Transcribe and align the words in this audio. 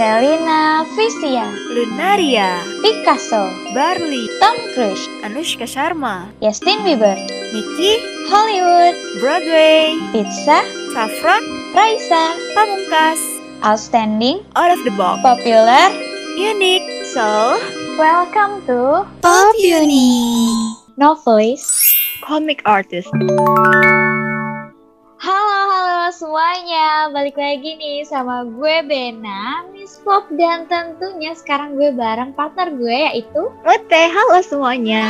Selina 0.00 0.88
Visia, 0.96 1.44
Lunaria, 1.76 2.64
Picasso, 2.80 3.52
Barley, 3.76 4.24
Tom 4.40 4.56
Cruise, 4.72 5.04
Anushka 5.20 5.68
Sharma, 5.68 6.32
Justin 6.40 6.80
Bieber, 6.88 7.20
Nicky, 7.52 8.00
Hollywood, 8.32 8.96
Broadway, 9.20 10.00
Pizza, 10.08 10.64
Saffron, 10.96 11.44
Raisa, 11.76 12.32
Pamungkas, 12.56 13.20
Outstanding, 13.62 14.40
Out 14.56 14.72
of 14.72 14.80
the 14.88 14.90
Box, 14.96 15.20
Popular. 15.20 15.92
Unique, 16.40 17.04
So, 17.12 17.60
Welcome 18.00 18.64
to 18.72 19.04
Pop 19.20 19.54
Uni, 19.58 20.48
Novelist. 20.96 21.68
Comic 22.24 22.62
Artist. 22.64 23.12
Halo 25.20 25.68
halo 25.68 26.08
semuanya, 26.16 27.12
balik 27.12 27.36
lagi 27.36 27.76
nih 27.76 28.08
sama 28.08 28.40
gue 28.40 28.80
Bena, 28.88 29.68
Miss 29.68 30.00
Pop 30.00 30.24
dan 30.32 30.64
tentunya 30.64 31.36
sekarang 31.36 31.76
gue 31.76 31.92
bareng 31.92 32.32
partner 32.32 32.72
gue 32.72 32.98
yaitu 33.12 33.52
Mute, 33.68 34.00
halo 34.08 34.40
semuanya. 34.40 35.04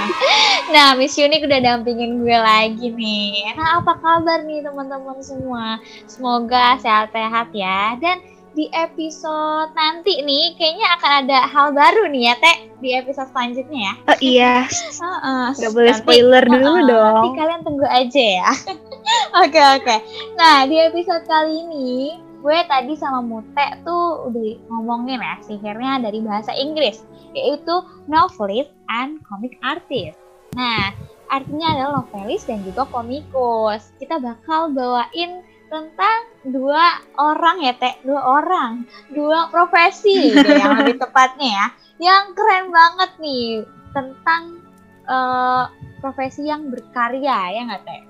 Nah, 0.72 0.96
Miss 0.96 1.20
Yunik 1.20 1.44
udah 1.44 1.60
dampingin 1.60 2.24
gue 2.24 2.32
lagi 2.32 2.88
nih. 2.96 3.52
Nah, 3.60 3.84
apa 3.84 4.00
kabar 4.00 4.40
nih 4.48 4.64
teman-teman 4.64 5.20
semua? 5.20 5.84
Semoga 6.08 6.80
sehat-sehat 6.80 7.52
ya. 7.52 7.94
Dan 8.00 8.18
di 8.56 8.72
episode 8.72 9.68
nanti 9.76 10.24
nih, 10.24 10.56
kayaknya 10.56 10.86
akan 10.96 11.12
ada 11.22 11.38
hal 11.44 11.66
baru 11.76 12.08
nih 12.08 12.32
ya, 12.32 12.34
Teh, 12.40 12.56
di 12.80 12.96
episode 12.96 13.28
selanjutnya 13.30 13.80
ya. 13.84 13.94
Oh 14.08 14.18
iya, 14.18 14.54
Heeh. 15.04 15.46
nggak 15.54 15.72
boleh 15.76 15.92
Nanti- 15.92 16.00
spoiler 16.02 16.42
dulu 16.42 16.64
Heeh, 16.72 16.88
dong. 16.88 17.14
Nanti 17.20 17.30
kalian 17.36 17.60
tunggu 17.62 17.86
aja 17.86 18.24
ya. 18.40 18.50
Oke, 19.44 19.60
oke. 19.60 19.96
Nah, 20.34 20.66
di 20.66 20.80
episode 20.80 21.22
kali 21.28 21.62
ini, 21.62 22.16
gue 22.40 22.58
tadi 22.66 22.96
sama 22.96 23.22
Mute 23.22 23.54
tuh 23.84 24.26
udah 24.26 24.48
ngomongin 24.66 25.20
ya 25.20 25.36
sihirnya 25.44 26.02
dari 26.02 26.24
bahasa 26.24 26.50
Inggris, 26.50 27.04
yaitu 27.30 27.74
novelist 28.08 28.72
and 28.88 29.20
comic 29.22 29.54
artist. 29.62 30.18
Nah, 30.56 30.90
artinya 31.28 31.70
adalah 31.70 31.92
novelis 32.02 32.48
dan 32.48 32.64
juga 32.64 32.82
komikus. 32.88 33.92
Kita 34.00 34.18
bakal 34.18 34.74
bawain 34.74 35.44
tentang 35.76 36.18
dua 36.48 37.04
orang 37.20 37.60
ya, 37.60 37.76
Teh. 37.76 38.00
Dua 38.00 38.22
orang. 38.24 38.88
Dua 39.12 39.52
profesi 39.52 40.32
gitu 40.32 40.48
yang 40.48 40.80
lebih 40.80 40.96
tepatnya 41.04 41.50
ya. 41.52 41.66
Yang 42.00 42.24
keren 42.32 42.66
banget 42.72 43.10
nih 43.20 43.44
tentang 43.92 44.64
eh, 45.04 45.64
profesi 46.00 46.48
yang 46.48 46.72
berkarya, 46.72 47.38
ya 47.52 47.60
nggak, 47.68 47.82
Teh? 47.84 48.02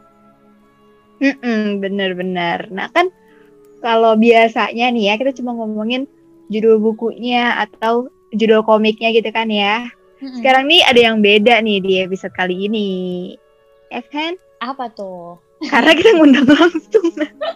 Mm-mm, 1.17 1.81
bener-bener. 1.81 2.69
Nah 2.69 2.92
kan 2.92 3.09
kalau 3.81 4.14
biasanya 4.20 4.92
nih 4.92 5.12
ya 5.12 5.14
kita 5.17 5.33
cuma 5.41 5.56
ngomongin 5.56 6.05
judul 6.53 6.78
bukunya 6.78 7.56
atau 7.56 8.12
judul 8.37 8.62
komiknya 8.62 9.11
gitu 9.17 9.31
kan 9.33 9.48
ya. 9.48 9.89
Mm-mm. 10.20 10.41
Sekarang 10.41 10.69
nih 10.69 10.84
ada 10.84 11.00
yang 11.00 11.19
beda 11.25 11.61
nih 11.64 11.78
di 11.81 11.92
episode 12.05 12.37
kali 12.37 12.69
ini. 12.69 12.89
Ya 13.89 14.05
kan? 14.05 14.37
Apa 14.61 14.92
tuh? 14.92 15.41
Karena 15.67 15.92
kita 15.92 16.11
ngundang 16.17 16.47
langsung 16.48 17.06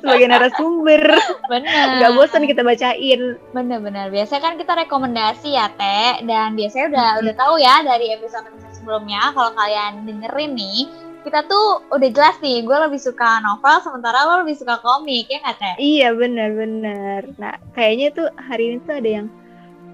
sebagai 0.00 0.26
narasumber. 0.28 1.02
Bener. 1.48 1.86
Nggak 2.00 2.12
bosan 2.16 2.44
kita 2.44 2.62
bacain. 2.62 3.38
Bener-bener. 3.54 4.10
Biasanya 4.10 4.42
kan 4.42 4.54
kita 4.58 4.72
rekomendasi 4.86 5.48
ya, 5.54 5.70
Teh. 5.74 6.24
Dan 6.26 6.58
biasanya 6.58 6.86
udah 6.92 7.08
Mm-mm. 7.14 7.22
udah 7.24 7.34
tahu 7.38 7.54
ya 7.58 7.74
dari 7.86 8.06
episode-episode 8.14 8.74
sebelumnya. 8.76 9.32
Kalau 9.32 9.50
kalian 9.54 10.04
dengerin 10.06 10.52
nih, 10.56 10.88
kita 11.22 11.44
tuh 11.46 11.84
udah 11.92 12.08
jelas 12.12 12.36
nih. 12.40 12.64
Gue 12.64 12.76
lebih 12.76 13.00
suka 13.00 13.44
novel, 13.44 13.76
sementara 13.84 14.24
lo 14.24 14.34
lebih 14.44 14.56
suka 14.56 14.80
komik, 14.80 15.28
ya 15.28 15.38
nggak, 15.44 15.56
Teh? 15.60 15.74
Iya 15.80 16.08
benar-benar. 16.16 17.22
Nah 17.36 17.54
kayaknya 17.76 18.08
tuh 18.12 18.28
hari 18.38 18.74
ini 18.74 18.76
tuh 18.84 18.96
ada 18.96 19.10
yang 19.20 19.26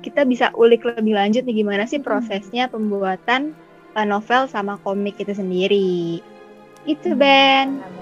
kita 0.07 0.23
bisa 0.23 0.55
ulik 0.55 0.87
lebih 0.87 1.19
lanjut 1.19 1.43
nih 1.43 1.67
gimana 1.67 1.83
sih 1.83 1.99
prosesnya 1.99 2.71
pembuatan 2.71 3.59
uh, 3.99 4.07
novel 4.07 4.47
sama 4.47 4.79
komik 4.87 5.19
itu 5.19 5.35
sendiri. 5.35 6.23
Itu 6.87 7.19
Ben. 7.19 7.96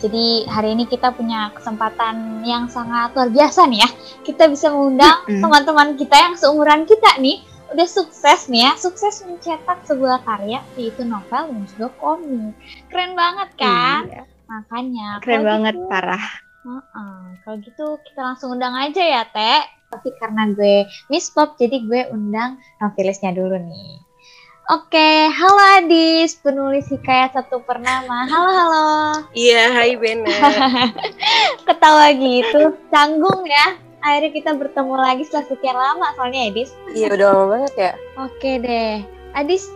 Jadi 0.00 0.48
hari 0.48 0.72
ini 0.72 0.88
kita 0.88 1.12
punya 1.12 1.52
kesempatan 1.52 2.40
yang 2.40 2.72
sangat 2.72 3.12
luar 3.12 3.28
biasa 3.28 3.68
nih 3.68 3.84
ya. 3.84 3.90
Kita 4.24 4.48
bisa 4.48 4.72
mengundang 4.72 5.28
teman-teman 5.28 5.88
kita 6.00 6.16
yang 6.16 6.34
seumuran 6.40 6.88
kita 6.88 7.20
nih. 7.20 7.44
Udah 7.70 7.86
sukses 7.86 8.50
nih 8.50 8.66
ya, 8.66 8.72
sukses 8.74 9.22
mencetak 9.22 9.86
sebuah 9.86 10.26
karya 10.26 10.58
yaitu 10.74 11.06
novel 11.06 11.52
dan 11.54 11.62
juga 11.70 11.86
komik. 12.00 12.56
Keren 12.90 13.12
banget 13.14 13.48
kan? 13.54 14.02
Iya, 14.10 14.22
Makanya. 14.50 15.08
keren 15.22 15.44
kalau 15.44 15.50
banget 15.54 15.74
gitu- 15.78 15.86
parah. 15.86 16.24
Heeh, 16.60 17.20
Kalau 17.40 17.56
gitu 17.64 17.86
kita 18.04 18.20
langsung 18.20 18.48
undang 18.52 18.74
aja 18.76 19.00
ya 19.00 19.22
Teh. 19.28 19.62
Tapi 19.90 20.08
karena 20.18 20.50
gue 20.50 20.86
Miss 21.10 21.30
Pop 21.30 21.56
jadi 21.56 21.82
gue 21.82 22.10
undang 22.10 22.58
novelisnya 22.78 23.32
dulu 23.32 23.58
nih. 23.58 24.09
Oke, 24.70 25.26
halo 25.34 25.82
Adis, 25.82 26.38
penulis 26.38 26.86
hikayat 26.94 27.34
satu 27.34 27.58
pernama. 27.66 28.22
Halo, 28.30 28.50
halo. 28.54 28.86
Iya, 29.34 29.66
hai 29.74 29.98
Bena. 29.98 30.30
Ketawa 31.66 32.14
gitu, 32.14 32.78
canggung 32.86 33.42
ya. 33.50 33.74
Akhirnya 33.98 34.30
kita 34.30 34.54
bertemu 34.54 34.94
lagi 34.94 35.26
setelah 35.26 35.46
sekian 35.50 35.74
lama 35.74 36.14
soalnya 36.14 36.54
Adis. 36.54 36.70
Iya, 36.94 37.18
udah 37.18 37.26
lama 37.34 37.44
banget 37.50 37.74
ya. 37.74 37.92
Oke 38.22 38.62
deh. 38.62 39.02
Adis, 39.34 39.66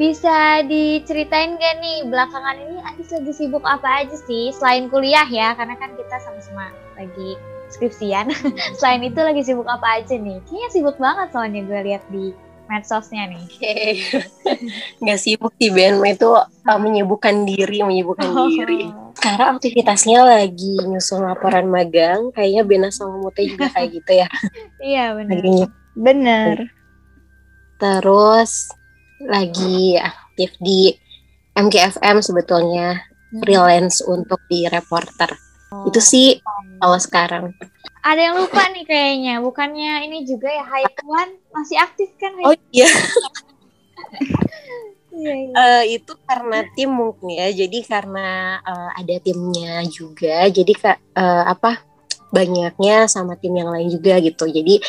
bisa 0.00 0.64
diceritain 0.64 1.60
gak 1.60 1.84
nih 1.84 2.08
belakangan 2.08 2.56
ini 2.56 2.80
Adis 2.88 3.12
lagi 3.12 3.32
sibuk 3.36 3.68
apa 3.68 4.00
aja 4.00 4.16
sih 4.16 4.48
selain 4.56 4.88
kuliah 4.88 5.28
ya 5.28 5.52
karena 5.60 5.76
kan 5.76 5.92
kita 5.92 6.16
sama-sama 6.24 6.72
lagi 6.96 7.36
skripsian 7.68 8.32
selain 8.80 9.04
itu 9.04 9.20
lagi 9.20 9.44
sibuk 9.44 9.68
apa 9.68 10.00
aja 10.00 10.16
nih 10.16 10.40
kayaknya 10.48 10.68
sibuk 10.72 10.96
banget 10.96 11.28
soalnya 11.36 11.60
gue 11.68 11.80
lihat 11.84 12.04
di 12.08 12.32
medsosnya 12.68 13.24
nih. 13.26 13.44
Nggak 15.02 15.18
sibuk 15.18 15.52
sih 15.56 15.72
Ben, 15.72 15.98
itu 16.04 16.30
uh, 16.36 16.78
menyibukkan 16.78 17.48
diri, 17.48 17.80
menyibukkan 17.82 18.28
diri. 18.52 18.92
Sekarang 19.16 19.58
aktivitasnya 19.58 20.22
lagi 20.22 20.78
nyusun 20.84 21.24
laporan 21.24 21.66
magang, 21.66 22.30
kayaknya 22.36 22.62
Bena 22.62 22.88
sama 22.92 23.18
Mute 23.18 23.42
juga 23.48 23.66
kayak 23.74 23.88
gitu 23.98 24.12
ya. 24.22 24.28
iya 24.84 25.16
benar. 25.16 25.40
Lagi 25.40 25.64
Bener. 25.98 26.56
terus 27.82 28.70
lagi 29.26 29.98
aktif 29.98 30.54
di 30.62 30.94
MKFM 31.58 32.22
sebetulnya. 32.22 33.02
Freelance 33.28 34.00
untuk 34.08 34.40
di 34.48 34.64
reporter. 34.72 35.28
Itu 35.84 36.00
sih 36.00 36.40
kalau 36.80 36.96
sekarang. 36.96 37.52
Ada 38.02 38.20
yang 38.20 38.36
lupa 38.38 38.62
nih 38.70 38.84
kayaknya 38.86 39.34
bukannya 39.42 40.06
ini 40.06 40.24
juga 40.26 40.48
ya 40.48 40.64
One 41.04 41.38
masih 41.50 41.76
aktif 41.80 42.10
kan 42.20 42.32
Oh 42.44 42.54
iya, 42.70 42.86
iya, 45.18 45.32
iya. 45.34 45.54
Eh, 45.54 45.82
itu 45.98 46.12
karena 46.28 46.62
tim 46.76 46.90
mungkin 46.94 47.34
ya. 47.34 47.48
Jadi 47.50 47.78
karena 47.82 48.58
eh, 48.62 48.90
ada 49.02 49.16
timnya 49.18 49.82
juga. 49.90 50.46
Jadi 50.46 50.72
kak 50.76 50.98
eh, 51.16 51.44
apa 51.48 51.82
banyaknya 52.28 53.08
sama 53.08 53.34
tim 53.40 53.56
yang 53.56 53.72
lain 53.72 53.88
juga 53.88 54.20
gitu. 54.20 54.46
Jadi 54.46 54.80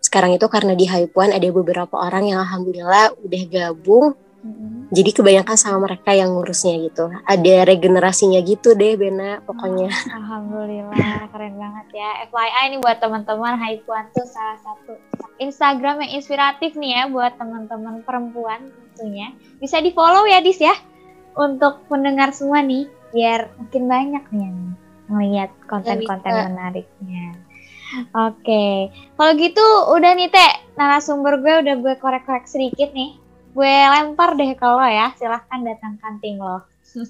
sekarang 0.00 0.36
itu 0.36 0.46
karena 0.46 0.78
di 0.78 0.86
Hypuan 0.86 1.34
ada 1.34 1.48
beberapa 1.50 1.96
orang 1.98 2.30
yang 2.30 2.38
alhamdulillah 2.44 3.18
udah 3.18 3.42
gabung. 3.50 4.14
Mm-mm. 4.44 4.92
Jadi 4.92 5.10
kebanyakan 5.16 5.56
sama 5.56 5.88
mereka 5.88 6.12
yang 6.12 6.36
ngurusnya 6.36 6.76
gitu. 6.84 7.08
Ada 7.24 7.64
regenerasinya 7.64 8.44
gitu 8.44 8.76
deh 8.76 8.92
Bena 9.00 9.40
pokoknya. 9.40 9.88
Alhamdulillah 10.12 11.32
keren 11.32 11.56
banget 11.56 11.86
ya. 11.96 12.28
FYI 12.28 12.76
nih 12.76 12.80
buat 12.84 13.00
teman-teman 13.00 13.56
Haipuan 13.56 14.04
tuh 14.12 14.28
salah 14.28 14.60
satu 14.60 15.00
Instagram 15.40 16.04
yang 16.04 16.20
inspiratif 16.20 16.76
nih 16.76 16.92
ya 16.92 17.02
buat 17.08 17.40
teman-teman 17.40 18.04
perempuan 18.04 18.68
tentunya. 18.92 19.32
Bisa 19.56 19.80
di 19.80 19.96
follow 19.96 20.28
ya 20.28 20.44
Dis 20.44 20.60
ya 20.60 20.76
untuk 21.40 21.88
pendengar 21.88 22.36
semua 22.36 22.60
nih 22.60 22.84
biar 23.16 23.48
makin 23.56 23.84
banyak 23.88 24.24
nih 24.28 24.42
yang 24.44 24.58
melihat 25.08 25.50
konten-konten 25.64 26.52
menariknya. 26.52 27.32
Oke, 28.10 28.90
kalau 29.14 29.32
gitu 29.38 29.62
udah 29.94 30.12
nih 30.18 30.26
Teh, 30.26 30.52
narasumber 30.74 31.38
gue 31.38 31.54
udah 31.62 31.74
gue 31.78 31.94
korek-korek 32.02 32.44
sedikit 32.50 32.90
nih. 32.90 33.23
Gue 33.54 33.70
lempar 33.70 34.34
deh 34.34 34.52
kalau 34.58 34.82
ya, 34.82 35.14
silahkan 35.14 35.62
datangkan 35.62 36.18
tim 36.18 36.42
lo. 36.42 36.66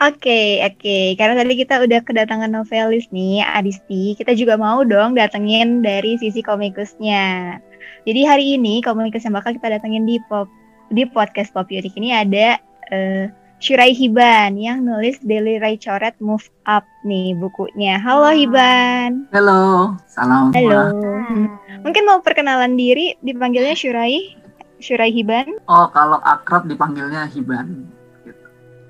Oke, 0.00 0.64
oke. 0.64 1.12
Karena 1.20 1.44
tadi 1.44 1.60
kita 1.60 1.76
udah 1.84 2.00
kedatangan 2.00 2.48
novelis 2.48 3.12
nih, 3.12 3.44
Adisti. 3.44 4.16
Kita 4.16 4.32
juga 4.32 4.56
mau 4.56 4.80
dong 4.80 5.12
datengin 5.12 5.84
dari 5.84 6.16
sisi 6.16 6.40
komikusnya. 6.40 7.60
Jadi 8.08 8.20
hari 8.24 8.56
ini 8.56 8.80
komikus 8.80 9.28
yang 9.28 9.36
bakal 9.36 9.52
kita 9.52 9.76
datengin 9.76 10.08
di 10.08 10.16
pop 10.24 10.48
di 10.88 11.04
podcast 11.04 11.52
Pop 11.52 11.68
Unik 11.68 12.00
ini 12.00 12.16
ada 12.16 12.56
eh, 12.88 13.28
Syurai 13.60 13.92
Hiban 13.92 14.56
yang 14.56 14.88
nulis 14.88 15.20
Daily 15.20 15.60
Ray 15.60 15.76
Coret 15.76 16.16
Move 16.16 16.48
Up 16.64 16.88
nih 17.04 17.36
bukunya. 17.36 18.00
Halo. 18.00 18.32
Hiban. 18.32 19.28
Halo, 19.36 19.94
salam 20.08 20.48
Halo. 20.56 20.96
Hmm. 20.96 21.60
Mungkin 21.84 22.08
mau 22.08 22.24
perkenalan 22.24 22.72
diri 22.72 23.20
dipanggilnya 23.20 23.76
Syurai. 23.76 24.39
Syurai 24.80 25.12
Hiban. 25.12 25.46
Oh, 25.64 25.86
kalau 25.92 26.18
akrab 26.24 26.66
dipanggilnya 26.66 27.28
Hiban. 27.28 27.86
Gitu. 28.24 28.44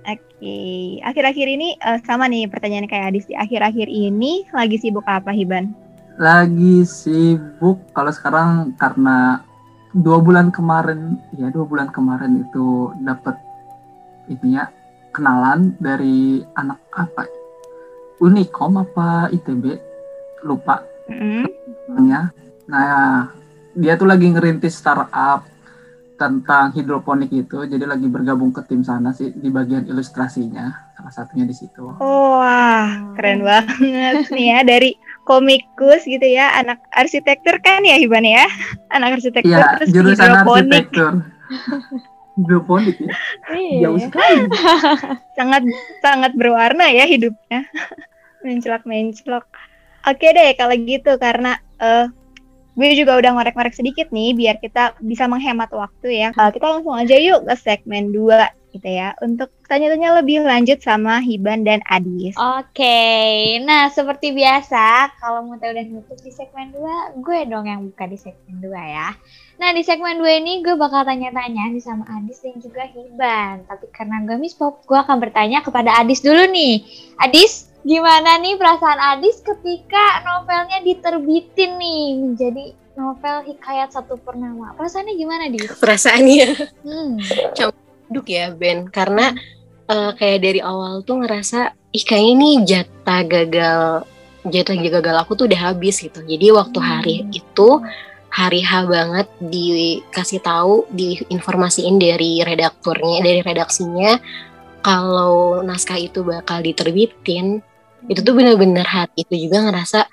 Oke, 0.06 0.58
akhir-akhir 1.02 1.46
ini 1.46 1.76
eh, 1.76 1.98
sama 2.06 2.24
nih 2.26 2.46
pertanyaan 2.46 2.88
kayak 2.88 3.12
Adis. 3.12 3.26
Akhir-akhir 3.34 3.86
ini 3.86 4.46
lagi 4.50 4.78
sibuk 4.78 5.04
apa 5.04 5.34
Hiban? 5.34 5.74
lagi 6.20 6.84
sibuk 6.84 7.80
kalau 7.96 8.12
sekarang 8.12 8.76
karena 8.76 9.40
dua 9.96 10.20
bulan 10.20 10.52
kemarin 10.52 11.16
ya 11.32 11.48
dua 11.48 11.64
bulan 11.64 11.88
kemarin 11.88 12.44
itu 12.44 12.92
dapat 13.00 13.40
ini 14.28 14.60
ya 14.60 14.68
kenalan 15.16 15.72
dari 15.80 16.44
anak 16.60 16.76
apa 16.92 17.24
Unikom 18.20 18.84
apa 18.84 19.32
ITB 19.32 19.80
lupa 20.44 20.84
Mm-mm. 21.08 21.48
namanya. 21.88 22.28
Nah, 22.68 23.32
dia 23.72 23.96
tuh 23.96 24.04
lagi 24.04 24.28
ngerintis 24.28 24.76
startup 24.76 25.48
tentang 26.20 26.76
hidroponik 26.76 27.32
itu, 27.32 27.64
jadi 27.64 27.88
lagi 27.88 28.04
bergabung 28.04 28.52
ke 28.52 28.60
tim 28.68 28.84
sana 28.84 29.16
sih 29.16 29.32
di 29.32 29.48
bagian 29.48 29.88
ilustrasinya, 29.88 30.92
salah 30.92 31.08
satunya 31.08 31.48
di 31.48 31.56
situ. 31.56 31.96
Oh, 31.96 32.36
wah, 32.36 33.16
keren 33.16 33.40
banget 33.40 34.28
nih 34.28 34.46
ya 34.52 34.58
dari 34.60 34.90
komikus 35.24 36.04
gitu 36.04 36.28
ya, 36.28 36.60
anak 36.60 36.76
arsitektur 36.92 37.56
kan 37.64 37.80
ya 37.88 37.96
Hiban 37.96 38.28
ya, 38.28 38.44
anak 38.92 39.16
arsitektur 39.16 39.48
Iya, 39.48 39.80
terus 39.80 39.88
jurusan 39.96 40.28
hidroponik, 40.28 40.68
arsitektur. 40.92 41.12
hidroponik 42.36 42.96
ya, 43.00 43.12
Iya, 43.56 43.80
jauh 43.88 43.98
sekali. 44.04 44.44
sangat 45.40 45.62
sangat 46.04 46.32
berwarna 46.36 46.84
ya 46.92 47.08
hidupnya, 47.08 47.64
mencelak 48.44 48.84
mencelok. 48.84 49.48
Oke 50.04 50.36
deh 50.36 50.52
kalau 50.52 50.76
gitu 50.76 51.16
karena 51.16 51.56
eh 51.80 52.12
gue 52.80 52.96
juga 52.96 53.20
udah 53.20 53.36
ngorek-ngorek 53.36 53.76
sedikit 53.76 54.08
nih 54.08 54.32
biar 54.32 54.56
kita 54.56 54.96
bisa 55.04 55.28
menghemat 55.28 55.68
waktu 55.68 56.24
ya. 56.24 56.28
Eh, 56.32 56.50
kita 56.56 56.64
langsung 56.64 56.96
aja 56.96 57.12
yuk 57.20 57.44
ke 57.44 57.54
segmen 57.60 58.08
2 58.08 58.56
gitu 58.70 58.86
ya 58.86 59.18
untuk 59.18 59.50
tanya-tanya 59.66 60.22
lebih 60.22 60.46
lanjut 60.46 60.78
sama 60.80 61.18
Hiban 61.20 61.66
dan 61.66 61.82
Adis. 61.90 62.38
Oke, 62.38 63.58
nah 63.66 63.90
seperti 63.90 64.30
biasa, 64.30 65.10
kalau 65.18 65.42
Mute 65.46 65.66
udah 65.66 65.84
nutup 65.90 66.18
di 66.22 66.30
segmen 66.30 66.70
2, 66.72 67.18
gue 67.20 67.38
dong 67.50 67.66
yang 67.66 67.82
buka 67.90 68.06
di 68.06 68.18
segmen 68.18 68.62
2 68.62 68.70
ya. 68.70 69.10
Nah, 69.60 69.76
di 69.76 69.84
segmen 69.84 70.16
2 70.16 70.40
ini 70.40 70.64
gue 70.64 70.72
bakal 70.72 71.04
tanya-tanya 71.04 71.68
nih 71.68 71.84
sama 71.84 72.08
Adis 72.08 72.40
dan 72.40 72.56
juga 72.64 72.88
Hiban. 72.88 73.68
Tapi 73.68 73.92
karena 73.92 74.24
gue 74.24 74.40
miss 74.40 74.56
pop, 74.56 74.80
gue 74.88 74.96
akan 74.96 75.20
bertanya 75.20 75.60
kepada 75.60 76.00
Adis 76.00 76.24
dulu 76.24 76.48
nih. 76.48 76.80
Adis, 77.20 77.69
gimana 77.82 78.36
nih 78.38 78.60
perasaan 78.60 79.00
Adis 79.16 79.40
ketika 79.40 80.22
novelnya 80.24 80.84
diterbitin 80.84 81.80
nih 81.80 82.04
menjadi 82.18 82.64
novel 82.98 83.36
Hikayat 83.48 83.96
Satu 83.96 84.20
Purnama? 84.20 84.76
Perasaannya 84.76 85.14
gimana, 85.16 85.48
Dis? 85.48 85.70
Perasaannya 85.80 86.46
Hmm. 86.84 87.16
duduk 88.10 88.26
ya 88.26 88.50
Ben 88.50 88.90
karena 88.90 89.32
eh, 89.86 90.12
kayak 90.18 90.38
dari 90.42 90.60
awal 90.62 91.02
tuh 91.06 91.22
ngerasa 91.22 91.74
ih 91.94 92.04
kayaknya 92.06 92.30
ini 92.34 92.50
jatah 92.66 93.20
gagal 93.26 93.82
jatah 94.46 94.74
gagal 94.74 95.16
aku 95.22 95.38
tuh 95.38 95.46
udah 95.46 95.70
habis 95.72 96.02
gitu. 96.02 96.20
Jadi 96.22 96.50
waktu 96.50 96.78
Hmm. 96.78 96.88
hari 96.90 97.16
itu 97.30 97.68
hari 98.30 98.62
H 98.62 98.86
banget 98.86 99.26
dikasih 99.42 100.38
tahu 100.42 100.86
diinformasiin 100.94 101.98
dari 101.98 102.38
redakturnya 102.46 103.18
dari 103.26 103.40
redaksinya 103.42 104.22
kalau 104.80 105.60
naskah 105.66 105.98
itu 105.98 106.22
bakal 106.22 106.62
diterbitin 106.62 107.60
itu 108.10 108.20
tuh 108.20 108.34
bener-bener 108.34 108.82
hati 108.82 109.22
itu 109.22 109.46
juga 109.46 109.62
ngerasa 109.62 110.10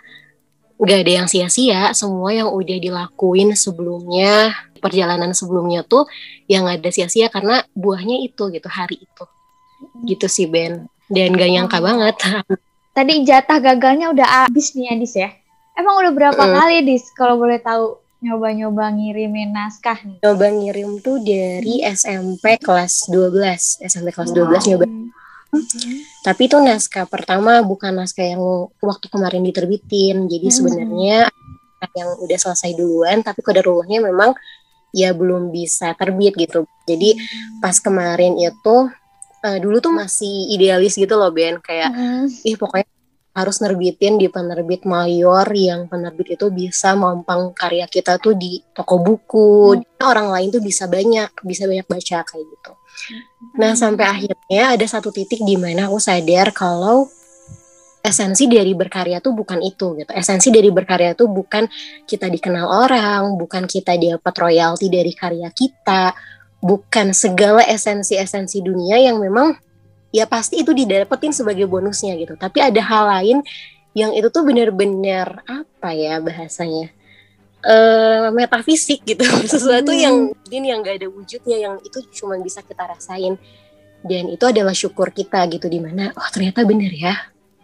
nggak 0.77 0.99
ada 1.01 1.11
yang 1.15 1.25
sia-sia 1.25 1.89
semua 1.91 2.29
yang 2.29 2.47
udah 2.47 2.77
dilakuin 2.77 3.57
sebelumnya 3.57 4.53
perjalanan 4.77 5.33
sebelumnya 5.33 5.81
tuh 5.81 6.05
yang 6.45 6.63
ada 6.63 6.85
sia-sia 6.87 7.27
karena 7.27 7.65
buahnya 7.73 8.21
itu 8.21 8.47
gitu 8.47 8.69
hari 8.69 9.01
itu 9.01 9.23
gitu 10.05 10.25
sih 10.27 10.45
Ben 10.45 10.85
dan 11.07 11.33
gak 11.33 11.49
nyangka 11.49 11.77
Oh. 11.77 11.83
banget 11.83 12.15
Tadi 12.95 13.21
jatah 13.23 13.57
gagalnya 13.57 14.09
udah 14.09 14.25
habis 14.43 14.73
nih 14.73 14.89
Adis 14.91 15.13
ya. 15.13 15.29
Emang 15.73 15.97
udah 15.97 16.09
berapa 16.11 16.37
Mm. 16.39 16.49
kali 16.51 16.75
Dis 16.83 17.09
kalau 17.11 17.37
boleh 17.37 17.57
tahu 17.57 17.93
nyoba-nyoba 18.19 18.89
ngirimin 18.89 19.53
naskah 19.53 19.97
nih? 19.99 20.17
coba 20.19 20.49
ngirim 20.49 20.97
tuh 20.97 21.21
dari 21.21 21.85
SMP 21.85 22.57
kelas 22.57 23.05
12 23.07 23.37
SMP 23.79 24.09
kelas 24.09 24.29
12 24.31 24.65
nyoba 24.67 24.85
tapi 26.21 26.51
itu 26.51 26.57
naskah 26.59 27.07
pertama 27.07 27.63
bukan 27.63 27.95
naskah 27.95 28.35
yang 28.35 28.43
waktu 28.83 29.07
kemarin 29.07 29.43
diterbitin. 29.47 30.27
Jadi 30.27 30.47
Hmm. 30.51 30.55
sebenarnya 30.55 31.17
yang 31.93 32.09
udah 32.19 32.37
selesai 32.41 32.73
duluan 32.73 33.21
tapi 33.21 33.45
kodarullahnya 33.45 34.01
memang 34.01 34.33
ya 34.91 35.13
belum 35.13 35.53
bisa 35.53 35.93
terbit 35.93 36.33
gitu. 36.35 36.65
Jadi 36.83 37.15
pas 37.61 37.77
kemarin 37.77 38.33
itu 38.35 38.75
eh, 39.45 39.61
dulu 39.61 39.77
tuh 39.77 39.93
masih 39.93 40.49
idealis 40.57 40.97
gitu 40.97 41.13
loh 41.13 41.29
Ben. 41.29 41.61
Kayak 41.61 41.93
Mm. 41.93 42.25
ih 42.43 42.57
pokoknya 42.57 42.89
harus 43.37 43.61
nerbitin 43.61 44.17
di 44.17 44.33
penerbit 44.33 44.81
mayor 44.89 45.45
yang 45.53 45.85
penerbit 45.85 46.41
itu 46.41 46.49
bisa 46.49 46.97
mampang 46.97 47.53
karya 47.53 47.85
kita 47.85 48.17
tuh 48.17 48.33
di 48.33 48.57
toko 48.73 48.97
buku. 48.97 49.77
Orang 50.01 50.33
lain 50.33 50.49
tuh 50.49 50.57
bisa 50.57 50.89
banyak 50.89 51.29
bisa 51.45 51.69
banyak 51.69 51.85
baca 51.85 52.25
kayak 52.25 52.45
gitu. 52.49 52.73
Nah 53.61 53.77
sampai 53.77 54.05
akhirnya 54.09 54.73
ada 54.73 54.85
satu 54.89 55.13
titik 55.13 55.45
di 55.45 55.53
mana 55.53 55.85
aku 55.85 56.01
sadar 56.01 56.49
kalau 56.49 57.05
esensi 58.01 58.49
dari 58.49 58.73
berkarya 58.73 59.21
tuh 59.21 59.37
bukan 59.37 59.61
itu 59.61 59.93
gitu. 60.01 60.11
Esensi 60.17 60.49
dari 60.49 60.73
berkarya 60.73 61.13
tuh 61.13 61.29
bukan 61.29 61.69
kita 62.09 62.33
dikenal 62.33 62.65
orang 62.65 63.37
bukan 63.37 63.69
kita 63.69 63.93
dapat 64.01 64.33
royalti 64.33 64.89
dari 64.89 65.13
karya 65.13 65.53
kita 65.53 66.17
bukan 66.57 67.13
segala 67.13 67.61
esensi-esensi 67.69 68.65
dunia 68.65 68.97
yang 68.97 69.21
memang 69.21 69.61
ya 70.17 70.25
pasti 70.25 70.65
itu 70.65 70.73
didapetin 70.73 71.29
sebagai 71.29 71.69
bonusnya 71.69 72.17
gitu. 72.17 72.33
Tapi 72.33 72.57
ada 72.57 72.81
hal 72.81 73.03
lain 73.05 73.37
yang 73.93 74.13
itu 74.13 74.29
tuh 74.29 74.41
bener-bener 74.41 75.45
apa 75.45 75.89
ya 75.93 76.17
bahasanya 76.17 76.89
eh 77.61 78.29
metafisik 78.31 79.01
gitu, 79.03 79.21
sesuatu 79.53 79.89
Hmm. 79.89 79.99
yang 79.99 80.15
mungkin 80.31 80.61
yang 80.63 80.79
gak 80.81 81.01
ada 81.01 81.07
wujudnya, 81.09 81.57
yang 81.59 81.75
itu 81.81 81.99
cuma 82.15 82.37
bisa 82.37 82.61
kita 82.61 82.85
rasain. 82.85 83.35
Dan 83.99 84.29
itu 84.29 84.45
adalah 84.45 84.71
syukur 84.71 85.09
kita 85.09 85.41
gitu 85.49 85.65
di 85.67 85.81
mana, 85.81 86.13
oh 86.13 86.29
ternyata 86.31 86.61
bener 86.63 86.93
ya, 86.93 87.17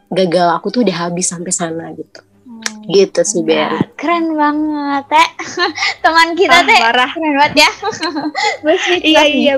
gagal 0.09 0.49
aku 0.49 0.67
tuh 0.69 0.81
udah 0.81 1.07
habis 1.07 1.29
sampai 1.29 1.53
sana 1.53 1.93
gitu. 1.93 2.19
Gitu 2.83 3.21
sih 3.23 3.45
Ben. 3.45 3.69
Nah, 3.69 3.85
keren 3.95 4.33
banget, 4.35 5.03
Teh. 5.07 5.29
Teman 6.03 6.35
kita, 6.35 6.57
Ah, 6.57 6.67
Teh. 6.67 6.79
parah. 6.81 7.11
Keren 7.15 7.33
banget 7.39 7.53
ya. 7.63 7.69
Iya 9.07 9.23
iya. 9.23 9.53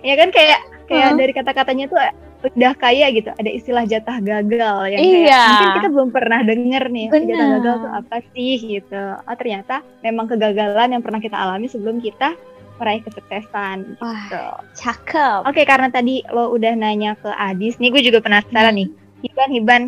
Ya 0.00 0.14
kan 0.16 0.28
kayak 0.30 0.60
kayak 0.92 1.08
Heeh. 1.08 1.18
dari 1.18 1.32
kata-katanya 1.32 1.84
tuh 1.88 2.00
udah 2.44 2.72
kaya 2.74 3.06
gitu. 3.10 3.30
Ada 3.32 3.50
istilah 3.50 3.84
jatah 3.86 4.18
gagal 4.18 4.76
yang 4.90 5.00
kayak 5.00 5.22
Iya. 5.24 5.42
mungkin 5.46 5.68
kita 5.72 5.88
belum 5.88 6.08
pernah 6.10 6.40
denger 6.42 6.84
nih 6.86 7.06
jatah 7.08 7.22
Benar. 7.24 7.48
gagal 7.56 7.74
tuh 7.80 7.92
apa 7.96 8.16
sih 8.34 8.52
gitu. 8.60 9.04
Oh 9.16 9.34
ternyata 9.34 9.74
memang 10.02 10.26
kegagalan 10.26 10.88
yang 10.90 11.02
pernah 11.02 11.18
kita 11.18 11.34
alami 11.34 11.66
sebelum 11.66 11.98
kita 11.98 12.34
meraih 12.76 13.00
kesuksesan. 13.00 13.94
Wah, 13.96 14.26
Gitu. 14.26 14.44
cakep. 14.76 15.40
Oke 15.46 15.62
karena 15.62 15.86
tadi 15.88 16.20
lo 16.28 16.50
udah 16.50 16.74
nanya 16.74 17.14
ke 17.14 17.30
Adis, 17.30 17.78
nih 17.78 17.88
gue 17.88 18.02
juga 18.04 18.18
penasaran 18.18 18.74
Hmm. 18.74 18.78
nih. 18.82 18.88
Hiban 19.22 19.50
Hiban 19.50 19.82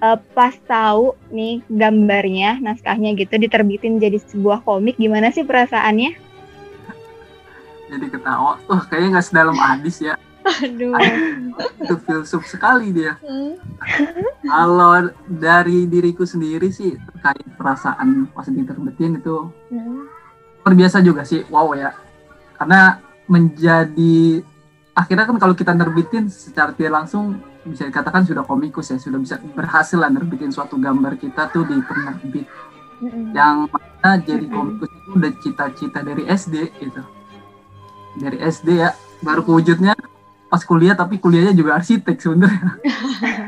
eh, 0.00 0.18
pas 0.32 0.50
tahu 0.66 1.14
nih 1.30 1.62
gambarnya, 1.68 2.58
naskahnya 2.58 3.14
gitu 3.14 3.38
diterbitin 3.38 4.00
jadi 4.00 4.18
sebuah 4.18 4.64
komik, 4.64 4.98
gimana 4.98 5.30
sih 5.30 5.46
perasaannya? 5.46 6.10
Jadi 7.86 8.06
ketawa, 8.08 8.56
wah 8.64 8.82
kayaknya 8.88 9.08
nggak 9.14 9.26
sedalam 9.28 9.58
Adis 9.60 10.00
ya. 10.00 10.16
Aduh. 10.42 10.94
Itu 11.78 11.94
filsuf 12.02 12.46
sekali 12.46 12.90
dia. 12.90 13.18
Hmm. 13.22 13.56
Kalau 14.42 15.10
dari 15.24 15.86
diriku 15.86 16.26
sendiri 16.26 16.68
sih 16.68 16.98
terkait 16.98 17.46
perasaan 17.54 18.26
pas 18.30 18.46
diterbitin 18.46 19.18
itu 19.18 19.50
Hmm. 19.70 20.06
luar 20.62 20.74
biasa 20.78 21.02
juga 21.02 21.22
sih. 21.22 21.42
Wow 21.46 21.74
ya. 21.74 21.94
Karena 22.58 22.98
menjadi 23.26 24.42
akhirnya 24.92 25.24
kan 25.24 25.36
kalau 25.38 25.54
kita 25.54 25.72
nerbitin 25.72 26.28
secara 26.28 26.70
tidak 26.74 27.02
langsung 27.02 27.38
bisa 27.62 27.86
dikatakan 27.86 28.26
sudah 28.26 28.42
komikus 28.42 28.90
ya, 28.90 28.98
sudah 28.98 29.18
bisa 29.18 29.38
berhasil 29.54 29.94
lah 29.94 30.10
nerbitin 30.10 30.50
suatu 30.50 30.74
gambar 30.76 31.14
kita 31.14 31.46
tuh 31.48 31.62
di 31.66 31.78
penerbit 31.80 32.46
Hmm. 33.02 33.34
yang 33.34 33.66
mana 33.66 34.14
jadi 34.22 34.46
Mm-mm. 34.46 34.54
komikus 34.78 34.90
itu 34.94 35.10
udah 35.10 35.32
cita-cita 35.42 35.98
dari 36.06 36.22
SD 36.22 36.70
gitu. 36.78 37.02
Dari 38.14 38.38
SD 38.38 38.78
ya, 38.78 38.94
baru 39.18 39.42
kewujudnya 39.42 39.98
pas 40.52 40.60
kuliah 40.60 40.92
tapi 40.92 41.16
kuliahnya 41.16 41.56
juga 41.56 41.80
arsitek 41.80 42.16
sebenarnya. 42.20 42.76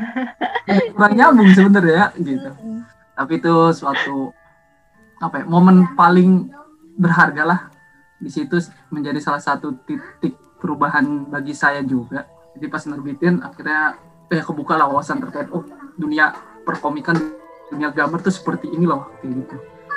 Kurang 0.97 1.13
nyambung 1.13 1.53
sebenarnya 1.53 2.09
gitu. 2.17 2.49
Hmm. 2.49 2.81
Tapi 3.13 3.37
itu 3.37 3.53
suatu 3.77 4.33
apa 5.21 5.41
ya, 5.41 5.45
momen 5.45 5.93
paling 5.93 6.49
berharga 6.97 7.43
lah 7.45 7.59
di 8.17 8.33
situ 8.33 8.57
menjadi 8.89 9.21
salah 9.21 9.37
satu 9.37 9.77
titik 9.85 10.33
perubahan 10.57 11.29
bagi 11.29 11.53
saya 11.53 11.85
juga. 11.85 12.25
Jadi 12.57 12.65
pas 12.73 12.81
nerbitin 12.89 13.45
akhirnya 13.45 14.01
eh 14.33 14.41
kebuka 14.41 14.73
lah 14.73 14.89
wawasan 14.89 15.21
terkait 15.21 15.45
oh 15.53 15.61
dunia 15.93 16.33
perkomikan 16.65 17.13
dunia 17.69 17.93
gambar 17.93 18.25
tuh 18.25 18.33
seperti 18.33 18.73
ini 18.73 18.89
loh 18.89 19.13
kayak 19.21 19.45
gitu. 19.45 19.55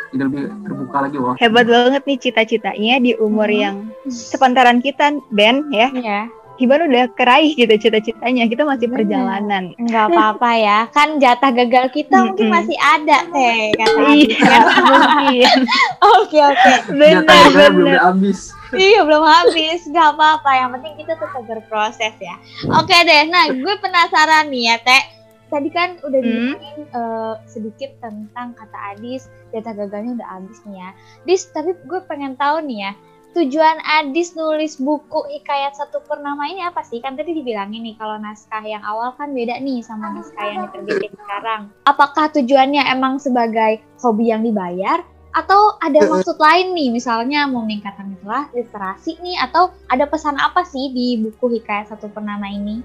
Jadi 0.09 0.23
lebih 0.25 0.43
terbuka 0.65 0.97
lagi 1.09 1.17
wah. 1.17 1.37
Hebat 1.41 1.65
banget 1.65 2.03
nih 2.05 2.19
cita-citanya 2.21 2.95
di 3.01 3.13
umur 3.17 3.49
Hmm. 3.49 3.61
yang 3.61 3.77
sepantaran 4.09 4.85
kita, 4.85 5.17
Ben 5.33 5.69
ya. 5.73 5.89
Iya. 5.89 6.21
Hiban 6.59 6.85
udah 6.85 7.07
keraih 7.11 7.55
gitu 7.55 7.71
cita-citanya. 7.79 8.45
Kita 8.45 8.63
masih 8.63 8.85
Bener. 8.85 8.97
perjalanan. 9.01 9.65
Nggak 9.75 10.05
apa-apa 10.09 10.51
ya. 10.55 10.79
Kan 10.91 11.17
jatah 11.17 11.51
gagal 11.53 11.87
kita 11.89 12.19
mungkin 12.25 12.45
Mm-mm. 12.45 12.57
masih 12.59 12.77
ada 12.77 13.19
teh 13.25 13.59
kata 13.73 14.01
Iya, 14.11 14.37
ya. 14.37 14.59
mungkin. 14.91 15.59
Oke 16.19 16.39
oke. 16.41 16.73
Benar, 16.91 17.23
Jatah-jatahnya 17.23 17.69
belum 17.71 17.89
benar. 17.89 18.03
habis. 18.05 18.39
Iya 18.71 19.01
belum 19.01 19.25
habis. 19.25 19.81
Nggak 19.85 20.09
apa-apa. 20.13 20.51
Yang 20.53 20.71
penting 20.75 20.93
kita 20.99 21.15
tetap 21.15 21.43
berproses 21.43 22.15
ya. 22.19 22.37
Oke 22.75 22.97
deh. 22.99 23.23
Nah 23.27 23.45
gue 23.49 23.75
penasaran 23.79 24.47
nih 24.49 24.63
ya 24.67 24.77
teh. 24.79 25.03
Tadi 25.49 25.69
kan 25.71 25.97
udah 25.99 26.19
Hmm. 26.19 26.29
dibilangin 26.53 26.79
eh, 26.85 27.35
sedikit 27.45 27.91
tentang 27.99 28.53
kata 28.53 28.79
Adis. 28.93 29.31
Jatah 29.49 29.73
gagalnya 29.75 30.13
udah 30.15 30.29
habis 30.31 30.59
nih 30.63 30.77
ya. 30.77 30.91
Dis 31.23 31.49
tapi 31.49 31.73
gue 31.79 32.01
pengen 32.05 32.35
tahu 32.35 32.61
nih 32.63 32.79
ya. 32.83 32.93
Tujuan 33.37 33.77
Adis 33.85 34.33
nulis 34.33 34.81
buku 34.81 35.21
Hikayat 35.29 35.77
Satu 35.77 36.01
Purnama 36.09 36.49
ini 36.49 36.65
apa 36.65 36.81
sih? 36.81 36.99
Kan 37.05 37.15
tadi 37.15 37.37
dibilangin 37.37 37.85
nih 37.85 37.95
kalau 38.01 38.17
naskah 38.17 38.65
yang 38.65 38.81
awal 38.81 39.13
kan 39.21 39.37
beda 39.37 39.61
nih 39.61 39.85
sama 39.85 40.17
naskah 40.17 40.45
yang 40.49 40.61
diterbitin 40.67 41.13
sekarang. 41.13 41.63
Apakah 41.85 42.33
tujuannya 42.33 42.89
emang 42.89 43.21
sebagai 43.21 43.85
hobi 44.01 44.33
yang 44.33 44.41
dibayar 44.41 45.05
atau 45.37 45.77
ada 45.79 46.01
maksud 46.11 46.41
lain 46.41 46.73
nih 46.73 46.89
misalnya 46.89 47.45
mau 47.45 47.61
meningkatkan 47.63 48.17
itulah 48.17 48.49
literasi 48.57 49.21
nih 49.21 49.37
atau 49.45 49.77
ada 49.93 50.09
pesan 50.09 50.41
apa 50.41 50.65
sih 50.65 50.89
di 50.91 51.21
buku 51.21 51.61
Hikayat 51.61 51.93
Satu 51.93 52.09
Purnama 52.09 52.49
ini? 52.49 52.81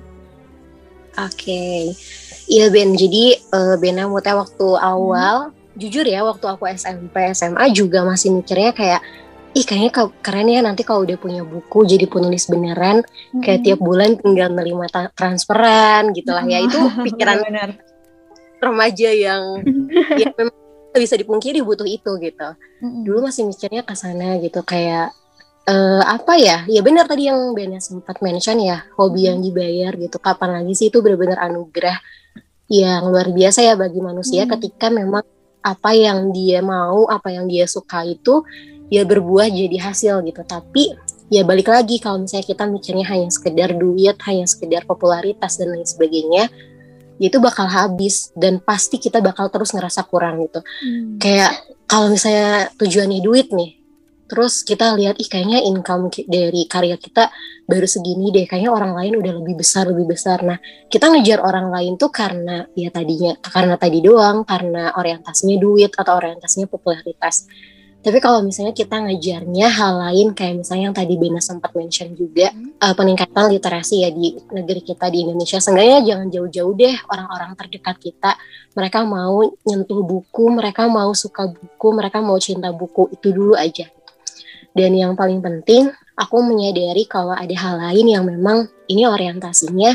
Oke, 1.13 1.93
iya 2.49 2.73
Ben. 2.73 2.97
Jadi 2.97 3.37
eh, 3.37 3.75
Ben 3.77 4.01
teh 4.01 4.35
waktu 4.35 4.67
awal, 4.81 5.53
jujur 5.77 6.05
ya, 6.05 6.25
waktu 6.25 6.45
aku 6.49 6.65
SMP, 6.73 7.29
SMA 7.37 7.69
juga 7.69 8.01
masih 8.01 8.33
mikirnya 8.33 8.73
kayak, 8.73 9.01
ih 9.53 9.63
kayaknya 9.63 9.91
ke- 9.93 10.15
keren 10.21 10.49
ya 10.49 10.61
nanti 10.61 10.81
kalau 10.81 11.05
udah 11.05 11.17
punya 11.17 11.45
buku 11.45 11.85
jadi 11.85 12.09
penulis 12.09 12.49
beneran, 12.49 13.05
kayak 13.37 13.61
tiap 13.61 13.79
bulan 13.79 14.17
tinggal 14.17 14.49
nerima 14.49 14.89
transferan 15.13 16.09
gitu 16.11 16.33
lah 16.33 16.41
ya. 16.43 16.59
Itu 16.61 16.77
pikiran 17.05 17.37
Benar. 17.47 17.69
remaja 18.57 19.09
yang 19.11 19.61
ya 20.21 20.31
memang 20.33 20.55
bisa 20.93 21.17
dipungkiri 21.17 21.61
butuh 21.61 21.85
itu 21.85 22.11
gitu. 22.17 22.47
Dulu 22.81 23.29
masih 23.29 23.45
mikirnya 23.45 23.81
ke 23.81 23.93
sana 23.93 24.37
gitu 24.37 24.61
kayak 24.61 25.13
eh 25.63 26.03
apa 26.03 26.33
ya? 26.35 26.65
Ya 26.67 26.81
benar 26.81 27.07
tadi 27.07 27.29
yang 27.29 27.53
Ben 27.55 27.77
sempat 27.77 28.19
mention 28.19 28.59
ya, 28.59 28.83
hobi 28.97 29.29
yang 29.29 29.39
dibayar 29.39 29.93
gitu. 29.95 30.17
Kapan 30.17 30.59
lagi 30.61 30.73
sih 30.75 30.87
itu 30.89 30.99
benar-benar 30.99 31.39
anugerah 31.39 31.97
yang 32.67 33.05
luar 33.11 33.29
biasa 33.29 33.61
ya 33.61 33.73
bagi 33.75 33.99
manusia 34.01 34.47
Hmm. 34.47 34.57
ketika 34.57 34.87
memang 34.89 35.23
apa 35.63 35.95
yang 35.95 36.31
dia 36.35 36.59
mau, 36.59 37.07
apa 37.07 37.31
yang 37.31 37.47
dia 37.47 37.63
suka 37.63 38.03
itu 38.03 38.43
ya 38.87 39.03
berbuah 39.03 39.47
jadi 39.51 39.77
hasil 39.79 40.23
gitu. 40.27 40.41
Tapi 40.43 40.95
ya 41.31 41.43
balik 41.47 41.71
lagi 41.71 41.99
kalau 41.99 42.23
misalnya 42.23 42.47
kita 42.47 42.63
mikirnya 42.67 43.05
hanya 43.07 43.29
sekedar 43.31 43.75
duit, 43.75 44.17
hanya 44.27 44.45
sekedar 44.47 44.83
popularitas 44.83 45.59
dan 45.59 45.75
lain 45.75 45.87
sebagainya, 45.87 46.51
ya 47.21 47.29
itu 47.29 47.39
bakal 47.39 47.69
habis 47.69 48.33
dan 48.33 48.57
pasti 48.59 48.97
kita 48.97 49.21
bakal 49.21 49.49
terus 49.49 49.73
ngerasa 49.73 50.05
kurang 50.09 50.41
gitu 50.43 50.59
Hmm. 50.59 51.21
kayak 51.21 51.51
kalau 51.85 52.09
misalnya 52.09 52.73
tujuannya 52.75 53.21
duit 53.21 53.53
nih 53.53 53.79
terus 54.27 54.65
kita 54.65 54.97
lihat 54.97 55.21
ih 55.21 55.29
kayaknya 55.29 55.61
income 55.61 56.09
dari 56.25 56.65
karya 56.65 56.97
kita 56.97 57.29
baru 57.69 57.85
segini 57.85 58.33
deh 58.33 58.49
kayaknya 58.49 58.73
orang 58.73 58.97
lain 58.97 59.19
udah 59.21 59.33
lebih 59.43 59.61
besar 59.61 59.85
lebih 59.85 60.09
besar 60.09 60.41
nah 60.41 60.57
kita 60.89 61.11
ngejar 61.11 61.43
orang 61.43 61.69
lain 61.69 62.01
tuh 62.01 62.09
karena 62.09 62.65
ya 62.73 62.89
tadinya 62.89 63.37
karena 63.39 63.75
tadi 63.77 63.99
doang 64.01 64.41
karena 64.41 64.95
orientasinya 64.97 65.57
duit 65.61 65.93
atau 65.93 66.17
orientasinya 66.17 66.65
popularitas 66.65 67.45
tapi 68.03 68.19
kalau 68.19 68.43
misalnya 68.43 68.75
kita 68.75 68.99
ngejarnya 68.99 69.67
hal 69.71 69.93
lain 69.95 70.35
kayak 70.35 70.59
misalnya 70.59 70.91
yang 70.91 70.95
tadi 70.95 71.15
Bena 71.15 71.39
sempat 71.39 71.71
mention 71.71 72.11
juga 72.13 72.51
eh, 72.53 72.93
peningkatan 72.93 73.49
literasi 73.55 74.03
ya 74.03 74.11
di 74.11 74.35
negeri 74.51 74.83
kita 74.83 75.07
di 75.07 75.23
Indonesia 75.23 75.57
seenggaknya 75.63 76.03
jangan 76.03 76.27
jauh-jauh 76.27 76.73
deh 76.75 76.95
orang-orang 77.07 77.55
terdekat 77.55 77.95
kita 77.97 78.35
mereka 78.73 79.05
mau 79.05 79.45
nyentuh 79.65 80.01
buku, 80.01 80.49
mereka 80.49 80.89
mau 80.89 81.13
suka 81.13 81.45
buku, 81.45 81.87
mereka 81.93 82.19
mau 82.19 82.37
cinta 82.41 82.73
buku 82.73 83.13
itu 83.13 83.29
dulu 83.29 83.53
aja. 83.53 83.85
Dan 84.73 84.97
yang 84.97 85.13
paling 85.13 85.37
penting, 85.45 85.93
aku 86.17 86.41
menyadari 86.41 87.05
kalau 87.05 87.37
ada 87.37 87.53
hal 87.53 87.77
lain 87.77 88.05
yang 88.09 88.25
memang 88.25 88.65
ini 88.89 89.05
orientasinya 89.05 89.93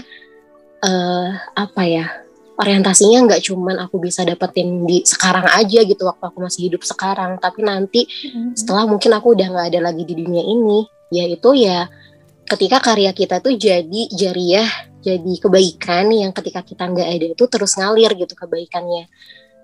eh 0.78 1.30
apa 1.58 1.82
ya? 1.82 2.06
Orientasinya 2.58 3.22
nggak 3.22 3.42
cuman 3.46 3.78
aku 3.86 4.02
bisa 4.02 4.26
dapetin 4.26 4.82
di 4.82 5.06
sekarang 5.06 5.46
aja 5.46 5.78
gitu 5.86 6.02
waktu 6.02 6.24
aku 6.26 6.42
masih 6.42 6.66
hidup 6.66 6.82
sekarang, 6.82 7.38
tapi 7.38 7.62
nanti 7.62 8.10
setelah 8.58 8.82
mungkin 8.82 9.14
aku 9.14 9.38
udah 9.38 9.46
nggak 9.46 9.66
ada 9.70 9.80
lagi 9.90 10.02
di 10.02 10.14
dunia 10.18 10.42
ini, 10.42 10.82
yaitu 11.14 11.54
ya 11.54 11.86
ketika 12.50 12.82
karya 12.82 13.14
kita 13.14 13.38
tuh 13.38 13.54
jadi 13.54 14.10
jariah, 14.10 14.66
jadi 14.98 15.32
kebaikan 15.38 16.10
yang 16.10 16.34
ketika 16.34 16.66
kita 16.66 16.90
nggak 16.90 17.06
ada 17.06 17.26
itu 17.30 17.44
terus 17.46 17.78
ngalir 17.78 18.10
gitu 18.18 18.34
kebaikannya. 18.34 19.06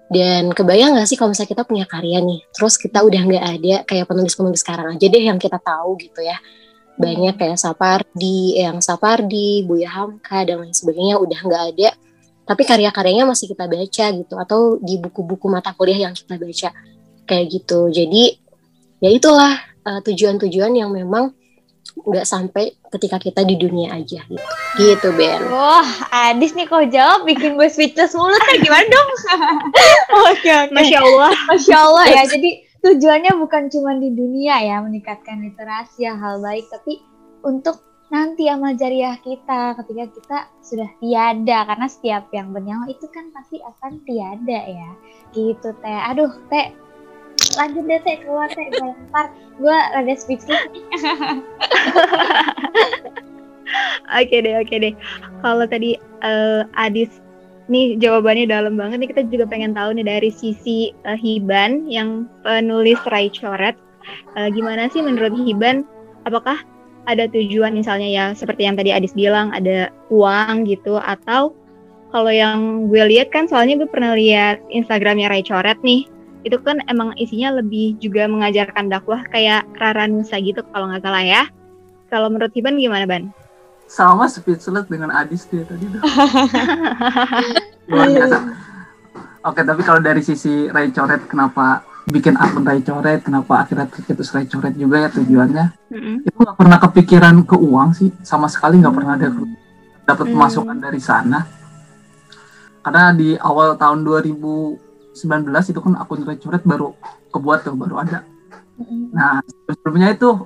Dan 0.07 0.55
kebayang 0.55 0.95
nggak 0.95 1.09
sih 1.11 1.19
kalau 1.19 1.35
misalnya 1.35 1.51
kita 1.51 1.65
punya 1.67 1.91
karya 1.91 2.23
nih, 2.23 2.47
terus 2.55 2.79
kita 2.79 3.03
udah 3.03 3.23
nggak 3.27 3.45
ada 3.59 3.75
kayak 3.89 4.07
penulis-penulis 4.07 4.63
sekarang 4.63 4.95
aja 4.95 5.07
deh 5.11 5.25
yang 5.27 5.43
kita 5.43 5.59
tahu 5.59 5.99
gitu 5.99 6.23
ya. 6.23 6.39
Banyak 6.95 7.43
kayak 7.43 7.59
Sapardi, 7.59 8.55
yang 8.55 8.79
Sapardi, 8.79 9.67
Buya 9.67 9.91
Hamka 9.91 10.47
dan 10.47 10.63
lain 10.63 10.71
sebagainya 10.71 11.19
udah 11.19 11.41
nggak 11.43 11.65
ada. 11.75 11.91
Tapi 12.45 12.63
karya-karyanya 12.69 13.25
masih 13.25 13.49
kita 13.49 13.65
baca 13.65 14.07
gitu 14.13 14.35
atau 14.37 14.77
di 14.81 15.01
buku-buku 15.01 15.49
mata 15.49 15.73
kuliah 15.73 16.09
yang 16.09 16.15
kita 16.15 16.37
baca 16.37 16.69
kayak 17.25 17.47
gitu. 17.49 17.89
Jadi 17.89 18.37
ya 19.01 19.11
itulah 19.13 19.57
uh, 19.85 20.01
tujuan-tujuan 20.05 20.73
yang 20.77 20.93
memang 20.93 21.33
nggak 21.95 22.27
sampai 22.27 22.75
ketika 22.91 23.17
kita 23.23 23.41
di 23.47 23.55
dunia 23.57 23.95
aja 23.95 24.27
gitu. 24.27 24.49
Gitu 24.75 25.09
Ben. 25.15 25.41
Wah, 25.47 25.87
Adis 26.11 26.53
nih 26.59 26.67
kau 26.67 26.83
jawab 26.83 27.23
bikin 27.23 27.55
gue 27.55 27.69
speechless 27.71 28.19
mulut 28.19 28.41
teh 28.51 28.59
gimana 28.59 28.85
dong? 28.89 29.11
Oke 30.35 30.51
oke. 30.51 30.73
Masya 30.75 30.99
Allah. 31.01 31.33
Masya 31.49 31.77
Allah 31.79 32.05
ya. 32.11 32.23
Jadi 32.27 32.51
tujuannya 32.83 33.33
bukan 33.39 33.71
cuma 33.71 33.97
di 33.97 34.11
dunia 34.13 34.61
ya 34.61 34.83
meningkatkan 34.83 35.41
literasi 35.41 36.05
yang 36.05 36.19
hal 36.19 36.43
baik, 36.43 36.67
tapi 36.69 37.01
untuk 37.47 37.81
nanti 38.15 38.47
amal 38.47 38.79
jariah 38.79 39.19
kita 39.19 39.75
ketika 39.83 40.05
kita 40.15 40.39
sudah 40.63 40.87
tiada 41.03 41.67
karena 41.67 41.87
setiap 41.91 42.31
yang 42.31 42.55
bernyawa 42.55 42.87
itu 42.87 43.11
kan 43.11 43.35
pasti 43.35 43.59
akan 43.59 43.99
tiada 44.07 44.61
ya. 44.71 44.91
Gitu 45.35 45.75
teh. 45.83 46.01
Aduh 46.15 46.31
teh 46.47 46.71
lanjut 47.59 47.83
deh 47.91 48.01
teh 48.07 48.17
keluar 48.23 48.47
teh 48.55 48.71
gue 48.71 48.87
lempar 48.87 49.35
gue 49.59 49.77
rada 49.99 50.15
speechless. 50.15 50.63
Oke 54.15 54.45
deh, 54.45 54.55
oke 54.61 54.77
deh. 54.77 54.95
Kalau 55.41 55.65
tadi 55.67 55.97
eh, 55.99 56.63
Adis 56.79 57.11
nih 57.73 57.97
jawabannya 57.97 58.47
dalam 58.47 58.77
banget 58.77 59.01
nih 59.01 59.11
kita 59.11 59.23
juga 59.33 59.49
pengen 59.49 59.73
tahu 59.73 59.97
nih 59.97 60.07
dari 60.07 60.31
sisi 60.31 60.93
eh, 61.09 61.19
Hiban 61.19 61.89
yang 61.89 62.29
penulis 62.45 63.01
Rai 63.09 63.33
Coret. 63.33 63.75
Eh, 64.37 64.49
gimana 64.53 64.87
sih 64.93 65.01
menurut 65.01 65.33
Hiban? 65.33 65.89
Apakah 66.29 66.61
ada 67.05 67.29
tujuan 67.29 67.77
misalnya 67.77 68.09
ya 68.09 68.25
seperti 68.33 68.65
yang 68.65 68.77
tadi 68.77 68.91
Adis 68.93 69.13
bilang 69.13 69.53
ada 69.53 69.93
uang 70.09 70.65
gitu 70.69 70.97
atau 70.97 71.53
kalau 72.15 72.31
yang 72.31 72.87
gue 72.89 73.03
lihat 73.11 73.35
kan 73.35 73.51
soalnya 73.51 73.81
gue 73.81 73.91
pernah 73.91 74.15
lihat 74.15 74.63
Instagramnya 74.71 75.29
Rai 75.29 75.43
Coret 75.43 75.77
nih 75.83 76.07
itu 76.45 76.61
kan 76.61 76.79
emang 76.93 77.17
isinya 77.17 77.57
lebih 77.59 77.97
juga 77.99 78.29
mengajarkan 78.29 78.93
dakwah 78.93 79.25
kayak 79.33 79.65
Rara 79.81 80.05
Nusa 80.05 80.37
gitu 80.45 80.61
kalau 80.71 80.93
nggak 80.93 81.01
salah 81.01 81.25
ya. 81.25 81.43
Kalau 82.13 82.29
menurut 82.29 82.53
Hiban 82.53 82.77
gimana 82.77 83.09
Ban? 83.09 83.33
Sama 83.89 84.29
speechless 84.29 84.87
dengan 84.87 85.09
Adis 85.11 85.49
dia 85.49 85.65
tadi 85.65 85.89
tuh. 85.89 86.01
Luar 87.91 88.09
biasa. 88.13 88.37
Oke, 89.45 89.61
tapi 89.61 89.83
kalau 89.85 90.01
dari 90.01 90.21
sisi 90.25 90.69
Ray 90.69 90.93
Coret, 90.93 91.25
kenapa 91.29 91.85
bikin 92.05 92.37
akun 92.37 92.69
Ray 92.69 92.85
Coret, 92.85 93.25
kenapa 93.25 93.65
akhirnya 93.65 93.89
tercetus 93.89 94.29
Ray 94.37 94.45
Coret 94.45 94.77
juga 94.77 95.01
ya 95.01 95.09
tujuannya? 95.09 95.65
Mm-mm. 95.89 96.17
Itu 96.29 96.37
nggak 96.37 96.57
pernah 96.57 96.79
kepikiran 96.81 97.35
ke 97.49 97.57
uang 97.57 97.97
sih, 97.97 98.13
sama 98.21 98.49
sekali 98.49 98.81
nggak 98.81 98.95
pernah 98.95 99.15
ada 99.17 99.29
dapat 100.05 100.27
Hmm. 100.29 100.35
pemasukan 100.37 100.77
dari 100.77 101.01
sana. 101.01 101.49
Karena 102.85 103.17
di 103.17 103.33
awal 103.41 103.81
tahun 103.81 104.05
2019 104.05 105.73
itu 105.73 105.81
kan 105.81 105.97
akun 105.97 106.29
Ray 106.29 106.37
Coret 106.37 106.61
baru 106.69 106.93
kebuat 107.33 107.65
tuh, 107.65 107.73
baru 107.73 108.05
ada. 108.05 108.21
Nah, 109.15 109.41
sebelumnya 109.71 110.13
itu 110.13 110.45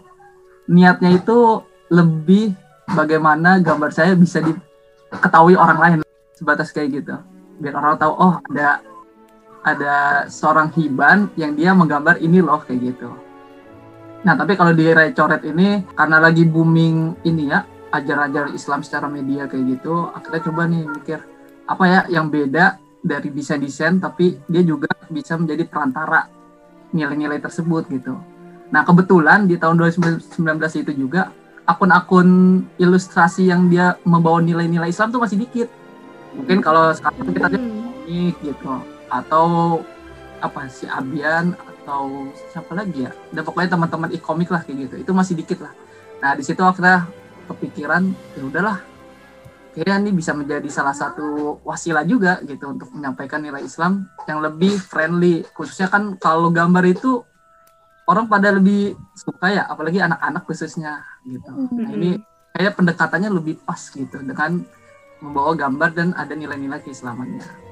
niatnya 0.71 1.11
itu 1.17 1.65
lebih 1.91 2.55
bagaimana 2.93 3.59
gambar 3.59 3.91
saya 3.91 4.13
bisa 4.15 4.39
diketahui 4.39 5.57
orang 5.57 5.79
lain 5.81 5.99
sebatas 6.37 6.71
kayak 6.71 7.03
gitu. 7.03 7.19
Biar 7.59 7.75
orang 7.75 7.99
tahu 7.99 8.13
oh 8.15 8.39
ada 8.53 8.79
ada 9.77 10.25
seorang 10.31 10.73
hiban 10.77 11.29
yang 11.37 11.53
dia 11.53 11.75
menggambar 11.77 12.23
ini 12.23 12.41
loh 12.41 12.63
kayak 12.65 12.95
gitu. 12.95 13.11
Nah, 14.25 14.35
tapi 14.35 14.59
kalau 14.59 14.75
di 14.75 14.89
Ray 14.91 15.15
Coret 15.15 15.45
ini 15.47 15.85
karena 15.95 16.19
lagi 16.19 16.43
booming 16.43 17.23
ini 17.23 17.53
ya, 17.53 17.63
ajar-ajar 17.95 18.53
Islam 18.53 18.83
secara 18.83 19.07
media 19.07 19.47
kayak 19.47 19.79
gitu, 19.79 20.11
akhirnya 20.11 20.41
coba 20.45 20.63
nih 20.67 20.83
mikir 20.85 21.19
apa 21.69 21.85
ya 21.85 22.01
yang 22.09 22.33
beda 22.33 22.81
dari 23.05 23.29
desain-desain 23.31 24.01
tapi 24.01 24.41
dia 24.49 24.65
juga 24.65 24.89
bisa 25.13 25.37
menjadi 25.37 25.69
perantara 25.69 26.27
nilai-nilai 26.91 27.39
tersebut 27.39 27.87
gitu. 27.93 28.17
Nah 28.73 28.83
kebetulan 28.85 29.45
di 29.49 29.57
tahun 29.61 29.77
2019 29.81 30.83
itu 30.83 30.93
juga 30.97 31.33
akun-akun 31.69 32.29
ilustrasi 32.81 33.53
yang 33.53 33.69
dia 33.69 34.01
membawa 34.05 34.41
nilai-nilai 34.41 34.89
Islam 34.89 35.13
tuh 35.13 35.21
masih 35.21 35.45
dikit. 35.45 35.69
Mungkin 36.37 36.65
kalau 36.65 36.93
sekarang 36.97 37.33
kita 37.33 37.49
lihat 37.53 37.65
Hmm. 38.09 38.33
gitu 38.41 38.73
atau 39.09 39.81
apa 40.39 40.71
si 40.71 40.87
Abian 40.87 41.57
atau 41.57 42.31
siapa 42.53 42.73
lagi 42.77 43.09
ya? 43.09 43.13
Udah 43.35 43.43
pokoknya 43.43 43.75
teman-teman 43.75 44.11
e-komik 44.15 44.49
lah 44.53 44.63
kayak 44.63 44.89
gitu. 44.89 44.95
Itu 45.03 45.13
masih 45.17 45.35
dikit 45.35 45.65
lah. 45.65 45.73
Nah 46.23 46.33
di 46.39 46.43
situ 46.47 46.61
akhirnya 46.63 47.09
kepikiran 47.49 48.13
ya 48.37 48.43
udahlah 48.45 48.79
kayaknya 49.73 49.97
ini 50.05 50.11
bisa 50.13 50.35
menjadi 50.35 50.69
salah 50.69 50.93
satu 50.93 51.59
wasilah 51.65 52.05
juga 52.05 52.43
gitu 52.45 52.77
untuk 52.77 52.93
menyampaikan 52.93 53.41
nilai 53.41 53.63
Islam 53.63 54.07
yang 54.27 54.43
lebih 54.43 54.77
friendly. 54.79 55.47
Khususnya 55.55 55.89
kan 55.89 56.19
kalau 56.21 56.51
gambar 56.51 56.85
itu 56.87 57.23
orang 58.09 58.27
pada 58.27 58.53
lebih 58.53 58.97
suka 59.15 59.53
ya 59.53 59.65
apalagi 59.69 60.03
anak-anak 60.03 60.43
khususnya 60.49 61.03
gitu. 61.25 61.51
Nah 61.79 61.91
ini 61.95 62.19
kayak 62.57 62.75
pendekatannya 62.75 63.31
lebih 63.31 63.63
pas 63.63 63.79
gitu 63.79 64.19
dengan 64.19 64.67
membawa 65.23 65.55
gambar 65.55 65.91
dan 65.95 66.09
ada 66.15 66.35
nilai-nilai 66.35 66.83
keislamannya 66.83 67.68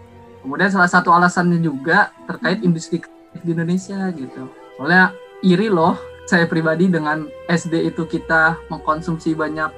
Kemudian 0.47 0.71
salah 0.71 0.87
satu 0.87 1.11
alasannya 1.11 1.59
juga 1.59 2.15
terkait 2.31 2.63
industri 2.63 3.03
kreatif 3.03 3.43
di 3.43 3.51
Indonesia 3.51 3.99
gitu. 4.15 4.47
Soalnya 4.79 5.11
iri 5.43 5.67
loh 5.67 5.99
saya 6.23 6.47
pribadi 6.47 6.87
dengan 6.87 7.27
SD 7.51 7.91
itu 7.91 8.07
kita 8.07 8.55
mengkonsumsi 8.71 9.35
banyak 9.35 9.75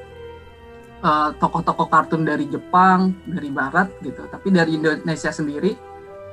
eh, 1.00 1.30
tokoh-tokoh 1.40 1.88
kartun 1.88 2.28
dari 2.28 2.52
Jepang, 2.52 3.16
dari 3.24 3.48
Barat 3.48 3.88
gitu. 4.04 4.28
Tapi 4.28 4.52
dari 4.52 4.76
Indonesia 4.76 5.32
sendiri 5.32 5.72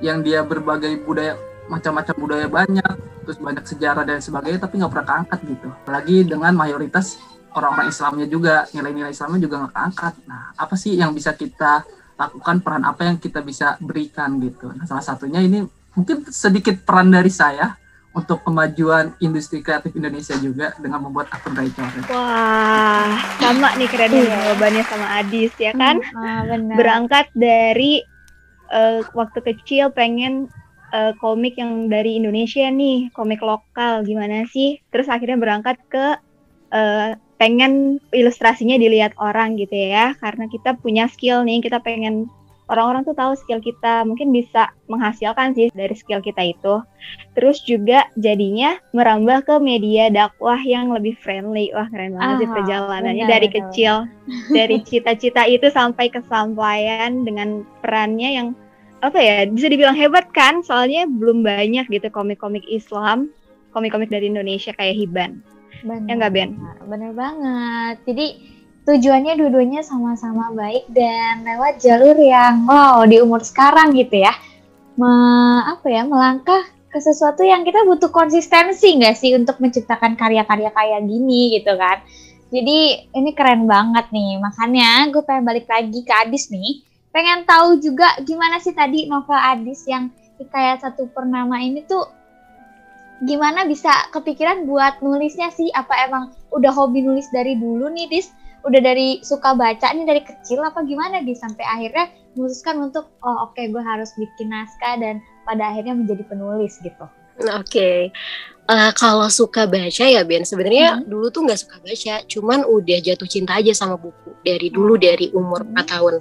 yang 0.04 0.20
dia 0.20 0.44
berbagai 0.44 1.00
budaya 1.08 1.40
macam-macam 1.72 2.16
budaya 2.20 2.48
banyak, 2.52 2.94
terus 3.24 3.40
banyak 3.40 3.64
sejarah 3.64 4.04
dan 4.04 4.20
sebagainya, 4.20 4.60
tapi 4.68 4.84
nggak 4.84 4.92
pernah 4.92 5.08
keangkat 5.08 5.40
gitu. 5.48 5.68
Apalagi 5.72 6.18
dengan 6.28 6.54
mayoritas 6.54 7.18
orang-orang 7.56 7.88
Islamnya 7.88 8.28
juga, 8.28 8.68
nilai-nilai 8.76 9.16
Islamnya 9.16 9.40
juga 9.40 9.56
nggak 9.64 9.74
keangkat. 9.74 10.14
Nah, 10.28 10.52
apa 10.60 10.76
sih 10.76 11.00
yang 11.00 11.16
bisa 11.16 11.32
kita 11.32 11.88
lakukan 12.16 12.64
peran 12.64 12.84
apa 12.88 13.12
yang 13.12 13.18
kita 13.20 13.44
bisa 13.44 13.76
berikan 13.84 14.40
gitu. 14.40 14.72
Nah, 14.72 14.88
salah 14.88 15.04
satunya 15.04 15.44
ini 15.44 15.68
mungkin 15.96 16.28
sedikit 16.32 16.84
peran 16.84 17.12
dari 17.12 17.32
saya 17.32 17.76
untuk 18.16 18.48
kemajuan 18.48 19.12
industri 19.20 19.60
kreatif 19.60 19.92
Indonesia 19.92 20.40
juga 20.40 20.72
dengan 20.80 21.04
membuat 21.04 21.28
akun 21.36 21.52
Rai 21.52 21.68
Coret. 21.76 22.08
Wah, 22.08 23.20
sama 23.44 23.76
nih 23.76 23.92
Iya. 23.92 24.56
jawabannya 24.56 24.84
sama 24.88 25.08
Adis 25.20 25.52
ya 25.60 25.76
kan? 25.76 26.00
Ah, 26.16 26.48
benar. 26.48 26.76
Berangkat 26.80 27.28
dari 27.36 28.00
eh, 28.72 29.04
waktu 29.12 29.40
kecil 29.44 29.92
pengen 29.92 30.48
eh, 30.96 31.12
komik 31.20 31.60
yang 31.60 31.92
dari 31.92 32.16
Indonesia 32.16 32.72
nih, 32.72 33.12
komik 33.12 33.44
lokal 33.44 34.08
gimana 34.08 34.48
sih? 34.48 34.80
Terus 34.90 35.12
akhirnya 35.12 35.36
berangkat 35.36 35.76
ke 35.92 36.16
eh, 36.72 37.20
pengen 37.36 38.00
ilustrasinya 38.16 38.80
dilihat 38.80 39.16
orang 39.20 39.60
gitu 39.60 39.76
ya, 39.76 40.16
karena 40.24 40.48
kita 40.48 40.76
punya 40.80 41.12
skill 41.12 41.44
nih, 41.44 41.60
kita 41.60 41.84
pengen 41.84 42.32
orang-orang 42.66 43.06
tuh 43.06 43.14
tahu 43.14 43.34
skill 43.38 43.62
kita, 43.62 44.02
mungkin 44.08 44.34
bisa 44.34 44.74
menghasilkan 44.90 45.54
sih 45.54 45.70
dari 45.70 45.94
skill 45.94 46.22
kita 46.22 46.42
itu. 46.42 46.82
Terus 47.38 47.62
juga 47.62 48.10
jadinya 48.18 48.82
merambah 48.96 49.46
ke 49.46 49.56
media 49.62 50.10
dakwah 50.10 50.58
yang 50.66 50.90
lebih 50.90 51.14
friendly. 51.22 51.70
Wah 51.76 51.86
keren 51.94 52.18
banget 52.18 52.36
sih 52.42 52.48
Ah, 52.50 52.54
perjalanannya 52.58 53.26
benar, 53.26 53.34
dari 53.38 53.48
benar, 53.50 53.58
kecil, 53.70 53.94
dari 54.50 54.78
cita-cita 54.82 55.46
itu 55.46 55.68
sampai 55.70 56.10
kesampaian 56.10 57.22
dengan 57.22 57.62
perannya 57.86 58.30
yang 58.34 58.48
apa 59.06 59.22
ya 59.22 59.46
bisa 59.46 59.70
dibilang 59.70 59.94
hebat 59.94 60.26
kan? 60.34 60.66
Soalnya 60.66 61.06
belum 61.06 61.46
banyak 61.46 61.86
gitu 61.94 62.10
komik-komik 62.10 62.66
Islam, 62.66 63.30
komik-komik 63.76 64.10
dari 64.10 64.26
Indonesia 64.32 64.74
kayak 64.74 64.98
Hiban. 64.98 65.46
Benar. 65.84 66.08
Ya 66.08 66.14
nggak, 66.16 66.32
Ben? 66.32 66.50
Bener 66.86 67.12
banget. 67.12 67.96
Jadi 68.08 68.26
tujuannya 68.86 69.34
dua-duanya 69.36 69.82
sama-sama 69.82 70.54
baik 70.54 70.86
dan 70.94 71.42
lewat 71.42 71.82
jalur 71.82 72.14
yang 72.16 72.70
wow 72.70 73.02
di 73.04 73.18
umur 73.18 73.42
sekarang 73.42 73.98
gitu 73.98 74.22
ya. 74.22 74.32
Me- 74.96 75.66
apa 75.66 75.88
ya 75.90 76.08
melangkah 76.08 76.64
ke 76.88 77.00
sesuatu 77.04 77.44
yang 77.44 77.68
kita 77.68 77.84
butuh 77.84 78.08
konsistensi 78.08 78.96
nggak 78.96 79.18
sih 79.20 79.36
untuk 79.36 79.60
menciptakan 79.60 80.16
karya-karya 80.16 80.72
kayak 80.72 81.02
gini 81.04 81.60
gitu 81.60 81.76
kan. 81.76 82.00
Jadi 82.54 83.12
ini 83.12 83.30
keren 83.36 83.68
banget 83.68 84.08
nih. 84.16 84.40
Makanya 84.40 85.12
gue 85.12 85.20
pengen 85.26 85.44
balik 85.44 85.68
lagi 85.68 86.00
ke 86.06 86.14
Adis 86.24 86.48
nih. 86.48 86.86
Pengen 87.12 87.44
tahu 87.44 87.84
juga 87.84 88.16
gimana 88.24 88.62
sih 88.64 88.72
tadi 88.72 89.12
novel 89.12 89.36
Adis 89.36 89.84
yang 89.90 90.08
Hikayat 90.40 90.84
Satu 90.84 91.08
Purnama 91.12 91.60
ini 91.64 91.84
tuh 91.84 92.04
gimana 93.24 93.64
bisa 93.64 93.92
kepikiran 94.12 94.68
buat 94.68 95.00
nulisnya 95.00 95.48
sih? 95.56 95.72
Apa 95.72 96.10
emang 96.10 96.36
udah 96.52 96.72
hobi 96.76 97.00
nulis 97.06 97.32
dari 97.32 97.56
dulu 97.56 97.88
nih, 97.88 98.12
Dis? 98.12 98.36
Udah 98.66 98.82
dari 98.82 99.22
suka 99.22 99.54
baca 99.56 99.94
nih 99.94 100.04
dari 100.04 100.22
kecil 100.26 100.60
apa 100.60 100.84
gimana, 100.84 101.24
Dis? 101.24 101.40
Sampai 101.40 101.64
akhirnya 101.64 102.12
memutuskan 102.36 102.82
untuk, 102.84 103.08
oh 103.24 103.48
oke 103.48 103.62
gue 103.62 103.84
harus 103.84 104.12
bikin 104.20 104.52
naskah 104.52 105.00
dan 105.00 105.24
pada 105.48 105.72
akhirnya 105.72 105.96
menjadi 105.96 106.28
penulis 106.28 106.76
gitu. 106.84 107.06
Oke, 107.56 108.12
Eh, 108.66 108.92
kalau 108.98 109.30
suka 109.30 109.70
baca 109.70 110.06
ya 110.10 110.26
Ben, 110.26 110.42
sebenarnya 110.42 110.98
Hmm. 110.98 111.06
dulu 111.06 111.30
tuh 111.30 111.46
nggak 111.46 111.60
suka 111.62 111.78
baca, 111.86 112.26
cuman 112.26 112.66
udah 112.66 112.98
jatuh 112.98 113.30
cinta 113.30 113.62
aja 113.62 113.70
sama 113.78 113.94
buku 113.94 114.34
dari 114.42 114.74
dulu 114.74 114.98
dari 114.98 115.30
umur 115.38 115.62
Hmm. 115.62 115.78
4 115.78 115.86
tahun. 115.86 116.14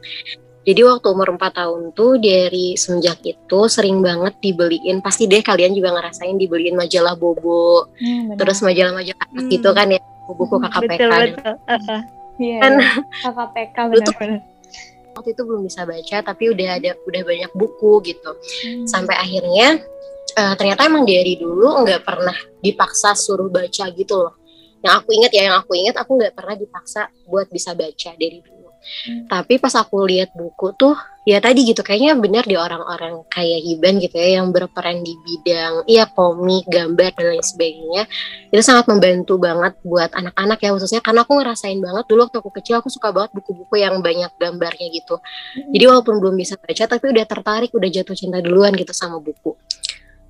Jadi 0.64 0.80
waktu 0.80 1.06
umur 1.06 1.28
4 1.36 1.52
tahun 1.54 1.92
tuh 1.92 2.16
dari 2.16 2.72
semenjak 2.74 3.20
itu 3.20 3.60
sering 3.68 4.00
banget 4.00 4.32
dibeliin, 4.40 4.98
pasti 4.98 5.24
deh 5.24 5.40
kalian 5.40 5.72
juga 5.72 5.92
ngerasain 5.92 6.34
dibeliin 6.34 6.72
majalah 6.72 7.12
Bobo, 7.14 7.92
Hmm, 7.94 8.32
benar. 8.32 8.36
terus 8.40 8.58
majalah-majalah 8.60 9.28
Hmm. 9.30 9.48
gitu 9.48 9.68
kan 9.70 9.86
ya, 9.88 10.00
buku 10.26 10.56
Hmm, 10.56 10.64
KKPK. 10.64 10.88
Betul 10.88 11.10
betul. 11.30 11.54
Heeh. 11.68 12.00
Iya, 12.34 12.58
kan 12.58 12.72
iya. 12.74 12.90
KKPK 13.22 13.76
benar-benar. 13.86 14.40
waktu 15.14 15.30
itu 15.30 15.42
belum 15.44 15.62
bisa 15.62 15.80
baca, 15.84 16.16
tapi 16.24 16.44
udah 16.50 16.68
ada 16.74 16.90
udah 16.98 17.22
banyak 17.22 17.52
buku 17.52 17.92
gitu. 18.02 18.30
Hmm. 18.64 18.82
sampai 18.84 19.14
akhirnya 19.14 19.78
eh, 20.34 20.54
ternyata 20.56 20.82
emang 20.82 21.04
dari 21.04 21.36
dulu 21.36 21.84
nggak 21.84 22.02
pernah 22.02 22.34
dipaksa 22.58 23.12
suruh 23.12 23.46
baca 23.46 23.84
gitu 23.92 24.16
loh 24.18 24.34
yang 24.80 24.98
aku 24.98 25.12
ingat 25.12 25.30
ya 25.30 25.42
yang 25.46 25.56
aku 25.56 25.76
ingat 25.76 25.94
aku 25.94 26.18
nggak 26.18 26.34
pernah 26.34 26.56
dipaksa 26.56 27.06
buat 27.24 27.46
bisa 27.46 27.70
baca 27.72 28.10
dari 28.14 28.40
dulu 28.40 28.50
Hmm. 28.50 28.53
Tapi 29.28 29.58
pas 29.58 29.72
aku 29.74 30.04
lihat 30.04 30.32
buku 30.36 30.76
tuh 30.76 30.96
ya 31.24 31.40
tadi 31.40 31.64
gitu 31.64 31.80
kayaknya 31.80 32.20
benar 32.20 32.44
di 32.44 32.52
orang-orang 32.52 33.24
kayak 33.32 33.64
Hiban 33.64 33.96
gitu 33.96 34.12
ya 34.20 34.40
yang 34.40 34.52
berperan 34.52 35.00
di 35.00 35.16
bidang 35.24 35.88
iya 35.88 36.04
komik 36.04 36.68
gambar 36.68 37.16
dan 37.16 37.26
lain 37.32 37.44
sebagainya 37.44 38.04
itu 38.52 38.60
sangat 38.60 38.92
membantu 38.92 39.40
banget 39.40 39.72
buat 39.80 40.12
anak-anak 40.12 40.60
ya 40.60 40.70
khususnya 40.76 41.00
karena 41.00 41.24
aku 41.24 41.40
ngerasain 41.40 41.80
banget 41.80 42.04
dulu 42.04 42.28
waktu 42.28 42.38
aku 42.44 42.50
kecil 42.60 42.84
aku 42.84 42.92
suka 42.92 43.08
banget 43.08 43.32
buku-buku 43.32 43.80
yang 43.80 44.04
banyak 44.04 44.28
gambarnya 44.36 44.92
gitu 44.92 45.16
jadi 45.54 45.84
walaupun 45.88 46.20
belum 46.20 46.34
bisa 46.38 46.58
baca 46.58 46.84
tapi 46.86 47.04
udah 47.10 47.24
tertarik, 47.26 47.70
udah 47.74 47.88
jatuh 47.90 48.16
cinta 48.16 48.38
duluan 48.42 48.74
gitu 48.74 48.94
sama 48.94 49.18
buku. 49.18 49.56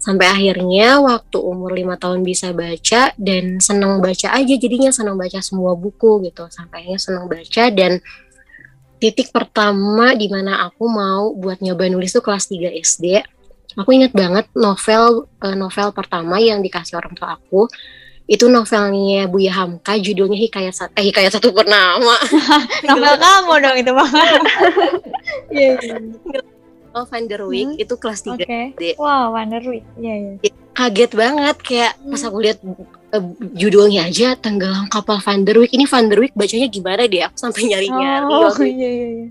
Sampai 0.00 0.28
akhirnya 0.28 1.00
waktu 1.00 1.40
umur 1.40 1.72
lima 1.72 1.96
tahun 1.96 2.20
bisa 2.20 2.52
baca 2.52 3.16
dan 3.16 3.56
seneng 3.56 4.04
baca 4.04 4.36
aja 4.36 4.54
jadinya 4.60 4.92
seneng 4.92 5.16
baca 5.16 5.40
semua 5.40 5.72
buku 5.72 6.28
gitu. 6.28 6.44
Sampai 6.52 6.84
akhirnya 6.84 7.00
seneng 7.00 7.24
baca 7.24 7.64
dan 7.72 8.04
titik 9.04 9.28
pertama 9.28 10.16
di 10.16 10.32
mana 10.32 10.64
aku 10.64 10.88
mau 10.88 11.36
buat 11.36 11.60
nyoba 11.60 11.92
nulis 11.92 12.16
tuh 12.16 12.24
kelas 12.24 12.48
3 12.48 12.72
SD. 12.80 13.20
Aku 13.76 13.92
ingat 13.92 14.16
banget 14.16 14.48
novel 14.56 15.28
eh, 15.44 15.52
novel 15.52 15.92
pertama 15.92 16.40
yang 16.40 16.64
dikasih 16.64 16.96
orang 16.96 17.12
tua 17.12 17.36
aku 17.36 17.68
itu 18.24 18.48
novelnya 18.48 19.28
Buya 19.28 19.52
Hamka 19.52 20.00
judulnya 20.00 20.40
Hikayat 20.48 20.72
Satu 20.72 20.92
eh 20.96 21.12
Hikayat 21.12 21.36
Satu 21.36 21.52
Purnama. 21.52 22.16
Novel 22.88 23.14
kamu 23.20 23.52
dong 23.60 23.76
itu, 23.76 23.92
Bang. 23.92 24.08
Iya, 25.52 25.72
iya. 25.84 25.96
Oh, 26.94 27.04
Van 27.04 27.24
der 27.24 27.42
Wijk 27.42 27.68
Hmm. 27.68 27.82
itu 27.82 27.94
kelas 27.94 28.20
3 28.22 28.38
Oke. 28.38 28.46
SD. 28.72 28.82
Wow, 28.96 29.34
Wonderweed. 29.34 29.82
Iya, 29.96 30.14
iya. 30.14 30.32
kaget 30.72 31.10
banget 31.12 31.56
kayak 31.60 31.92
pas 32.00 32.18
aku 32.20 32.38
lihat 32.40 32.58
eh, 33.08 33.24
judulnya 33.52 34.04
aja 34.04 34.34
tenggelam 34.34 34.86
kapal 34.88 35.18
Van 35.18 35.42
der 35.42 35.54
Wijk 35.56 35.70
ini 35.70 35.84
Van 35.84 36.06
der 36.06 36.18
Wijk 36.18 36.34
bacanya 36.34 36.66
gimana 36.66 37.02
deh 37.04 37.22
aku 37.22 37.36
sampai 37.36 37.62
nyari-nyari 37.64 38.26
Oh, 38.26 38.42
waktu 38.44 38.64
itu. 38.64 38.74
iya, 38.76 38.90
iya, 38.90 39.08
iya. 39.12 39.26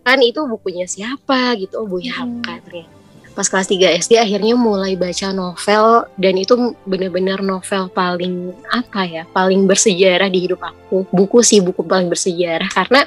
kan 0.00 0.18
itu 0.20 0.40
bukunya 0.44 0.84
siapa 0.84 1.38
gitu 1.56 1.74
oh 1.76 1.86
Buya 1.88 2.10
Hmm. 2.12 2.38
Hamka 2.38 2.58
ternyata 2.60 2.90
pas 3.32 3.46
kelas 3.48 3.66
3 3.66 3.98
SD 3.98 4.14
akhirnya 4.16 4.54
mulai 4.54 4.94
baca 4.94 5.28
novel 5.32 5.86
dan 6.14 6.34
itu 6.36 6.54
bener-bener 6.84 7.38
novel 7.40 7.90
paling 7.90 8.54
apa 8.68 9.02
ya 9.02 9.22
paling 9.28 9.66
bersejarah 9.66 10.26
di 10.28 10.38
hidup 10.40 10.62
aku 10.62 11.02
buku 11.08 11.38
sih 11.40 11.58
buku 11.58 11.82
paling 11.82 12.06
bersejarah 12.06 12.66
karena 12.68 13.02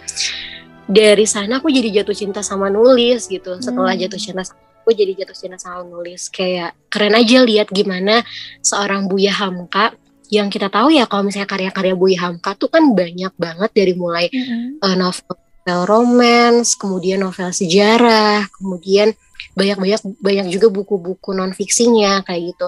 dari 0.87 1.27
sana 1.27 1.59
aku 1.59 1.67
jadi 1.67 2.01
jatuh 2.01 2.15
cinta 2.15 2.39
sama 2.41 2.71
nulis 2.71 3.27
gitu 3.27 3.59
setelah 3.59 3.93
Hmm. 3.93 4.01
jatuh 4.07 4.19
cinta 4.19 4.43
sama 4.47 4.63
aku 4.81 4.89
jadi 4.95 5.13
jatuh 5.19 5.35
cinta 5.35 5.57
sama 5.59 5.83
nulis 5.83 6.31
kayak 6.31 6.71
keren 6.87 7.11
aja 7.11 7.43
lihat 7.43 7.67
gimana 7.75 8.23
seorang 8.63 9.11
Buya 9.11 9.35
Hamka 9.35 9.91
yang 10.31 10.47
kita 10.47 10.71
tahu 10.71 10.91
ya 10.95 11.07
kalau 11.07 11.27
misalnya 11.27 11.47
karya-karya 11.47 11.95
Buya 11.95 12.19
Hamka 12.27 12.55
tuh 12.55 12.71
kan 12.71 12.95
banyak 12.95 13.35
banget 13.35 13.71
dari 13.75 13.93
mulai 13.99 14.31
Mm-mm. 14.31 14.79
eh, 14.79 14.95
novel 14.95 15.35
novel 15.67 15.83
romance, 15.83 16.79
kemudian 16.79 17.19
novel 17.19 17.51
sejarah, 17.51 18.47
kemudian 18.55 19.11
banyak-banyak 19.51 19.99
banyak 20.23 20.47
juga 20.47 20.71
buku-buku 20.71 21.35
non 21.35 21.51
fiksinya 21.51 22.23
kayak 22.23 22.55
gitu. 22.55 22.67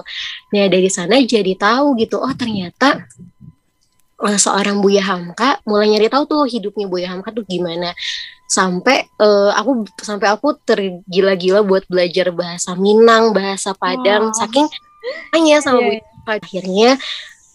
Nah 0.52 0.68
dari 0.68 0.92
sana 0.92 1.16
jadi 1.24 1.56
tahu 1.56 1.96
gitu, 1.96 2.20
oh 2.20 2.28
ternyata 2.36 3.00
uh, 3.00 3.08
seorang 4.36 4.84
Buya 4.84 5.00
Hamka 5.00 5.58
mulai 5.64 5.88
nyari 5.88 6.12
tahu 6.12 6.24
tuh 6.28 6.42
hidupnya 6.44 6.84
Buya 6.84 7.08
Hamka 7.08 7.32
tuh 7.32 7.44
gimana 7.44 7.96
sampai 8.44 9.06
uh, 9.16 9.54
aku 9.54 9.86
sampai 9.96 10.28
aku 10.28 10.58
tergila-gila 10.60 11.62
buat 11.62 11.86
belajar 11.86 12.28
bahasa 12.34 12.74
Minang 12.74 13.32
bahasa 13.32 13.72
Padang 13.72 14.28
Wow. 14.28 14.36
saking 14.36 14.66
hanya 15.32 15.62
sama 15.62 15.80
Iya, 15.80 15.86
Buya 15.86 16.00
Hamka. 16.04 16.32
akhirnya 16.36 16.90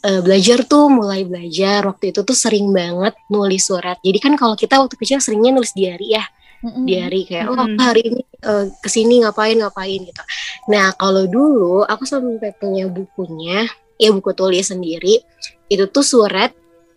uh, 0.01 0.19
belajar 0.25 0.57
tuh 0.65 0.89
mulai 0.89 1.21
belajar 1.21 1.85
waktu 1.85 2.09
itu 2.09 2.23
tuh 2.23 2.33
sering 2.33 2.71
banget 2.71 3.13
nulis 3.27 3.67
surat 3.67 4.01
jadi 4.01 4.17
kan 4.17 4.33
kalau 4.33 4.57
kita 4.57 4.81
waktu 4.81 4.95
kecil 4.97 5.21
seringnya 5.21 5.53
nulis 5.53 5.75
diary 5.75 6.17
ya 6.17 6.25
Mm-mm. 6.65 6.87
diary 6.89 7.29
kayak 7.29 7.45
oh 7.45 7.53
aku 7.53 7.77
hari 7.77 8.01
ini 8.09 8.21
eh, 8.41 8.65
ke 8.81 8.89
sini 8.89 9.21
ngapain 9.21 9.53
ngapain 9.53 10.01
gitu. 10.01 10.23
Nah 10.65 10.97
kalau 10.97 11.29
dulu 11.29 11.85
aku 11.85 12.09
sampai 12.09 12.57
punya 12.57 12.89
bukunya, 12.89 13.69
ya 13.95 14.09
buku 14.11 14.31
tulis 14.35 14.67
sendiri, 14.69 15.23
itu 15.71 15.83
tuh 15.89 16.05
surat 16.05 16.51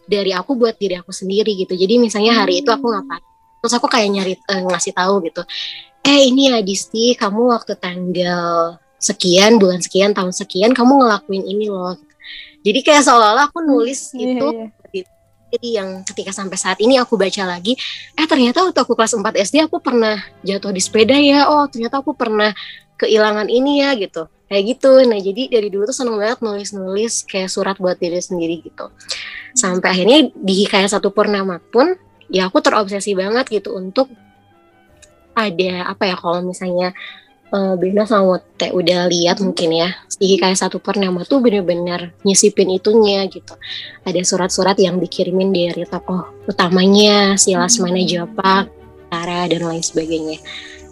dari 0.08 0.32
aku 0.32 0.56
buat 0.56 0.80
diri 0.80 0.96
aku 0.96 1.12
sendiri 1.12 1.52
gitu. 1.54 1.76
Jadi 1.76 2.00
misalnya 2.00 2.42
hari 2.42 2.64
itu 2.64 2.72
aku 2.72 2.88
ngapain, 2.88 3.22
terus 3.61 3.74
aku 3.76 3.87
kayak 3.87 4.08
nyari 4.08 4.34
eh, 4.34 4.62
ngasih 4.64 4.92
tahu 4.96 5.20
gitu. 5.28 5.42
Eh 6.02 6.32
ini 6.32 6.48
ya 6.48 6.64
Disti, 6.64 7.12
kamu 7.12 7.52
waktu 7.52 7.76
tanggal 7.76 8.80
sekian 8.98 9.62
bulan 9.62 9.78
sekian 9.78 10.11
tahun 10.11 10.34
sekian 10.34 10.74
kamu 10.74 11.04
ngelakuin 11.04 11.44
ini 11.46 11.70
loh. 11.70 11.94
Jadi 12.66 12.80
kayak 12.82 13.06
seolah-olah 13.06 13.52
aku 13.52 13.62
nulis 13.62 14.11
Iya, 14.12 14.34
itu 14.34 14.48
iya. 14.90 15.06
jadi 15.48 15.68
yang 15.80 15.88
ketika 16.04 16.34
sampai 16.34 16.58
saat 16.58 16.76
ini 16.82 16.98
aku 16.98 17.14
baca 17.16 17.46
lagi, 17.46 17.78
eh 18.18 18.26
ternyata 18.26 18.66
waktu 18.66 18.80
aku 18.82 18.92
kelas 18.98 19.16
4 19.16 19.32
SD 19.48 19.56
aku 19.64 19.78
pernah 19.80 20.18
jatuh 20.44 20.74
di 20.74 20.82
sepeda 20.82 21.16
ya. 21.16 21.48
Oh, 21.48 21.64
ternyata 21.70 22.02
aku 22.02 22.12
pernah 22.12 22.52
kehilangan 22.98 23.46
ini 23.48 23.87
ya 23.87 23.94
gitu. 23.96 24.26
Kayak 24.48 24.64
gitu. 24.76 24.92
Nah, 25.04 25.20
jadi 25.20 25.42
dari 25.52 25.68
dulu 25.68 25.84
tuh 25.84 25.96
seneng 25.96 26.16
banget 26.16 26.40
nulis-nulis 26.40 27.28
kayak 27.28 27.52
surat 27.52 27.76
buat 27.76 28.00
diri 28.00 28.16
sendiri 28.16 28.64
gitu. 28.64 28.88
Sampai 29.52 29.92
akhirnya 29.92 30.32
di 30.32 30.64
kayak 30.64 30.88
satu 30.88 31.12
purnama 31.12 31.61
pun 31.61 31.94
ya 32.32 32.48
aku 32.48 32.61
terobsesi 32.61 33.16
banget 33.16 33.48
gitu 33.48 33.76
untuk 33.76 34.08
ada 35.32 35.92
apa 35.92 36.04
ya 36.08 36.16
kalau 36.18 36.44
misalnya 36.44 36.92
eh 37.48 37.74
Bena 37.80 38.04
sama 38.04 38.44
Teh 38.61 38.68
udah 38.68 39.08
lihat 39.08 39.40
mungkin 39.40 39.72
ya 39.72 39.88
di 40.20 40.37
kayak 40.37 40.61
satu 40.61 40.84
purnama 40.84 41.24
tuh 41.24 41.40
bener-bener 41.40 42.12
nyisipin 42.20 42.68
itunya 42.76 43.24
gitu 43.32 43.56
ada 44.04 44.20
surat-surat 44.20 44.76
yang 44.76 45.00
dikirimin 45.00 45.48
dari 45.48 45.88
tokoh 45.88 46.44
utamanya 46.44 47.40
si 47.40 47.56
Lasmana 47.56 48.04
Japak, 48.04 48.68
Tara 49.08 49.48
dan 49.48 49.64
lain 49.64 49.80
sebagainya 49.80 50.44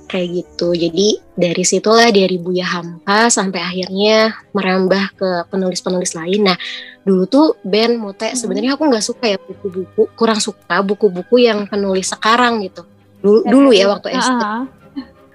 kayak 0.07 0.29
gitu. 0.43 0.73
Jadi 0.73 1.19
dari 1.35 1.65
situlah 1.67 2.09
dari 2.15 2.39
Buya 2.39 2.65
Hamka 2.65 3.29
sampai 3.29 3.61
akhirnya 3.61 4.33
merambah 4.55 5.05
ke 5.19 5.29
penulis-penulis 5.51 6.15
lain. 6.15 6.47
Nah 6.47 6.59
dulu 7.03 7.27
tuh 7.27 7.47
Ben 7.67 7.99
Mute 7.99 8.33
sebenarnya 8.35 8.79
aku 8.79 8.87
nggak 8.87 9.05
suka 9.05 9.27
ya 9.35 9.39
buku-buku. 9.39 10.09
Kurang 10.15 10.39
suka 10.39 10.81
buku-buku 10.81 11.43
yang 11.43 11.67
penulis 11.67 12.11
sekarang 12.11 12.63
gitu. 12.65 12.87
Dulu, 13.21 13.43
dulu 13.47 13.69
ya 13.75 13.91
waktu 13.91 14.15
SD 14.15 14.39
Ah, 14.39 14.63
ah. 14.63 14.65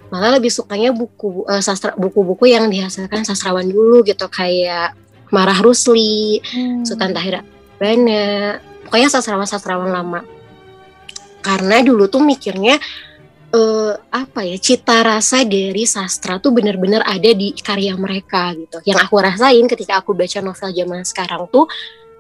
malah 0.08 0.40
lebih 0.40 0.52
sukanya 0.52 0.96
buku 0.96 1.44
eh, 1.48 1.60
sastra 1.60 1.92
buku-buku 2.00 2.48
yang 2.48 2.72
dihasilkan 2.72 3.28
sastrawan 3.28 3.68
dulu 3.68 4.04
gitu. 4.08 4.28
Kayak 4.32 4.96
Marah 5.32 5.60
Rusli, 5.64 6.44
Hmm. 6.52 6.84
Sultan 6.84 7.16
Tahir 7.16 7.40
Bana, 7.80 8.60
pokoknya 8.88 9.08
sastrawan-sastrawan 9.08 9.90
lama. 9.90 10.22
Karena 11.42 11.82
dulu 11.82 12.06
tuh 12.06 12.22
mikirnya 12.22 12.78
eh, 13.52 13.94
apa 14.12 14.40
ya 14.48 14.58
cita 14.58 15.04
rasa 15.04 15.44
dari 15.44 15.84
sastra 15.84 16.40
tuh 16.40 16.56
benar-benar 16.56 17.04
ada 17.04 17.32
di 17.32 17.52
karya 17.56 17.94
mereka 18.00 18.56
gitu. 18.56 18.80
Yang 18.88 19.00
aku 19.06 19.16
rasain 19.20 19.66
ketika 19.68 20.00
aku 20.00 20.16
baca 20.16 20.40
novel 20.40 20.70
zaman 20.72 21.04
sekarang 21.04 21.48
tuh 21.52 21.68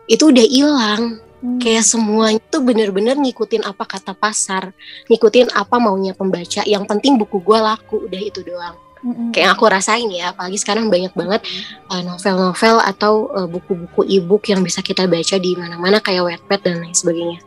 itu 0.06 0.28
udah 0.28 0.46
hilang 0.46 1.04
Hmm. 1.41 1.58
kayak 1.58 1.82
semuanya 1.82 2.38
tuh 2.54 2.62
bener-bener 2.62 3.17
ngikutin 3.17 3.65
apa 3.65 3.89
kata 3.89 4.13
pasar, 4.13 4.78
ngikutin 5.10 5.50
apa 5.58 5.82
maunya 5.82 6.13
pembaca. 6.13 6.62
Yang 6.62 6.86
penting 6.86 7.17
buku 7.17 7.41
gue 7.41 7.58
laku, 7.58 8.06
udah 8.06 8.22
itu 8.22 8.46
doang. 8.46 8.78
Mm-mm. 9.02 9.34
Kayak 9.34 9.50
yang 9.50 9.54
aku 9.58 9.65
rasain 9.65 10.10
ya, 10.13 10.30
apalagi 10.30 10.62
sekarang 10.62 10.86
banyak 10.94 11.10
banget 11.17 11.41
uh, 11.89 12.06
novel-novel 12.06 12.78
atau 12.86 13.34
uh, 13.34 13.50
buku-buku 13.50 14.06
e-book 14.06 14.46
yang 14.54 14.62
bisa 14.62 14.86
kita 14.86 15.10
baca 15.10 15.41
di 15.41 15.58
mana-mana 15.58 15.98
kayak 15.98 16.30
Wattpad 16.30 16.60
dan 16.62 16.86
lain 16.86 16.94
sebagainya. 16.94 17.41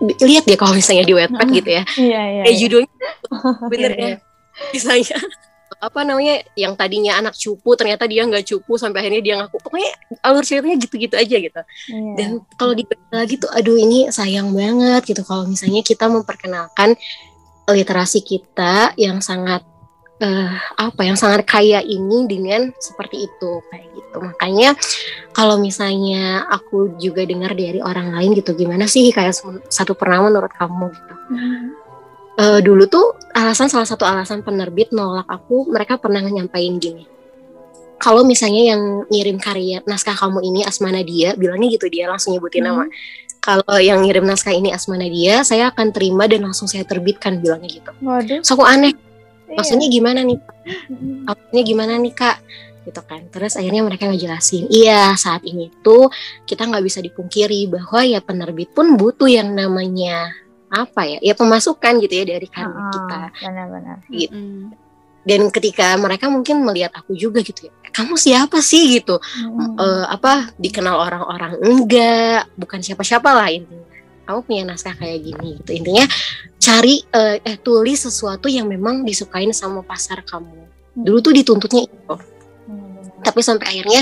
Lihat 0.00 0.48
deh 0.48 0.56
kalau 0.56 0.72
misalnya 0.72 1.04
di 1.04 1.12
Mm-mm. 1.12 1.48
gitu 1.52 1.70
ya, 1.70 1.82
Iya, 1.96 2.20
iya. 2.24 2.42
kayak 2.48 2.54
iya. 2.56 2.60
judulnya 2.64 2.90
bener 3.72 3.90
Iya, 3.92 4.08
ya. 4.08 4.16
Misalnya 4.72 5.18
apa 5.80 6.00
namanya 6.04 6.44
yang 6.60 6.76
tadinya 6.76 7.16
anak 7.16 7.32
cupu 7.32 7.72
ternyata 7.72 8.04
dia 8.04 8.20
nggak 8.28 8.44
cupu 8.44 8.76
sampai 8.76 9.00
akhirnya 9.00 9.22
dia 9.24 9.34
ngaku 9.40 9.56
pokoknya 9.64 9.88
alur 10.20 10.44
ceritanya 10.44 10.76
gitu-gitu 10.76 11.16
aja 11.16 11.36
gitu 11.40 11.60
Iya. 11.88 12.12
dan 12.20 12.28
kalau 12.60 12.76
dibaca 12.76 13.00
lagi 13.16 13.40
tuh 13.40 13.48
aduh 13.48 13.80
ini 13.80 14.12
sayang 14.12 14.52
banget 14.52 15.08
gitu 15.08 15.24
kalau 15.24 15.48
misalnya 15.48 15.80
kita 15.80 16.04
memperkenalkan 16.12 17.00
literasi 17.64 18.20
kita 18.20 18.92
yang 19.00 19.24
sangat 19.24 19.64
eh, 20.20 20.52
apa 20.76 21.00
yang 21.02 21.16
sangat 21.16 21.42
kaya 21.48 21.80
ini 21.80 22.28
dengan 22.28 22.70
seperti 22.76 23.26
itu 23.26 23.64
kayak 23.72 23.88
gitu 23.96 24.18
makanya 24.20 24.76
kalau 25.32 25.56
misalnya 25.56 26.44
aku 26.52 26.96
juga 27.00 27.24
dengar 27.24 27.56
dari 27.56 27.80
orang 27.80 28.12
lain 28.12 28.36
gitu 28.36 28.52
gimana 28.52 28.84
sih 28.84 29.08
kayak 29.10 29.34
satu 29.66 29.96
pernah 29.96 30.28
menurut 30.28 30.52
kamu 30.54 30.92
gitu 30.92 31.14
Mm. 31.30 31.80
Eh, 32.40 32.60
dulu 32.64 32.88
tuh 32.88 33.14
alasan 33.36 33.68
salah 33.68 33.84
satu 33.84 34.08
alasan 34.08 34.40
penerbit 34.40 34.96
nolak 34.96 35.28
aku 35.28 35.68
mereka 35.68 36.00
pernah 36.00 36.24
nyampain 36.24 36.72
gini 36.80 37.04
kalau 38.00 38.24
misalnya 38.24 38.72
yang 38.72 39.04
ngirim 39.12 39.36
karya 39.36 39.84
naskah 39.84 40.16
kamu 40.16 40.40
ini 40.48 40.60
Asmana 40.64 41.04
dia 41.04 41.36
bilangnya 41.36 41.76
gitu 41.76 41.92
dia 41.92 42.08
langsung 42.08 42.32
nyebutin 42.32 42.64
nama 42.64 42.88
kalau 43.44 43.76
yang 43.76 44.00
ngirim 44.00 44.24
naskah 44.24 44.56
ini 44.56 44.72
Asmana 44.72 45.04
dia 45.04 45.44
saya 45.44 45.68
akan 45.68 45.92
terima 45.92 46.24
dan 46.24 46.48
langsung 46.48 46.64
saya 46.64 46.80
terbitkan 46.88 47.44
bilangnya 47.44 47.76
gitu 47.76 47.92
Waduh. 48.00 48.40
so 48.40 48.56
aku 48.56 48.64
aneh. 48.64 48.96
Maksudnya 49.56 49.88
gimana 49.90 50.20
nih? 50.22 50.38
Maksudnya 51.26 51.62
gimana 51.66 51.92
nih 51.98 52.12
kak? 52.14 52.38
Gitu 52.80 53.00
kan. 53.04 53.20
Terus 53.28 53.58
akhirnya 53.60 53.82
mereka 53.84 54.08
ngejelasin 54.08 54.70
iya 54.72 55.12
saat 55.14 55.44
ini 55.44 55.68
tuh 55.84 56.08
kita 56.48 56.64
nggak 56.64 56.84
bisa 56.84 56.98
dipungkiri 57.00 57.68
bahwa 57.68 58.00
ya 58.02 58.20
penerbit 58.24 58.72
pun 58.72 58.96
butuh 58.96 59.28
yang 59.28 59.52
namanya 59.52 60.32
apa 60.70 61.02
ya? 61.04 61.18
Ya 61.20 61.34
pemasukan 61.34 61.98
gitu 62.00 62.14
ya 62.14 62.24
dari 62.24 62.48
karya 62.48 62.70
Ah, 62.72 62.90
kita. 62.94 63.18
Benar-benar. 63.44 63.96
Gitu. 64.08 64.32
Mm-mm. 64.32 64.72
dan 65.20 65.52
ketika 65.52 66.00
mereka 66.00 66.32
mungkin 66.32 66.64
melihat 66.64 66.96
aku 66.96 67.12
juga 67.12 67.44
gitu 67.44 67.68
ya 67.68 67.72
kamu 67.92 68.16
siapa 68.16 68.64
sih? 68.64 68.96
Gitu. 68.96 69.20
Mm-mm. 69.20 69.76
Eh, 69.76 70.06
apa 70.08 70.48
dikenal 70.56 70.96
orang-orang 70.96 71.60
enggak 71.60 72.48
bukan 72.56 72.80
siapa-siapa 72.80 73.28
lah 73.28 73.52
intinya 73.52 73.89
kamu 74.30 74.40
punya 74.46 74.62
naskah 74.70 74.94
kayak 74.94 75.26
gini 75.26 75.58
gitu. 75.58 75.70
Intinya 75.74 76.06
cari 76.62 77.02
eh, 77.02 77.42
eh 77.42 77.58
tulis 77.58 77.98
sesuatu 77.98 78.46
yang 78.46 78.70
memang 78.70 79.02
disukain 79.02 79.50
sama 79.50 79.82
pasar 79.82 80.22
kamu. 80.22 80.70
Dulu 80.94 81.18
tuh 81.18 81.34
dituntutnya 81.34 81.90
itu. 81.90 82.14
Benar-benar. 82.70 83.26
tapi 83.26 83.40
sampai 83.42 83.66
akhirnya 83.66 84.00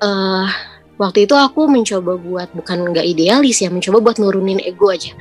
eh 0.00 0.48
waktu 0.96 1.28
itu 1.28 1.34
aku 1.36 1.68
mencoba 1.68 2.16
buat 2.16 2.48
bukan 2.56 2.92
nggak 2.92 3.04
idealis 3.04 3.60
ya 3.60 3.68
mencoba 3.68 4.00
buat 4.00 4.16
nurunin 4.16 4.60
ego 4.64 4.88
aja 4.88 5.12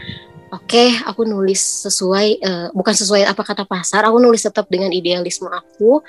oke 0.56 0.84
aku 1.04 1.22
nulis 1.28 1.60
sesuai 1.86 2.28
eh, 2.39 2.68
bukan 2.72 2.96
sesuai 2.96 3.28
apa 3.28 3.44
kata 3.44 3.68
pasar 3.68 4.08
aku 4.08 4.18
nulis 4.24 4.44
tetap 4.48 4.72
dengan 4.72 4.89
idealisme 4.96 5.52
aku. 5.52 6.00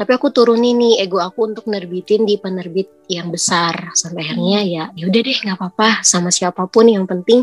Tapi 0.00 0.10
aku 0.16 0.32
turunin 0.32 0.80
nih 0.80 1.04
ego 1.04 1.20
aku 1.20 1.52
untuk 1.52 1.68
nerbitin 1.68 2.24
di 2.24 2.40
penerbit 2.40 3.04
yang 3.12 3.28
besar. 3.28 3.92
Sampai 3.92 4.24
akhirnya 4.24 4.60
ya 4.64 4.84
yaudah 4.96 5.20
deh 5.20 5.38
nggak 5.44 5.56
apa-apa 5.60 6.00
sama 6.00 6.32
siapa 6.32 6.64
pun. 6.66 6.88
Yang 6.88 7.06
penting 7.12 7.40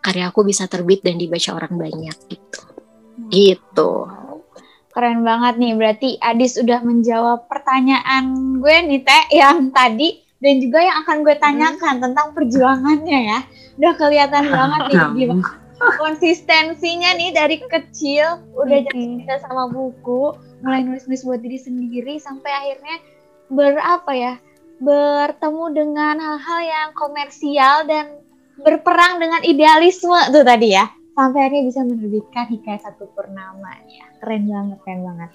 karya 0.00 0.32
aku 0.32 0.42
bisa 0.48 0.64
terbit 0.64 1.04
dan 1.04 1.20
dibaca 1.20 1.52
orang 1.52 1.76
banyak 1.76 2.16
gitu. 2.32 2.60
Gitu. 3.28 3.92
Keren 4.90 5.22
banget 5.22 5.54
nih, 5.62 5.72
berarti 5.78 6.08
Adis 6.18 6.58
udah 6.58 6.82
menjawab 6.82 7.46
pertanyaan 7.46 8.58
gue 8.58 8.76
nih 8.90 9.00
Teh 9.06 9.38
yang 9.38 9.70
tadi 9.70 10.18
dan 10.42 10.58
juga 10.58 10.82
yang 10.82 10.96
akan 11.06 11.16
gue 11.22 11.36
tanyakan 11.38 11.94
tentang 12.02 12.26
perjuangannya 12.34 13.18
ya. 13.28 13.38
Udah 13.78 13.92
kelihatan 13.94 14.50
banget 14.50 14.80
nih 14.90 14.98
gimana 15.20 15.59
konsistensinya 15.80 17.16
nih 17.16 17.32
dari 17.32 17.56
kecil 17.64 18.44
udah 18.52 18.78
jatuh 18.84 19.00
cinta 19.00 19.40
sama 19.40 19.72
buku, 19.72 20.36
mulai 20.60 20.84
nulis-nulis 20.84 21.24
buat 21.24 21.40
diri 21.40 21.56
sendiri 21.56 22.20
sampai 22.20 22.50
akhirnya 22.52 22.96
berapa 23.48 24.12
ya? 24.12 24.34
bertemu 24.80 25.64
dengan 25.76 26.16
hal-hal 26.16 26.60
yang 26.64 26.88
komersial 26.96 27.84
dan 27.84 28.16
berperang 28.64 29.20
dengan 29.20 29.44
idealisme 29.44 30.16
tuh 30.32 30.40
tadi 30.40 30.72
ya. 30.72 30.88
Sampai 31.12 31.44
akhirnya 31.44 31.68
bisa 31.68 31.80
menerbitkan 31.84 32.48
hikayat 32.48 32.88
satu 32.88 33.12
purnama 33.12 33.76
ya. 33.92 34.08
Keren 34.24 34.48
banget, 34.48 34.78
keren 34.80 35.00
banget. 35.04 35.30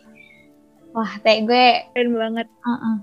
Wah, 0.97 1.11
teh 1.21 1.45
gue 1.45 1.65
Keren 1.93 2.09
banget. 2.17 2.47
uh-uh, 2.49 2.95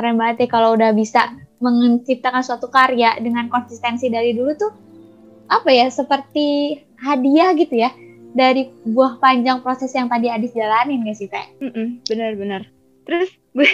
keren 0.00 0.16
banget 0.16 0.36
ya 0.46 0.48
kalau 0.48 0.72
udah 0.80 0.96
bisa 0.96 1.36
menciptakan 1.60 2.40
suatu 2.40 2.72
karya 2.72 3.20
dengan 3.20 3.52
konsistensi 3.52 4.08
dari 4.08 4.32
dulu 4.32 4.50
tuh 4.56 4.72
apa 5.52 5.68
ya 5.68 5.86
seperti 5.88 6.46
hadiah 6.96 7.52
gitu 7.52 7.76
ya 7.76 7.90
dari 8.32 8.72
buah 8.82 9.18
panjang 9.18 9.60
proses 9.60 9.92
yang 9.92 10.08
tadi 10.08 10.26
Adis 10.26 10.50
jalanin 10.50 11.04
gak 11.04 11.14
sih 11.14 11.28
teh? 11.28 11.44
Mm-mm, 11.60 12.00
benar-benar. 12.02 12.64
Terus 13.04 13.28
gue 13.52 13.68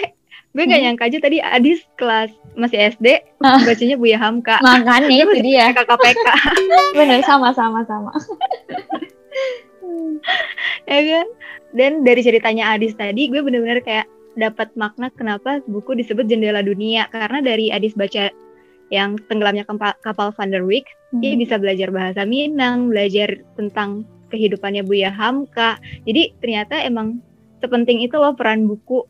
Gue 0.49 0.65
gak 0.65 0.81
Hmm. 0.81 0.85
nyangka 0.89 1.05
aja 1.05 1.21
tadi 1.21 1.37
Adis 1.37 1.85
kelas 1.93 2.33
masih 2.57 2.89
SD 2.91 3.21
Ah. 3.39 3.61
bacanya 3.61 3.95
Buya 3.95 4.17
Hamka. 4.17 4.57
Makanya 4.59 5.05
itu 5.07 5.45
dia. 5.45 5.69
KKPK 5.71 6.25
Bener 6.97 7.21
sama 7.21 7.53
sama 7.53 7.85
sama. 7.85 8.09
ya 10.89 10.99
kan? 10.99 11.27
Dan 11.69 12.01
dari 12.01 12.21
ceritanya 12.21 12.73
Adis 12.73 12.97
tadi 12.97 13.29
gue 13.29 13.39
bener-bener 13.39 13.79
kayak 13.79 14.09
dapat 14.33 14.73
makna 14.73 15.13
kenapa 15.13 15.61
buku 15.65 15.93
disebut 15.93 16.25
jendela 16.25 16.65
dunia 16.65 17.05
karena 17.07 17.45
dari 17.45 17.69
Adis 17.69 17.93
baca 17.93 18.33
yang 18.89 19.17
tenggelamnya 19.29 19.65
kapal, 19.65 19.93
kapal 20.01 20.27
Van 20.33 20.49
der 20.49 20.65
Wijk 20.65 20.85
dia 21.17 21.33
Hmm. 21.33 21.41
bisa 21.41 21.55
belajar 21.57 21.89
bahasa 21.89 22.21
Minang, 22.21 22.93
belajar 22.93 23.41
tentang 23.57 24.05
kehidupannya 24.29 24.85
Buya 24.85 25.09
Hamka. 25.09 25.81
Jadi 26.05 26.37
ternyata 26.37 26.77
emang 26.85 27.17
sepenting 27.57 28.05
itu 28.05 28.13
loh 28.13 28.37
peran 28.37 28.69
buku 28.69 29.05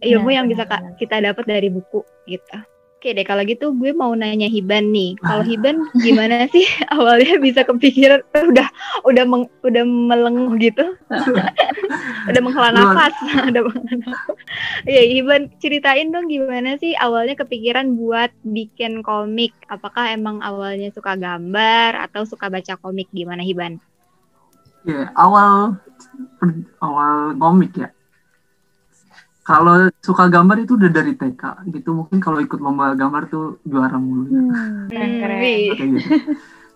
ilmu 0.00 0.30
Benar, 0.30 0.36
yang 0.38 0.46
bisa 0.46 0.64
benar, 0.64 0.80
ka- 0.80 0.94
kita 0.96 1.16
dapat 1.18 1.44
dari 1.44 1.68
buku 1.68 2.00
gitu. 2.24 2.56
Oke 3.04 3.12
deh 3.12 3.28
kalau 3.28 3.44
gitu 3.44 3.76
gue 3.76 3.92
mau 3.92 4.16
nanya 4.16 4.48
Hiban 4.48 4.88
nih. 4.88 5.20
Kalau 5.20 5.44
Ah. 5.44 5.48
Hiban 5.52 5.76
gimana 6.00 6.48
sih 6.48 6.64
awalnya 6.96 7.36
bisa 7.36 7.60
kepikiran 7.60 8.24
udah 8.32 8.64
udah 9.04 9.24
meng- 9.28 9.52
udah 9.60 9.84
melenguh 9.84 10.56
gitu. 10.56 10.96
udah 12.32 12.40
menghela 12.40 12.72
nafas, 12.72 13.12
udah. 13.52 13.60
Iya, 14.88 15.02
Hiban 15.04 15.52
ceritain 15.60 16.16
dong 16.16 16.32
gimana 16.32 16.80
sih 16.80 16.96
awalnya 16.96 17.36
kepikiran 17.36 17.92
buat 17.92 18.32
bikin 18.40 19.04
komik? 19.04 19.52
Apakah 19.68 20.08
emang 20.16 20.40
awalnya 20.40 20.88
suka 20.88 21.12
gambar 21.12 22.08
atau 22.08 22.24
suka 22.24 22.48
baca 22.48 22.80
komik 22.80 23.12
gimana 23.12 23.44
Hiban? 23.44 23.84
Ya, 24.88 25.12
awal 25.12 25.76
awal 26.80 27.36
komik 27.36 27.76
ya. 27.76 27.92
Kalau 29.44 29.76
suka 30.00 30.24
gambar 30.26 30.56
itu 30.58 30.72
udah 30.74 30.88
dari 30.88 31.12
TK 31.12 31.68
gitu. 31.70 31.92
Mungkin 31.94 32.16
kalau 32.16 32.40
ikut 32.40 32.56
lomba 32.58 32.96
gambar 32.96 33.28
tuh 33.28 33.60
juara 33.62 33.94
mulu. 33.94 34.24
Hmm, 34.24 34.88
keren 34.90 35.10
keren. 35.20 35.38
wih. 35.38 35.68
Kayak 35.70 35.88
gitu. 35.94 36.08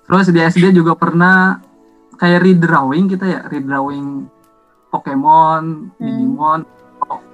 Terus 0.05 0.27
di 0.29 0.41
SD 0.43 0.65
juga 0.75 0.93
pernah 0.93 1.65
kayak 2.15 2.41
redrawing 2.41 3.09
kita 3.09 3.25
ya, 3.25 3.41
redrawing 3.45 4.29
Pokemon, 4.89 5.93
Digimon, 5.97 6.65
toko- 6.99 7.25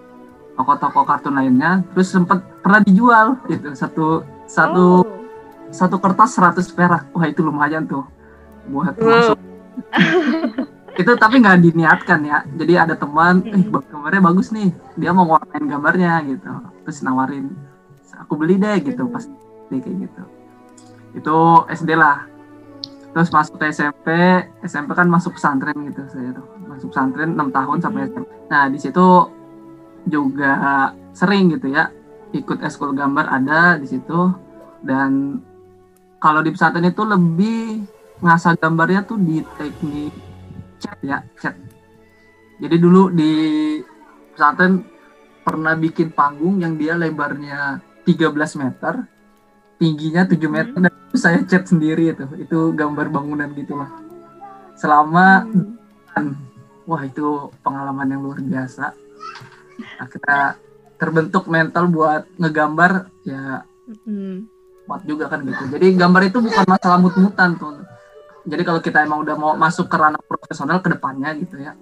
toko-toko 0.54 1.00
kartun 1.02 1.34
lainnya. 1.34 1.82
Terus 1.90 2.08
sempat 2.08 2.42
pernah 2.60 2.78
dijual 2.80 3.38
gitu 3.46 3.74
satu 3.74 4.06
satu 4.44 5.02
Oh. 5.02 5.22
satu 5.68 5.98
kertas 5.98 6.30
100 6.32 6.66
perak. 6.68 7.10
Wah, 7.10 7.26
itu 7.26 7.42
lumayan 7.42 7.86
tuh 7.86 8.06
buat 8.66 8.94
Wow. 8.96 9.06
masuk. 9.34 9.38
itu 10.94 11.12
tapi 11.18 11.42
nggak 11.42 11.58
diniatkan 11.62 12.20
ya. 12.22 12.38
Jadi 12.54 12.72
ada 12.78 12.94
teman, 12.94 13.42
eh 13.50 13.62
gambarnya 13.66 14.22
bagus 14.22 14.54
nih. 14.54 14.70
Dia 14.94 15.10
mau 15.10 15.26
warnain 15.26 15.66
gambarnya 15.66 16.22
gitu. 16.26 16.50
Terus 16.86 16.98
nawarin, 17.02 17.50
aku 18.18 18.38
beli 18.38 18.58
deh 18.58 18.78
gitu 18.82 19.10
pas 19.10 19.26
dia 19.70 19.78
kayak 19.82 19.96
gitu. 20.06 20.22
Itu 21.18 21.36
SD 21.70 21.98
lah. 21.98 22.26
Terus 23.14 23.30
masuk 23.30 23.62
ke 23.62 23.70
SMP, 23.70 24.08
SMP 24.66 24.90
kan 24.94 25.06
masuk 25.06 25.38
pesantren 25.38 25.78
gitu 25.86 26.02
saya 26.10 26.34
tuh. 26.34 26.46
Masuk 26.66 26.90
pesantren 26.90 27.38
6 27.38 27.50
tahun 27.54 27.78
sampai. 27.78 28.10
SMP. 28.10 28.26
Nah, 28.50 28.64
di 28.70 28.78
situ 28.78 29.06
juga 30.04 30.52
sering 31.16 31.54
gitu 31.54 31.72
ya 31.72 31.88
ikut 32.34 32.60
eskul 32.60 32.92
gambar 32.92 33.30
ada 33.30 33.78
di 33.78 33.86
situ 33.86 34.34
dan 34.82 35.40
kalau 36.18 36.42
di 36.42 36.50
pesantren 36.50 36.90
itu 36.90 37.06
lebih 37.06 37.86
ngasah 38.20 38.58
gambarnya 38.58 39.06
tuh 39.06 39.16
di 39.16 39.40
teknik 39.56 40.12
cat 40.84 40.98
ya 41.00 41.18
cat 41.40 41.56
jadi 42.60 42.76
dulu 42.76 43.08
di 43.08 43.32
pesantren 44.36 44.84
pernah 45.40 45.72
bikin 45.72 46.12
panggung 46.12 46.60
yang 46.60 46.76
dia 46.76 46.94
lebarnya 46.94 47.80
13 48.04 48.60
meter 48.60 49.08
tingginya 49.80 50.28
7 50.28 50.36
meter 50.52 50.76
dan 50.76 50.92
itu 50.92 51.16
saya 51.16 51.40
cat 51.48 51.64
sendiri 51.64 52.12
itu 52.12 52.24
itu 52.36 52.58
gambar 52.76 53.08
bangunan 53.08 53.48
gitulah 53.56 53.88
selama 54.76 55.48
Hmm. 56.14 56.38
wah 56.86 57.02
itu 57.02 57.50
pengalaman 57.66 58.06
yang 58.06 58.22
luar 58.22 58.38
biasa 58.38 58.94
akhirnya 59.98 60.54
terbentuk 60.94 61.50
mental 61.50 61.90
buat 61.90 62.22
ngegambar 62.38 63.10
ya 63.26 63.66
Hmm. 64.06 64.48
kuat 64.84 65.04
juga 65.04 65.28
kan 65.32 65.40
gitu. 65.44 65.64
Jadi 65.76 65.96
gambar 65.96 66.28
itu 66.28 66.38
bukan 66.40 66.64
masalah 66.68 66.98
mut-mutan 67.00 67.56
tuh. 67.56 67.80
Jadi 68.44 68.62
kalau 68.62 68.78
kita 68.78 68.98
emang 69.00 69.20
udah 69.20 69.34
mau 69.34 69.52
masuk 69.54 69.86
ke 69.86 69.96
ranah 69.96 70.20
profesional 70.20 70.78
ke 70.78 70.88
depannya 70.88 71.32
gitu 71.34 71.56
ya, 71.58 71.72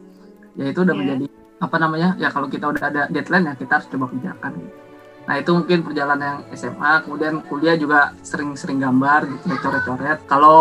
ya 0.54 0.64
itu 0.66 0.78
udah 0.78 0.94
Iya. 0.94 1.00
menjadi 1.00 1.26
apa 1.58 1.76
namanya 1.76 2.08
ya 2.16 2.28
kalau 2.28 2.46
kita 2.46 2.66
udah 2.66 2.82
ada 2.84 3.02
deadline 3.06 3.46
ya 3.46 3.54
kita 3.54 3.72
harus 3.76 3.86
coba 3.86 4.06
kerjakan. 4.08 4.50
Gitu. 4.56 4.74
Nah 5.22 5.34
itu 5.36 5.50
mungkin 5.52 5.78
perjalanan 5.80 6.18
yang 6.22 6.40
SMA, 6.52 6.92
kemudian 7.02 7.34
kuliah 7.42 7.74
juga 7.74 8.00
sering-sering 8.20 8.78
gambar 8.78 9.26
gitu, 9.28 9.44
ya, 9.44 9.58
coret-coret. 9.58 10.18
Kalau 10.24 10.58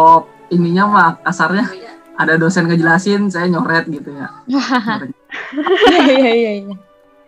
ininya 0.48 0.84
mah 0.86 1.10
kasarnya 1.20 1.66
ada 2.14 2.34
dosen 2.36 2.66
ngejelasin, 2.66 3.30
saya 3.30 3.46
nyoret 3.48 3.86
gitu 3.86 4.10
ya. 4.12 4.30
Nyoret- 4.46 5.18
Iya 6.12 6.32
iya 6.32 6.52
iya. 6.62 6.76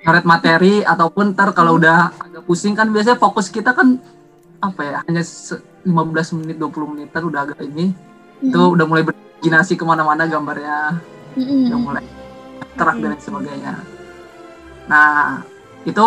nyoret 0.03 0.25
materi 0.25 0.83
ataupun 0.83 1.31
ntar 1.31 1.53
kalau 1.53 1.77
udah 1.77 2.11
agak 2.13 2.43
pusing 2.43 2.73
kan 2.73 2.89
biasanya 2.89 3.15
fokus 3.15 3.47
kita 3.47 3.71
kan 3.71 3.97
apa 4.59 4.81
ya 4.81 4.97
hanya 5.03 5.23
se- 5.23 5.63
15 5.81 6.35
menit 6.35 6.55
20 6.55 6.87
menit 6.87 7.07
ntar 7.09 7.23
udah 7.23 7.47
agak 7.47 7.63
ini 7.63 7.95
itu 8.43 8.61
udah 8.75 8.85
mulai 8.85 9.03
berimajinasi 9.03 9.73
ke 9.73 9.83
mana-mana 9.83 10.27
gambarnya 10.27 10.99
Mm-mm. 11.33 11.71
udah 11.71 11.79
mulai 11.79 12.03
terak 12.75 12.97
dan 12.99 13.15
sebagainya 13.17 13.73
nah 14.85 15.41
itu 15.83 16.05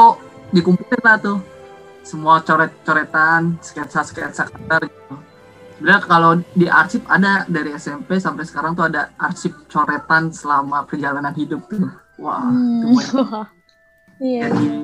dikumpulin 0.53 1.03
lah 1.03 1.17
tuh 1.17 1.39
semua 2.07 2.39
coret-coretan 2.39 3.59
sketsa-sketsa 3.59 4.47
karakter 4.47 4.87
gitu 4.87 5.15
sebenarnya 5.77 6.01
kalau 6.07 6.33
di 6.55 6.67
arsip 6.71 7.03
ada 7.09 7.43
dari 7.49 7.75
SMP 7.75 8.21
sampai 8.21 8.45
sekarang 8.47 8.79
tuh 8.79 8.87
ada 8.87 9.11
arsip 9.19 9.67
coretan 9.67 10.31
selama 10.31 10.87
perjalanan 10.87 11.35
hidup 11.35 11.67
tuh 11.67 11.89
wah 12.17 12.47
itu 12.47 12.87
Hmm. 12.87 12.95
banyak 12.95 13.49
Iya. 14.17 14.49
jadi 14.49 14.81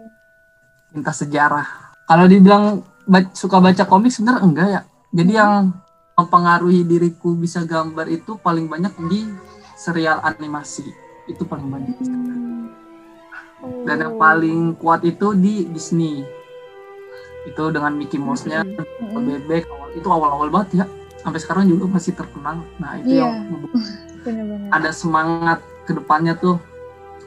lintas 0.93 1.25
sejarah. 1.25 1.65
Kalau 2.05 2.29
dibilang 2.29 2.85
suka 3.33 3.65
baca 3.65 3.89
komik 3.89 4.13
sebenarnya 4.13 4.45
enggak 4.45 4.69
ya. 4.69 4.81
Jadi 5.09 5.33
yang 5.33 5.73
mempengaruhi 6.13 6.85
diriku 6.85 7.33
bisa 7.33 7.65
gambar 7.65 8.07
itu 8.09 8.37
paling 8.37 8.69
banyak 8.69 8.93
di 9.09 9.27
serial 9.75 10.21
animasi. 10.23 10.85
Itu 11.27 11.49
paling 11.49 11.69
banyak. 11.71 11.97
Dan 13.87 13.97
yang 14.03 14.15
paling 14.19 14.75
kuat 14.77 15.07
itu 15.07 15.33
di 15.35 15.67
Disney. 15.71 16.27
Itu 17.47 17.75
dengan 17.75 17.95
Mickey 17.95 18.19
Mouse-nya, 18.19 18.63
Mm-mm. 18.63 19.23
Bebek, 19.27 19.67
itu 19.99 20.07
awal-awal 20.07 20.51
banget 20.51 20.83
ya. 20.83 20.87
Sampai 21.23 21.39
sekarang 21.39 21.67
juga 21.71 21.87
masih 21.91 22.15
terkenal. 22.15 22.63
Nah, 22.79 22.99
itu 22.99 23.19
Iya. 23.19 23.27
yang 23.27 23.35
ada 24.77 24.91
semangat 24.95 25.59
ke 25.87 25.95
depannya 25.95 26.39
tuh 26.39 26.59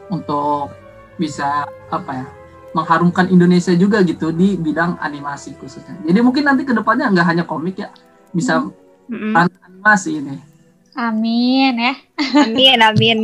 untuk 0.08 0.72
bisa 1.16 1.64
apa 1.92 2.12
ya 2.12 2.28
mengharumkan 2.76 3.32
Indonesia 3.32 3.72
juga 3.72 4.04
gitu 4.04 4.36
di 4.36 4.60
bidang 4.60 5.00
animasi 5.00 5.56
khususnya. 5.56 5.96
Jadi 6.04 6.20
mungkin 6.20 6.44
nanti 6.44 6.68
ke 6.68 6.76
depannya 6.76 7.08
nggak 7.08 7.28
hanya 7.32 7.44
komik 7.48 7.80
ya, 7.80 7.88
bisa 8.36 8.68
Mm-mm. 9.08 9.32
animasi 9.64 10.20
ini. 10.20 10.36
Amin 10.96 11.74
ya. 11.80 11.96
Amin, 12.44 12.80
amin. 12.84 13.20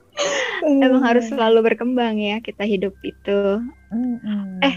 Emang 0.84 1.04
harus 1.04 1.28
selalu 1.28 1.72
berkembang 1.72 2.16
ya 2.16 2.40
kita 2.40 2.64
hidup 2.64 2.96
itu. 3.04 3.60
Mm-mm. 3.92 4.64
Eh. 4.64 4.76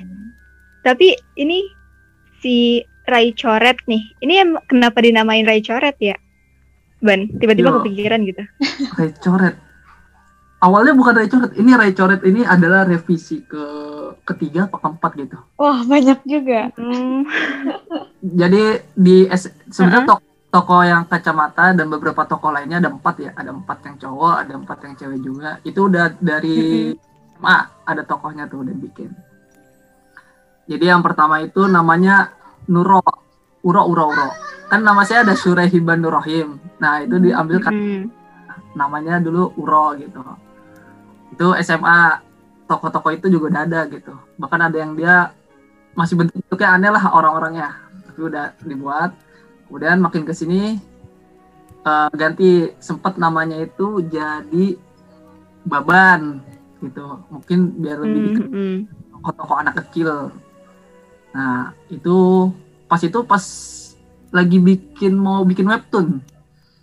Tapi 0.84 1.16
ini 1.40 1.64
si 2.44 2.84
Rai 3.08 3.32
Coret 3.32 3.80
nih. 3.88 4.04
Ini 4.20 4.34
em- 4.44 4.64
kenapa 4.68 5.00
dinamain 5.00 5.48
Rai 5.48 5.64
Coret 5.64 5.96
ya? 6.00 6.20
Ban, 7.04 7.28
tiba-tiba 7.40 7.72
Yo. 7.72 7.76
kepikiran 7.84 8.24
gitu. 8.28 8.44
Ray 9.00 9.12
Coret. 9.20 9.56
Awalnya 10.64 10.94
bukan 10.96 11.14
Ray 11.20 11.28
Coret, 11.28 11.52
ini 11.60 11.72
Ray 11.76 11.92
Coret 11.92 12.22
ini 12.24 12.42
adalah 12.48 12.88
revisi 12.88 13.44
ke 13.44 13.64
ketiga 14.24 14.72
apa 14.72 14.80
keempat 14.80 15.12
gitu. 15.20 15.38
Wah 15.60 15.84
banyak 15.84 16.24
juga. 16.24 16.72
Hmm. 16.80 17.28
Jadi 18.24 18.80
di 18.96 19.28
sebenarnya 19.68 20.08
toko, 20.08 20.24
toko 20.48 20.76
yang 20.88 21.04
kacamata 21.12 21.76
dan 21.76 21.92
beberapa 21.92 22.24
toko 22.24 22.48
lainnya 22.56 22.80
ada 22.80 22.96
empat 22.96 23.16
ya, 23.20 23.32
ada 23.36 23.52
empat 23.52 23.78
yang 23.84 23.96
cowok, 24.00 24.36
ada 24.40 24.54
empat 24.56 24.78
yang 24.88 24.94
cewek 24.96 25.20
juga. 25.20 25.50
Itu 25.68 25.92
udah 25.92 26.16
dari 26.16 26.96
SMA 27.44 27.58
ada 27.84 28.08
tokohnya 28.08 28.48
tuh 28.48 28.64
udah 28.64 28.76
bikin. 28.80 29.12
Jadi 30.64 30.86
yang 30.88 31.04
pertama 31.04 31.44
itu 31.44 31.68
namanya 31.68 32.32
Nuro, 32.72 33.04
Uro 33.68 33.84
Uro 33.84 34.06
Uro. 34.16 34.30
Kan 34.72 34.88
nama 34.88 35.04
saya 35.04 35.28
ada 35.28 35.36
Surehiban 35.36 36.00
Nurrohim. 36.00 36.56
Nah 36.80 37.04
itu 37.04 37.20
diambil 37.20 37.60
kan 37.60 37.76
namanya 38.72 39.20
dulu 39.20 39.52
Uro 39.60 39.92
gitu. 40.00 40.24
Itu 41.34 41.58
SMA 41.60 42.22
toko-toko 42.70 43.10
itu 43.10 43.28
juga 43.28 43.50
udah 43.50 43.62
ada 43.66 43.82
gitu. 43.90 44.14
Bahkan 44.38 44.60
ada 44.70 44.78
yang 44.78 44.94
dia 44.94 45.34
masih 45.94 46.18
bentuk-bentuknya 46.18 46.70
aneh 46.70 46.92
lah 46.94 47.04
orang-orangnya. 47.10 47.70
Tapi 48.08 48.20
udah 48.22 48.54
dibuat. 48.62 49.12
Kemudian 49.68 49.98
makin 49.98 50.24
ke 50.24 50.34
sini 50.38 50.78
eh, 51.84 52.10
ganti 52.14 52.70
sempat 52.78 53.18
namanya 53.18 53.58
itu 53.58 54.06
jadi 54.06 54.78
Baban 55.66 56.44
gitu. 56.80 57.24
Mungkin 57.32 57.82
biar 57.82 57.98
lebih 58.04 58.20
Mm, 58.20 58.28
dikenal 58.30 58.52
mm. 58.54 58.78
tokoh-tokoh 59.18 59.58
anak 59.58 59.76
kecil. 59.82 60.30
Nah, 61.34 61.74
itu 61.90 62.18
pas 62.86 63.02
itu 63.02 63.20
pas 63.26 63.44
lagi 64.30 64.58
bikin 64.58 65.14
mau 65.18 65.42
bikin 65.42 65.66
webtoon 65.66 66.22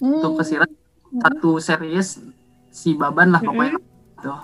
Hmm. 0.01 0.17
untuk 0.17 0.41
kesirat 0.41 0.71
satu 1.13 1.61
series 1.61 2.25
si 2.73 2.97
Baban 2.97 3.37
lah 3.37 3.45
pokoknya 3.45 3.77
gitu. 4.21 4.37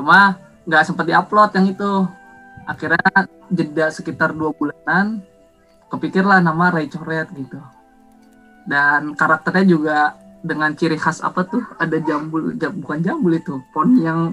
Cuma 0.00 0.40
nggak 0.64 0.84
sempat 0.88 1.04
diupload 1.04 1.52
yang 1.60 1.66
itu. 1.68 1.92
Akhirnya 2.64 3.28
jeda 3.52 3.92
sekitar 3.92 4.32
dua 4.32 4.56
bulanan, 4.56 5.20
kepikirlah 5.92 6.40
nama 6.40 6.72
Ray 6.72 6.88
Coret 6.88 7.28
gitu. 7.36 7.60
Dan 8.64 9.12
karakternya 9.12 9.64
juga 9.68 9.98
dengan 10.40 10.72
ciri 10.72 10.96
khas 10.96 11.20
apa 11.20 11.44
tuh 11.44 11.60
ada 11.76 12.00
jambul, 12.00 12.56
jam- 12.56 12.80
bukan 12.80 13.04
jambul 13.04 13.36
itu, 13.36 13.60
pon 13.76 14.00
yang 14.00 14.32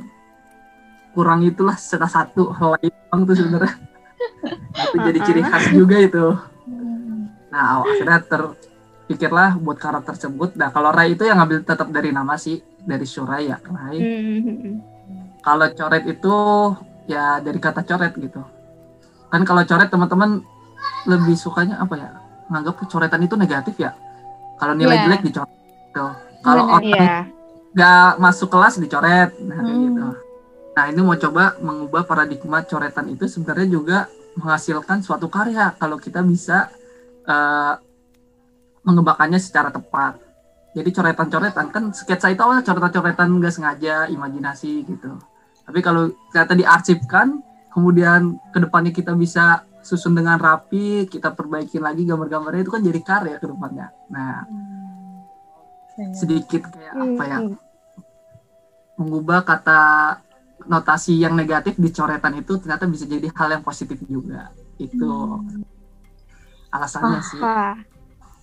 kurang 1.11 1.43
itulah 1.43 1.75
salah 1.75 2.07
satu 2.07 2.55
helai 2.55 2.87
bang 2.87 3.21
tuh 3.27 3.35
sebenarnya. 3.35 3.75
itu 4.87 4.97
jadi 5.11 5.19
ciri 5.27 5.43
khas 5.43 5.65
juga 5.75 5.99
itu. 5.99 6.25
Hmm. 6.71 7.27
Nah, 7.51 7.83
akhirnya 7.83 8.23
terpikirlah 8.23 9.59
buat 9.59 9.75
karakter 9.75 10.15
tersebut. 10.15 10.55
Nah, 10.55 10.71
kalau 10.71 10.95
Rai 10.95 11.19
itu 11.19 11.27
yang 11.27 11.43
ngambil 11.43 11.67
tetap 11.67 11.91
dari 11.91 12.15
nama 12.15 12.39
sih, 12.39 12.63
dari 12.85 13.05
Suraya, 13.05 13.57
Rai. 13.61 13.97
Hmm. 13.99 14.81
Kalau 15.41 15.67
coret 15.73 16.03
itu 16.05 16.35
ya 17.09 17.41
dari 17.41 17.57
kata 17.57 17.81
coret 17.81 18.13
gitu. 18.17 18.41
Kan 19.31 19.41
kalau 19.45 19.65
coret 19.65 19.89
teman-teman 19.89 20.41
lebih 21.09 21.33
sukanya 21.37 21.81
apa 21.81 21.93
ya? 21.97 22.09
Menganggap 22.49 22.83
coretan 22.85 23.21
itu 23.25 23.35
negatif 23.39 23.75
ya. 23.79 23.95
Kalau 24.61 24.77
nilai 24.77 25.01
Iya. 25.01 25.03
jelek 25.09 25.21
dicoret 25.25 25.51
gitu. 25.89 26.05
Kalau 26.41 26.63
orang 26.69 26.85
Iya. 26.85 27.17
nggak 27.73 28.09
masuk 28.21 28.49
kelas 28.51 28.77
dicoret, 28.77 29.31
nah 29.41 29.61
Hmm. 29.61 29.81
gitu. 29.87 30.05
Nah, 30.71 30.85
ini 30.87 30.99
mau 31.03 31.19
coba 31.19 31.59
mengubah 31.59 32.07
paradigma 32.07 32.63
coretan 32.63 33.11
itu 33.11 33.27
sebenarnya 33.27 33.67
juga 33.67 33.97
menghasilkan 34.39 35.03
suatu 35.03 35.27
karya 35.27 35.75
kalau 35.75 35.99
kita 35.99 36.23
bisa 36.23 36.71
eh, 37.21 37.73
mengembangkannya 38.81 39.37
secara 39.37 39.69
tepat. 39.69 40.17
Jadi 40.71 40.89
coretan-coretan 40.95 41.67
kan 41.67 41.83
sketsa 41.91 42.31
itu 42.31 42.39
awalnya 42.39 42.63
coretan-coretan 42.63 43.27
nggak 43.27 43.53
sengaja, 43.53 44.07
imajinasi 44.07 44.87
gitu. 44.87 45.19
Tapi 45.67 45.79
kalau 45.83 46.11
ternyata 46.31 46.55
diarsipkan, 46.55 47.43
kemudian 47.71 48.39
ke 48.55 48.59
depannya 48.63 48.91
kita 48.95 49.11
bisa 49.15 49.67
susun 49.83 50.15
dengan 50.15 50.39
rapi, 50.39 51.11
kita 51.11 51.33
perbaikin 51.35 51.83
lagi 51.83 52.07
gambar-gambarnya 52.07 52.61
itu 52.63 52.71
kan 52.71 52.81
jadi 52.85 52.99
karya 53.03 53.35
ke 53.41 53.47
depannya. 53.51 53.87
Nah, 54.13 54.47
sedikit 56.15 56.71
kayak 56.71 56.95
apa 56.95 57.23
ya, 57.27 57.37
Hmm. 57.43 57.57
mengubah 58.95 59.41
kata 59.41 59.81
notasi 60.69 61.17
yang 61.17 61.33
negatif 61.33 61.73
di 61.75 61.89
coretan 61.89 62.37
itu 62.37 62.61
ternyata 62.61 62.85
bisa 62.85 63.09
jadi 63.09 63.27
hal 63.33 63.59
yang 63.59 63.63
positif 63.65 63.97
juga. 64.05 64.53
Itu 64.77 65.41
alasannya 66.69 67.19
sih. 67.25 67.41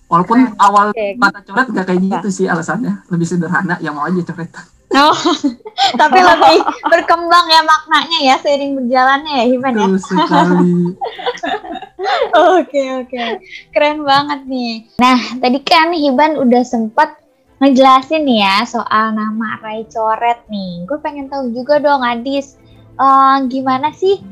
Walaupun 0.09 0.57
awal 0.57 0.89
Oke. 0.89 1.21
kata 1.21 1.39
coret 1.45 1.67
gak 1.69 1.85
kayak 1.85 2.01
gitu 2.01 2.29
sih 2.33 2.45
alasannya, 2.49 3.05
lebih 3.13 3.29
sederhana, 3.29 3.77
yang 3.77 3.93
mau 3.93 4.09
aja 4.09 4.25
coretan. 4.25 4.65
Oh, 4.89 5.13
tapi 6.01 6.17
lebih 6.17 6.65
berkembang 6.89 7.45
ya 7.45 7.61
maknanya 7.61 8.19
ya 8.25 8.35
seiring 8.41 8.73
berjalannya 8.73 9.33
ya 9.37 9.45
Hiban 9.45 9.73
ya. 9.77 9.87
Sekali. 10.01 10.73
Oke 12.57 13.03
oke, 13.03 13.43
keren 13.75 14.07
banget 14.07 14.47
nih. 14.47 14.87
Nah 15.03 15.19
tadi 15.37 15.59
kan 15.61 15.91
Hiban 15.91 16.39
udah 16.39 16.63
sempat 16.63 17.19
ngejelasin 17.59 18.23
nih 18.23 18.39
ya 18.39 18.63
soal 18.63 19.13
nama 19.13 19.59
Rai 19.59 19.83
Coret 19.91 20.41
nih. 20.47 20.87
Gue 20.87 20.97
pengen 21.03 21.27
tahu 21.27 21.51
juga 21.51 21.77
dong 21.77 22.01
Adis, 22.01 22.55
eh, 22.97 23.37
gimana 23.51 23.91
sih 23.91 24.23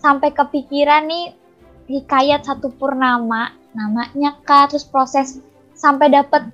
sampai 0.00 0.32
kepikiran 0.32 1.04
nih 1.04 1.36
hikayat 1.86 2.48
satu 2.48 2.72
purnama 2.72 3.52
namanya 3.72 4.36
kah, 4.44 4.68
terus 4.68 4.84
proses 4.84 5.40
sampai 5.72 6.12
dapet 6.12 6.48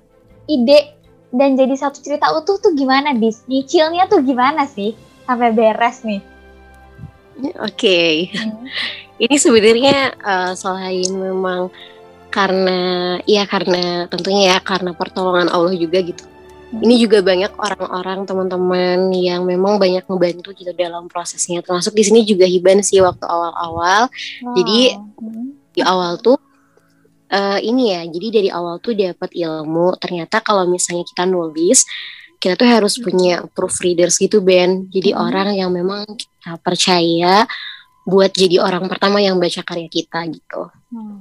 ide 0.49 0.95
dan 1.29 1.53
jadi 1.53 1.77
satu 1.77 2.01
cerita 2.01 2.33
utuh 2.33 2.57
tuh 2.57 2.73
gimana 2.73 3.13
Dis? 3.13 3.45
Nyicilnya 3.45 4.09
tuh 4.09 4.25
gimana 4.25 4.65
sih 4.65 4.97
sampai 5.29 5.53
beres 5.53 6.01
nih? 6.01 6.21
Oke. 7.61 8.33
Ini 9.19 9.35
sebenarnya 9.35 10.15
eh, 10.15 10.53
selain 10.57 11.11
memang 11.13 11.69
karena 12.29 13.17
ya 13.25 13.45
karena 13.45 14.05
tentunya 14.09 14.53
ya 14.53 14.57
karena 14.61 14.93
pertolongan 14.93 15.49
Allah 15.49 15.75
juga 15.77 16.01
gitu. 16.01 16.25
Ini 16.69 17.01
juga 17.01 17.25
banyak 17.25 17.57
orang-orang 17.57 18.29
teman-teman 18.29 19.09
yang 19.09 19.41
memang 19.41 19.81
banyak 19.81 20.05
membantu 20.05 20.53
gitu 20.53 20.69
dalam 20.77 21.09
prosesnya. 21.09 21.65
Termasuk 21.65 21.97
di 21.97 22.05
sini 22.05 22.21
juga 22.21 22.45
Hiban 22.45 22.85
sih 22.85 23.01
waktu 23.01 23.25
awal-awal. 23.25 24.05
Jadi, 24.53 24.93
Hmm. 25.17 25.57
Di 25.73 25.85
awal 25.85 26.17
tuh 26.19 26.35
eh, 27.29 27.59
ini 27.63 27.93
ya. 27.93 28.01
Jadi 28.05 28.27
dari 28.33 28.49
awal 28.49 28.81
tuh 28.81 28.93
dapat 28.93 29.29
ilmu. 29.31 29.95
Ternyata 30.01 30.41
kalau 30.41 30.65
misalnya 30.65 31.05
kita 31.05 31.23
nulis, 31.23 31.85
kita 32.39 32.55
tuh 32.55 32.67
harus 32.67 32.97
punya 32.97 33.45
proofreaders 33.53 34.17
gitu 34.17 34.41
Ben. 34.41 34.89
Jadi 34.89 35.13
Hmm. 35.13 35.21
orang 35.23 35.49
yang 35.53 35.69
memang 35.69 36.03
kita 36.09 36.57
percaya 36.59 37.45
buat 38.09 38.33
jadi 38.33 38.57
orang 38.63 38.89
pertama 38.89 39.21
yang 39.21 39.37
baca 39.37 39.61
karya 39.61 39.85
kita 39.85 40.25
gitu. 40.33 40.73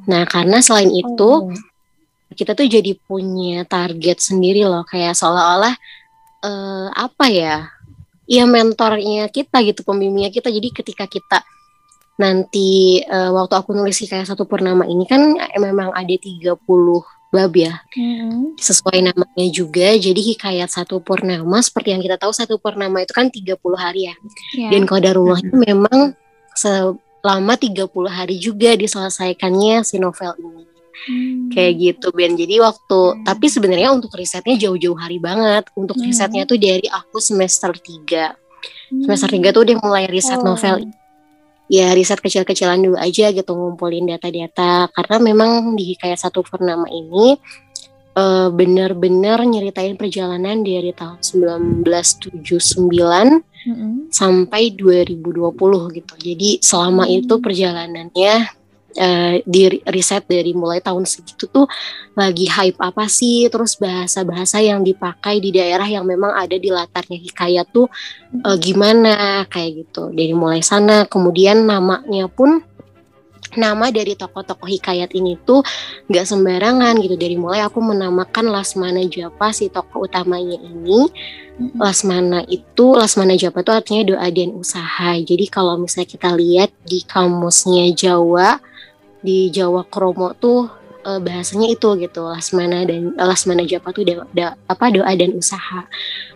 Nah 0.09 0.25
karena 0.25 0.64
selain 0.64 0.88
itu 0.88 1.31
Oh. 1.44 1.53
kita 2.33 2.57
tuh 2.57 2.64
jadi 2.64 2.97
punya 3.05 3.68
target 3.68 4.25
sendiri 4.25 4.64
loh 4.64 4.87
kayak 4.88 5.12
seolah-olah 5.12 5.75
eh, 6.38 6.88
apa 6.94 7.27
ya 7.29 7.66
ya 8.25 8.44
mentornya 8.47 9.27
kita 9.29 9.59
gitu 9.66 9.83
pembimbingnya 9.83 10.31
kita 10.31 10.49
jadi 10.49 10.68
ketika 10.71 11.05
kita 11.11 11.42
nanti 12.18 12.98
eh, 13.00 13.31
waktu 13.31 13.54
aku 13.54 13.70
nulis 13.72 14.02
kayak 14.02 14.26
satu 14.26 14.42
purnama 14.44 14.85
ini 14.85 15.07
kan 15.07 15.22
memang 15.57 15.94
ada 15.94 16.11
30 16.11 16.59
bab 17.28 17.52
ya 17.52 17.85
Hmm. 17.92 18.57
sesuai 18.57 19.04
namanya 19.04 19.46
juga 19.52 19.92
jadi 19.94 20.16
hikayat 20.16 20.66
satu 20.66 20.98
purnama 20.98 21.61
seperti 21.61 21.92
yang 21.92 22.00
kita 22.00 22.16
tahu 22.16 22.33
satu 22.33 22.57
purnama 22.57 23.04
itu 23.04 23.12
kan 23.12 23.28
30 23.28 23.76
hari 23.76 24.09
ya 24.09 24.14
Ya. 24.57 24.68
dan 24.72 24.88
qadarullah 24.88 25.37
memang 25.52 26.16
selama 26.57 27.54
30 27.54 27.85
hari 28.09 28.40
juga 28.40 28.74
diselesaikannya 28.74 29.85
si 29.85 30.00
novel 30.00 30.35
ini 30.38 30.64
Hmm. 30.98 31.46
kayak 31.54 31.72
gitu 31.78 32.11
Ben 32.11 32.35
jadi 32.35 32.59
waktu 32.59 32.98
Hmm. 32.98 33.22
tapi 33.22 33.46
sebenarnya 33.46 33.94
untuk 33.94 34.11
risetnya 34.18 34.59
jauh-jauh 34.59 34.98
hari 34.98 35.22
banget 35.22 35.70
untuk 35.78 35.94
Hmm. 35.94 36.11
risetnya 36.11 36.42
tuh 36.42 36.59
dari 36.59 36.90
aku 36.90 37.22
semester 37.22 37.70
3 37.70 38.35
Hmm. 38.90 39.07
semester 39.07 39.31
3 39.31 39.54
tuh 39.54 39.62
udah 39.62 39.78
mulai 39.78 40.11
riset 40.11 40.42
Oh. 40.42 40.48
novel 40.48 40.90
ya 41.68 41.92
riset 41.92 42.18
kecil-kecilan 42.18 42.81
dulu 42.81 42.96
aja 42.96 43.28
gitu 43.31 43.52
ngumpulin 43.52 44.09
data-data 44.09 44.88
karena 44.92 45.16
memang 45.20 45.76
di 45.76 45.94
hikayat 45.94 46.18
satu 46.18 46.40
purnama 46.40 46.88
ini 46.88 47.37
eh, 48.16 48.48
bener-bener 48.50 49.38
nyeritain 49.44 49.94
perjalanan 49.94 50.64
dari 50.64 50.90
tahun 50.96 51.20
1979 51.22 53.44
Mm-mm. 53.68 54.09
sampai 54.09 54.72
2020 54.72 55.98
gitu. 55.98 56.14
Jadi 56.16 56.50
selama 56.64 57.04
Hmm. 57.04 57.16
itu 57.20 57.35
perjalanannya 57.38 58.35
eh, 58.96 59.44
di 59.44 59.83
riset 59.85 60.24
dari 60.24 60.57
mulai 60.57 60.81
tahun 60.81 61.05
segitu 61.05 61.51
tuh 61.51 61.66
lagi 62.16 62.48
hype 62.48 62.81
apa 62.81 63.05
sih, 63.11 63.51
terus 63.53 63.77
bahasa-bahasa 63.77 64.62
yang 64.64 64.81
dipakai 64.81 65.42
di 65.42 65.53
daerah 65.53 65.87
yang 65.87 66.09
memang 66.09 66.33
ada 66.33 66.57
di 66.57 66.72
latarnya 66.72 67.18
hikayat 67.20 67.66
tuh 67.68 67.90
eh, 68.33 68.57
gimana 68.57 69.44
kayak 69.51 69.85
gitu. 69.85 70.09
Dari 70.14 70.33
mulai 70.33 70.64
sana, 70.64 71.05
kemudian 71.05 71.68
namanya 71.68 72.31
pun 72.33 72.64
nama 73.57 73.88
dari 73.88 74.12
tokoh-tokoh 74.12 74.68
hikayat 74.68 75.14
ini 75.16 75.40
tuh 75.40 75.64
nggak 76.11 76.27
sembarangan 76.29 77.01
gitu. 77.01 77.16
Dari 77.16 77.38
mulai 77.38 77.64
aku 77.64 77.81
menamakan 77.81 78.53
Lasmana 78.53 79.01
Japa 79.09 79.55
si 79.57 79.72
tokoh 79.72 80.05
utamanya 80.05 80.59
ini. 80.59 81.09
Lasmana 81.79 82.44
itu 82.46 82.92
Lasmana 82.92 83.35
Japa 83.38 83.64
itu 83.64 83.72
artinya 83.72 84.03
doa 84.14 84.29
dan 84.29 84.53
usaha. 84.53 85.16
Jadi 85.16 85.48
kalau 85.48 85.81
misalnya 85.81 86.09
kita 86.11 86.31
lihat 86.37 86.70
di 86.85 87.01
kamusnya 87.07 87.88
Jawa 87.96 88.61
di 89.22 89.50
Jawa 89.50 89.85
Kromo 89.87 90.35
tuh 90.37 90.69
eh, 91.06 91.21
bahasanya 91.21 91.69
itu 91.73 91.88
gitu 91.98 92.27
Lasmana 92.27 92.85
dan 92.87 93.14
eh, 93.14 93.27
Lasmana 93.27 93.62
Japa 93.66 93.90
tuh 93.90 94.04
da- 94.06 94.29
da- 94.35 94.56
apa 94.69 94.85
doa 94.90 95.10
dan 95.14 95.35
usaha. 95.35 95.87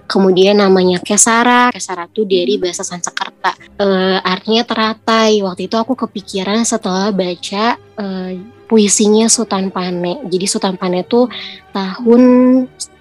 Kemudian 0.07 0.61
namanya 0.61 1.01
Kesara, 1.01 1.73
Kesara 1.73 2.05
tuh 2.11 2.29
dari 2.29 2.61
bahasa 2.61 2.85
Sanskerta. 2.85 3.55
Eh, 3.81 4.19
artinya 4.21 4.63
teratai. 4.67 5.41
Waktu 5.41 5.71
itu 5.71 5.77
aku 5.79 5.97
kepikiran 5.97 6.63
setelah 6.69 7.09
baca 7.15 7.79
eh, 7.79 8.33
puisinya 8.73 9.29
Sultan 9.29 9.69
Pane. 9.69 10.25
Jadi 10.33 10.49
Sultan 10.49 10.81
Pane 10.81 11.05
tuh 11.05 11.29
tahun 11.77 12.23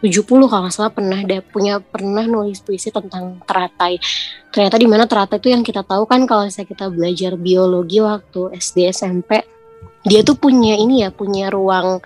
70 0.03 0.27
kalau 0.27 0.67
nggak 0.67 0.73
salah 0.75 0.91
pernah 0.91 1.23
ada 1.23 1.39
punya 1.39 1.79
pernah 1.79 2.27
nulis 2.27 2.59
puisi 2.59 2.91
tentang 2.91 3.39
teratai. 3.47 3.95
Ternyata 4.51 4.75
di 4.75 4.87
mana 4.91 5.07
teratai 5.07 5.39
itu 5.39 5.47
yang 5.47 5.63
kita 5.63 5.87
tahu 5.87 6.03
kan 6.03 6.27
kalau 6.27 6.43
misalnya 6.43 6.67
kita 6.75 6.85
belajar 6.91 7.31
biologi 7.39 8.03
waktu 8.03 8.51
SD 8.59 8.91
SMP, 8.91 9.39
dia 10.05 10.21
tuh 10.25 10.37
punya 10.37 10.77
ini 10.77 11.05
ya, 11.05 11.09
punya 11.13 11.49
ruang 11.49 12.01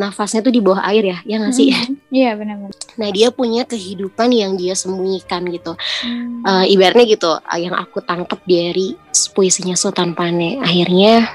nafasnya 0.00 0.40
tuh 0.40 0.48
di 0.48 0.64
bawah 0.64 0.80
air 0.88 1.12
ya, 1.12 1.18
ya 1.28 1.36
nggak 1.36 1.52
sih? 1.52 1.68
Mhm. 1.76 1.94
Iya 2.08 2.30
benar-benar. 2.40 2.72
Nah 2.96 3.08
dia 3.12 3.28
punya 3.28 3.62
kehidupan 3.68 4.32
yang 4.32 4.56
dia 4.56 4.72
sembunyikan 4.72 5.44
gitu. 5.52 5.76
Hmm. 5.76 6.40
Eh, 6.40 6.72
ibaratnya 6.72 7.04
gitu, 7.04 7.36
eh, 7.36 7.60
yang 7.68 7.76
aku 7.76 8.00
tangkap 8.00 8.40
dari 8.48 8.96
puisinya 9.36 9.76
Sultan 9.76 10.16
Pane. 10.16 10.56
Akhirnya 10.64 11.28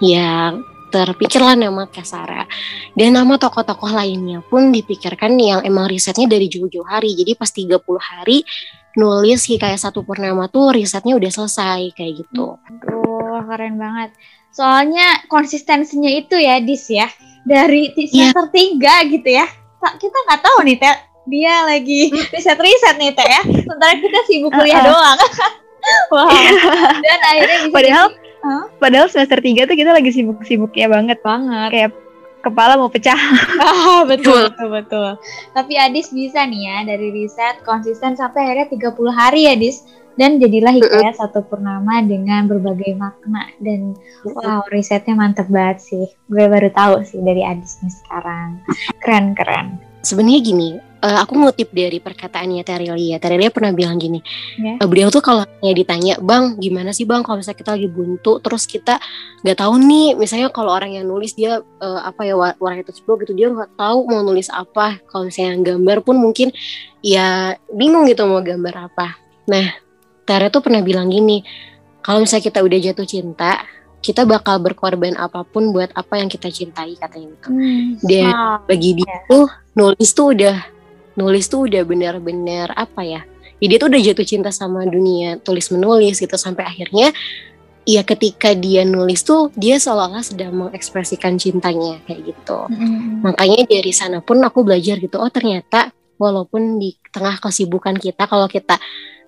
ya 0.00 0.56
terpikirlah 0.88 1.58
nama 1.58 1.84
Kesara 1.92 2.48
dan 2.96 3.10
nama 3.12 3.36
tokoh-tokoh 3.36 3.92
lainnya 3.92 4.40
pun 4.48 4.72
dipikirkan 4.72 5.36
yang 5.36 5.60
emang 5.60 5.90
risetnya 5.92 6.24
dari 6.24 6.48
jauh-jauh 6.48 6.88
hari. 6.88 7.12
Jadi 7.12 7.36
pas 7.36 7.52
30 7.52 8.00
hari 8.00 8.40
nulis 8.96 9.44
hikayat 9.44 9.76
satu 9.76 10.00
purnama 10.00 10.48
tuh 10.48 10.72
risetnya 10.72 11.12
udah 11.20 11.28
selesai 11.28 11.92
kayak 11.92 12.24
gitu. 12.24 12.56
Aduh, 12.56 13.44
keren 13.44 13.76
banget. 13.76 14.16
Soalnya 14.56 15.20
konsistensinya 15.26 16.08
itu 16.08 16.32
ya, 16.34 16.56
Dis 16.58 16.88
ya. 16.88 17.12
Dari 17.44 17.92
ti- 17.92 18.08
Iya. 18.08 18.32
semester 18.32 18.46
tiga 18.50 19.04
gitu 19.04 19.28
ya. 19.28 19.44
Kita 19.94 20.16
nggak 20.16 20.40
tahu 20.40 20.58
nih, 20.64 20.76
Teh. 20.76 20.96
Dia 21.26 21.54
lagi 21.62 22.08
riset-riset 22.08 22.96
nih, 22.96 23.12
Teh 23.12 23.28
ya. 23.28 23.40
Sementara 23.44 23.92
kita 23.94 24.18
sibuk 24.24 24.50
kuliah 24.50 24.80
Uh-uh. 24.80 24.88
doang. 24.88 25.18
Wah. 26.16 26.26
Dan 26.96 27.20
akhirnya 27.22 27.56
bisa 27.62 27.74
Padahal 27.74 28.06
Hah? 28.42 28.64
padahal 28.78 29.06
semester 29.06 29.38
3 29.38 29.66
tuh 29.66 29.74
kita 29.74 29.90
lagi 29.90 30.10
sibuk-sibuknya 30.10 30.86
banget. 30.88 31.18
banget. 31.20 31.68
Kayak 31.70 31.90
kepala 32.40 32.74
mau 32.74 32.86
pecah. 32.86 33.18
Ah, 33.58 34.02
betul, 34.10 34.48
betul, 34.48 34.68
betul. 34.72 35.08
Tapi 35.52 35.72
Adis 35.76 36.10
bisa 36.10 36.42
nih 36.42 36.62
ya 36.64 36.78
dari 36.86 37.12
riset 37.12 37.60
konsisten 37.62 38.14
sampai 38.14 38.48
akhirnya 38.48 38.66
30 38.72 38.90
hari 39.12 39.46
ya, 39.46 39.54
Dis. 39.54 39.84
Dan 40.16 40.40
jadilah 40.40 40.72
hikayat 40.72 41.20
satu 41.20 41.44
purnama 41.44 42.00
dengan 42.00 42.48
berbagai 42.48 42.96
makna 42.96 43.52
dan 43.60 43.92
wow 44.24 44.64
risetnya 44.72 45.12
mantep 45.12 45.44
banget 45.52 45.84
sih. 45.84 46.08
Gue 46.24 46.48
baru 46.48 46.72
tahu 46.72 47.04
sih 47.04 47.20
dari 47.20 47.44
Adis 47.44 47.84
nih 47.84 47.92
sekarang. 47.92 48.64
Keren 49.04 49.36
keren. 49.36 49.66
Sebenarnya 50.00 50.38
gini, 50.38 50.68
eh, 50.78 51.18
aku 51.18 51.34
ngutip 51.34 51.74
dari 51.74 51.98
perkataannya 51.98 52.62
Terelia. 52.62 53.18
Terelia 53.18 53.50
pernah 53.50 53.74
bilang 53.74 53.98
gini, 53.98 54.22
Ya. 54.56 54.78
eh, 54.78 54.86
beliau 54.86 55.10
tuh 55.10 55.18
kalau 55.18 55.42
ditanya, 55.60 56.16
bang 56.22 56.56
gimana 56.62 56.94
sih 56.94 57.02
bang 57.02 57.26
kalau 57.26 57.42
misalnya 57.42 57.58
kita 57.58 57.70
lagi 57.74 57.88
buntu, 57.90 58.38
terus 58.38 58.70
kita 58.70 59.02
nggak 59.42 59.58
tahu 59.58 59.82
nih, 59.82 60.14
misalnya 60.14 60.48
kalau 60.54 60.70
orang 60.72 60.94
yang 60.94 61.10
nulis 61.10 61.34
dia 61.34 61.58
eh, 61.58 62.00
apa 62.06 62.22
ya 62.22 62.38
war- 62.38 62.54
warna 62.62 62.86
tersebut 62.86 63.26
gitu, 63.26 63.34
dia 63.34 63.50
nggak 63.50 63.74
tahu 63.74 64.06
mau 64.06 64.22
nulis 64.22 64.46
apa. 64.48 65.02
Kalau 65.10 65.26
misalnya 65.26 65.58
yang 65.58 65.62
gambar 65.74 65.98
pun 66.06 66.16
mungkin 66.22 66.54
ya 67.02 67.58
bingung 67.74 68.06
gitu 68.06 68.22
mau 68.30 68.38
gambar 68.40 68.88
apa. 68.88 69.18
Nah, 69.50 69.85
Tere 70.26 70.50
tuh 70.50 70.60
pernah 70.60 70.82
bilang 70.82 71.06
gini, 71.06 71.40
kalau 72.02 72.20
misalnya 72.20 72.50
kita 72.50 72.60
udah 72.60 72.78
jatuh 72.82 73.06
cinta, 73.06 73.62
kita 74.02 74.22
bakal 74.22 74.58
berkorban 74.58 75.14
apa 75.14 75.42
pun 75.42 75.70
buat 75.70 75.90
apa 75.94 76.18
yang 76.18 76.26
kita 76.26 76.50
cintai 76.50 76.94
katanya 76.94 77.30
gitu. 77.38 77.48
Dan 78.02 78.30
Wow. 78.30 78.66
bagi 78.66 78.90
dia 78.98 79.14
tuh 79.26 79.46
nulis 79.72 80.10
tuh 80.12 80.34
udah 80.34 80.56
nulis 81.16 81.46
tuh 81.48 81.64
udah 81.64 81.82
benar-benar 81.82 82.76
apa 82.76 83.00
ya 83.00 83.22
ya 83.56 83.66
dia 83.66 83.78
tuh 83.80 83.88
udah 83.88 84.02
jatuh 84.04 84.26
cinta 84.28 84.50
sama 84.52 84.84
dunia 84.84 85.40
tulis 85.40 85.72
menulis 85.72 86.20
gitu 86.20 86.36
sampai 86.36 86.68
akhirnya 86.68 87.08
ya 87.88 88.04
ketika 88.04 88.52
dia 88.52 88.84
nulis 88.84 89.24
tuh 89.24 89.48
dia 89.56 89.80
seolah-olah 89.80 90.20
sedang 90.20 90.52
mengekspresikan 90.52 91.40
cintanya 91.40 92.04
kayak 92.04 92.36
gitu 92.36 92.68
Mm-mm. 92.68 93.24
makanya 93.24 93.64
dari 93.64 93.96
sana 93.96 94.20
pun 94.20 94.44
aku 94.44 94.60
belajar 94.60 95.00
gitu 95.00 95.16
oh 95.16 95.32
ternyata 95.32 95.88
walaupun 96.20 96.76
di 96.76 97.00
tengah 97.08 97.40
kesibukan 97.40 97.96
kita 97.96 98.28
kalau 98.28 98.44
kita 98.44 98.76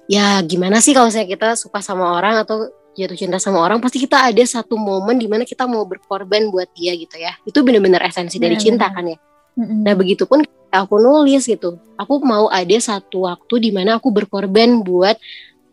ya 0.09 0.40
gimana 0.42 0.80
sih 0.80 0.96
kalau 0.96 1.12
saya 1.12 1.28
kita 1.28 1.54
suka 1.54 1.84
sama 1.84 2.16
orang 2.16 2.40
atau 2.40 2.72
jatuh 2.96 3.14
cinta 3.14 3.38
sama 3.38 3.62
orang 3.62 3.78
pasti 3.78 4.02
kita 4.02 4.26
ada 4.26 4.42
satu 4.42 4.74
momen 4.74 5.20
di 5.20 5.30
mana 5.30 5.46
kita 5.46 5.68
mau 5.70 5.86
berkorban 5.86 6.50
buat 6.50 6.66
dia 6.74 6.96
gitu 6.98 7.14
ya 7.14 7.36
itu 7.46 7.61
benar-benar 7.62 8.02
esensi 8.09 8.40
dari 8.42 8.59
cinta 8.59 8.90
kan 8.90 9.06
ya. 9.06 9.18
Nah 9.59 9.94
begitupun 9.94 10.46
aku 10.70 10.94
nulis 11.02 11.50
gitu, 11.50 11.82
aku 11.98 12.22
mau 12.22 12.46
ada 12.46 12.78
satu 12.78 13.26
waktu 13.26 13.54
di 13.59 13.70
mana 13.74 13.98
aku 13.98 14.14
berkorban 14.14 14.86
buat 14.86 15.18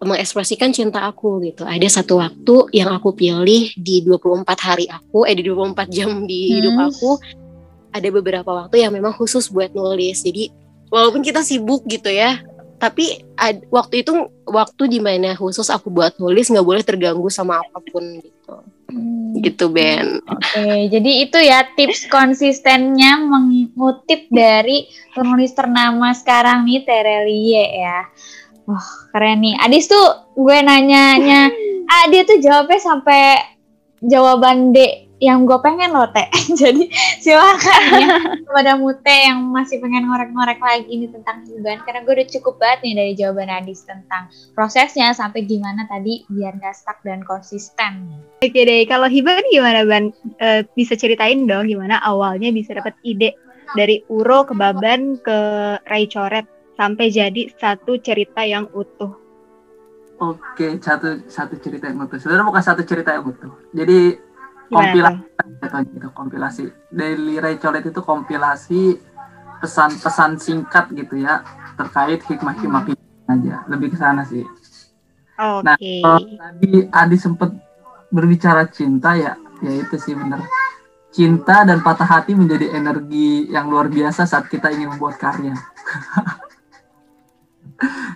mengekspresikan 0.01 0.73
cinta 0.73 1.05
aku 1.05 1.37
gitu. 1.45 1.65
Ada 1.65 2.01
satu 2.01 2.17
waktu 2.17 2.73
yang 2.73 2.89
aku 2.93 3.13
pilih 3.13 3.73
di 3.77 4.01
24 4.01 4.45
hari 4.57 4.85
aku, 4.89 5.29
eh 5.29 5.37
di 5.37 5.45
24 5.45 5.85
jam 5.89 6.25
di 6.25 6.57
hidup 6.57 6.73
Hmm. 6.77 6.87
aku, 6.89 7.11
ada 7.93 8.07
beberapa 8.09 8.49
waktu 8.57 8.81
yang 8.85 8.91
memang 8.93 9.13
khusus 9.13 9.53
buat 9.53 9.69
nulis. 9.73 10.25
Jadi 10.25 10.49
walaupun 10.89 11.21
kita 11.21 11.45
sibuk 11.45 11.85
gitu 11.85 12.09
ya, 12.09 12.41
tapi 12.75 13.23
ad- 13.39 13.65
waktu 13.71 14.03
itu 14.03 14.27
waktu 14.45 14.83
di 14.91 14.99
mana 14.99 15.33
khusus 15.33 15.71
aku 15.71 15.87
buat 15.87 16.19
nulis 16.19 16.51
nggak 16.51 16.67
boleh 16.67 16.83
terganggu 16.83 17.27
sama 17.31 17.59
apa 17.63 17.79
pun 17.91 18.19
gitu. 18.19 18.55
Hmm. 18.85 19.33
Gitu 19.41 19.65
Ben. 19.73 20.21
Oke, 20.29 20.91
jadi 20.93 21.11
itu 21.25 21.37
ya 21.41 21.65
tips 21.73 22.07
konsistennya 22.07 23.17
mengutip 23.19 24.29
dari 24.29 24.85
penulis 25.11 25.51
ternama 25.57 26.13
sekarang 26.13 26.63
nih 26.67 26.85
Terelie 26.85 27.65
ya. 27.81 28.05
Wah 28.65 28.87
keren 29.13 29.41
nih. 29.41 29.55
Adis 29.61 29.89
tuh 29.89 30.33
gue 30.37 30.57
nanyanya, 30.61 31.49
ah 31.93 32.05
dia 32.09 32.25
tuh 32.25 32.37
jawabnya 32.41 32.79
sampai 32.81 33.21
jawaban 34.05 34.73
D 34.73 35.04
yang 35.23 35.47
gue 35.47 35.55
pengen 35.63 35.95
loh 35.95 36.07
teh. 36.11 36.27
jadi 36.61 36.83
silakan 37.23 37.81
ya 37.95 38.07
kepada 38.43 38.75
Mute 38.75 39.07
yang 39.07 39.39
masih 39.51 39.79
pengen 39.79 40.11
ngorek-ngorek 40.11 40.59
lagi 40.59 40.91
nih 40.91 41.09
tentang 41.11 41.47
Hiban 41.47 41.79
karena 41.87 42.03
gue 42.03 42.13
udah 42.19 42.29
cukup 42.39 42.55
banget 42.59 42.79
nih 42.83 42.93
dari 42.95 43.11
jawaban 43.15 43.51
Adis 43.51 43.87
tentang 43.87 44.27
prosesnya 44.51 45.15
sampai 45.15 45.47
gimana 45.47 45.87
tadi 45.87 46.27
biar 46.27 46.59
gak 46.59 46.75
stuck 46.75 46.99
dan 47.07 47.23
konsisten. 47.23 48.11
Oke 48.43 48.61
deh, 48.67 48.83
kalau 48.87 49.07
Hiban 49.07 49.43
gimana 49.51 49.87
Ban? 49.87 50.11
Eh, 50.39 50.67
bisa 50.75 50.99
ceritain 50.99 51.47
dong 51.47 51.71
gimana 51.71 52.03
awalnya 52.03 52.51
bisa 52.51 52.75
dapat 52.75 52.95
ide 53.07 53.35
dari 53.73 54.03
Uro 54.11 54.45
ke 54.45 54.53
Baban 54.53 55.17
ke 55.23 55.37
Rai 55.87 56.05
Coret 56.11 56.45
sampai 56.75 57.07
jadi 57.09 57.49
satu 57.55 57.97
cerita 58.03 58.43
yang 58.43 58.67
utuh. 58.75 59.25
Oke, 60.15 60.79
satu 60.79 61.27
satu 61.27 61.59
cerita 61.59 61.91
yang 61.91 62.07
utuh. 62.07 62.15
Sebenarnya 62.15 62.47
bukan 62.47 62.63
satu 62.63 62.81
cerita 62.87 63.11
yang 63.11 63.25
utuh. 63.27 63.51
Jadi 63.75 64.15
kompilasi 64.69 65.25
jatuhnya 65.65 65.91
itu 65.97 66.09
kompilasi. 66.13 66.63
Daily 66.93 67.35
Ray 67.41 67.57
Colet 67.57 67.85
itu 67.85 67.99
kompilasi 67.99 68.81
pesan-pesan 69.59 70.37
singkat 70.37 70.93
gitu 70.93 71.19
ya 71.19 71.41
terkait 71.75 72.23
hikmah-hikmah 72.23 72.81
kehidupan 72.87 73.35
aja. 73.41 73.55
Lebih 73.67 73.95
ke 73.95 73.97
sana 73.97 74.23
sih. 74.23 74.45
Oke. 75.35 75.67
Nah, 75.67 75.75
kalau 75.75 76.19
tadi 76.23 76.71
Adi 76.87 77.17
sempat 77.19 77.51
berbicara 78.07 78.63
cinta 78.71 79.19
ya, 79.19 79.35
ya 79.59 79.71
itu 79.75 79.95
sih 79.99 80.15
benar. 80.15 80.39
Cinta 81.11 81.63
dan 81.63 81.79
patah 81.79 82.07
hati 82.07 82.35
menjadi 82.35 82.75
energi 82.75 83.51
yang 83.51 83.71
luar 83.71 83.87
biasa 83.87 84.27
saat 84.27 84.51
kita 84.51 84.71
ingin 84.71 84.95
membuat 84.95 85.19
karya. 85.19 85.55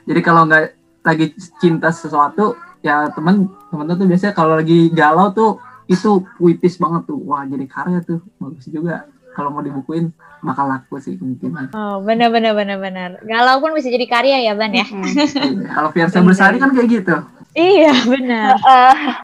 Jadi 0.07 0.19
kalau 0.23 0.47
nggak 0.47 0.75
lagi 1.03 1.35
cinta 1.59 1.91
sesuatu, 1.91 2.55
ya 2.79 3.11
teman 3.11 3.47
teman 3.71 3.95
tuh 3.95 4.07
biasanya 4.07 4.33
kalau 4.35 4.59
lagi 4.59 4.91
galau 4.91 5.31
tuh 5.31 5.59
itu 5.89 6.21
puitis 6.37 6.77
banget 6.77 7.09
tuh. 7.09 7.17
Wah 7.25 7.43
jadi 7.49 7.65
karya 7.65 7.99
tuh 8.05 8.21
bagus 8.37 8.69
juga. 8.69 9.09
Kalau 9.33 9.49
mau 9.49 9.65
dibukuin 9.65 10.13
bakal 10.45 10.69
laku 10.69 11.01
sih 11.01 11.17
mungkin. 11.17 11.69
Oh, 11.73 11.99
benar 12.05 12.29
benar 12.29 12.53
benar 12.53 12.77
benar. 12.77 13.09
Galau 13.25 13.57
pun 13.59 13.73
bisa 13.73 13.89
jadi 13.89 14.05
karya 14.05 14.37
ya, 14.45 14.53
Ban 14.53 14.73
ya. 14.73 14.85
Mm-mm. 14.85 15.69
kalau 15.75 15.89
Fiersa 15.89 16.21
Bersari 16.21 16.61
kan 16.61 16.71
kayak 16.71 16.89
gitu. 16.89 17.15
Iya, 17.57 17.93
benar. 18.05 18.61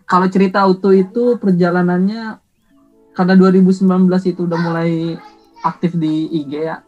kalau 0.10 0.26
cerita 0.34 0.66
utuh 0.66 0.98
itu 0.98 1.38
perjalanannya 1.38 2.42
karena 3.14 3.34
2019 3.38 3.86
itu 4.26 4.42
udah 4.50 4.60
mulai 4.60 5.16
aktif 5.62 5.94
di 5.94 6.26
IG 6.44 6.54
ya. 6.58 6.82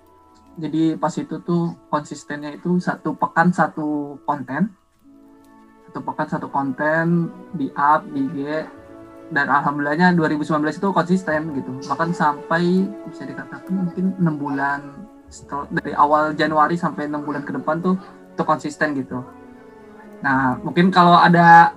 Jadi 0.58 0.98
pas 0.98 1.14
itu 1.14 1.38
tuh 1.46 1.78
konsistennya 1.94 2.50
itu 2.58 2.82
satu 2.82 3.14
pekan 3.14 3.54
satu 3.54 4.18
konten. 4.26 4.74
Satu 5.90 6.00
pekan 6.02 6.28
satu 6.28 6.48
konten 6.50 7.30
di 7.54 7.70
up 7.78 8.02
di 8.10 8.26
IG 8.26 8.38
dan 9.28 9.52
alhamdulillahnya 9.52 10.16
2019 10.16 10.80
itu 10.80 10.88
konsisten 10.96 11.40
gitu. 11.56 11.72
Bahkan 11.88 12.10
sampai 12.16 12.88
bisa 13.12 13.24
dikatakan 13.28 13.72
mungkin 13.72 14.16
enam 14.20 14.36
bulan 14.40 14.80
setel- 15.28 15.68
dari 15.72 15.92
awal 15.96 16.32
Januari 16.34 16.80
sampai 16.80 17.12
enam 17.12 17.24
bulan 17.28 17.44
ke 17.44 17.52
depan 17.52 17.84
tuh 17.84 18.00
itu 18.34 18.44
konsisten 18.48 18.96
gitu. 18.96 19.24
Nah, 20.24 20.58
mungkin 20.64 20.90
kalau 20.90 21.20
ada 21.20 21.76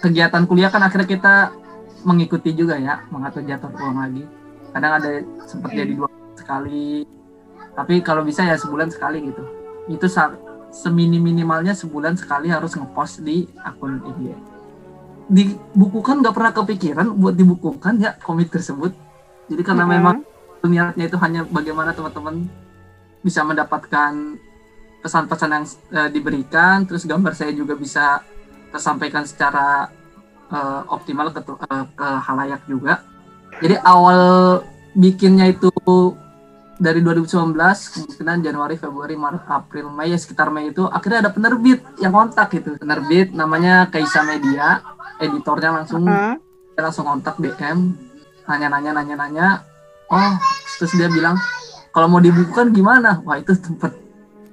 kegiatan 0.00 0.46
kuliah 0.46 0.70
kan 0.70 0.82
akhirnya 0.86 1.08
kita 1.10 1.34
mengikuti 2.06 2.54
juga 2.54 2.78
ya 2.78 3.02
mengatur 3.10 3.42
jadwal 3.42 3.74
ulang 3.74 3.98
lagi 4.06 4.24
kadang 4.70 4.92
ada 5.02 5.10
sempat 5.48 5.74
jadi 5.74 5.92
dua 5.98 6.08
sekali 6.38 7.02
tapi 7.74 7.98
kalau 8.04 8.22
bisa 8.22 8.46
ya 8.46 8.54
sebulan 8.54 8.90
sekali 8.92 9.32
gitu 9.32 9.42
itu 9.90 10.06
semini 10.70 11.18
minimalnya 11.18 11.74
sebulan 11.74 12.14
sekali 12.14 12.52
harus 12.52 12.76
ngepost 12.76 13.24
di 13.24 13.48
akun 13.64 13.98
IG 14.04 14.36
dibukukan 15.28 16.24
nggak 16.24 16.34
pernah 16.34 16.52
kepikiran 16.56 17.06
buat 17.20 17.36
dibukukan 17.36 18.00
ya 18.00 18.16
komik 18.20 18.48
tersebut 18.48 18.96
jadi 19.48 19.62
karena 19.64 19.84
Mm-mm. 19.84 19.96
memang 20.00 20.16
niatnya 20.64 21.04
itu 21.06 21.16
hanya 21.20 21.44
bagaimana 21.46 21.94
teman-teman 21.94 22.48
bisa 23.22 23.44
mendapatkan 23.44 24.40
pesan-pesan 25.04 25.50
yang 25.52 25.64
eh, 25.94 26.08
diberikan 26.10 26.82
terus 26.88 27.06
gambar 27.06 27.36
saya 27.36 27.54
juga 27.54 27.78
bisa 27.78 28.24
tersampaikan 28.72 29.24
secara 29.28 29.88
eh, 30.50 30.82
optimal 30.90 31.30
ke, 31.30 31.40
eh, 31.44 31.84
ke 31.94 32.08
halayak 32.24 32.62
juga. 32.66 33.04
Jadi 33.58 33.76
awal 33.82 34.20
bikinnya 34.94 35.50
itu 35.50 35.70
dari 36.78 37.02
2019 37.02 37.58
kemungkinan 37.58 38.38
Januari 38.40 38.78
Februari 38.78 39.18
Maret 39.18 39.44
April 39.50 39.90
Mei 39.90 40.14
ya 40.14 40.18
sekitar 40.18 40.48
Mei 40.54 40.70
itu 40.70 40.86
akhirnya 40.86 41.26
ada 41.26 41.30
penerbit 41.34 41.82
yang 41.98 42.14
kontak 42.14 42.54
gitu. 42.54 42.78
Penerbit 42.78 43.34
namanya 43.34 43.90
Kaisa 43.90 44.22
Media 44.22 44.80
editornya 45.18 45.82
langsung 45.82 46.06
Heeh. 46.06 46.38
dia 46.78 46.82
langsung 46.86 47.04
kontak 47.10 47.34
DM 47.42 47.98
nanya-nanya 48.46 48.90
nanya-nanya. 48.94 49.48
Oh 50.08 50.32
terus 50.78 50.94
dia 50.94 51.10
bilang 51.10 51.34
kalau 51.90 52.06
mau 52.06 52.22
dibukukan 52.22 52.70
gimana? 52.70 53.18
Wah 53.26 53.42
itu 53.42 53.58
tempat 53.58 53.92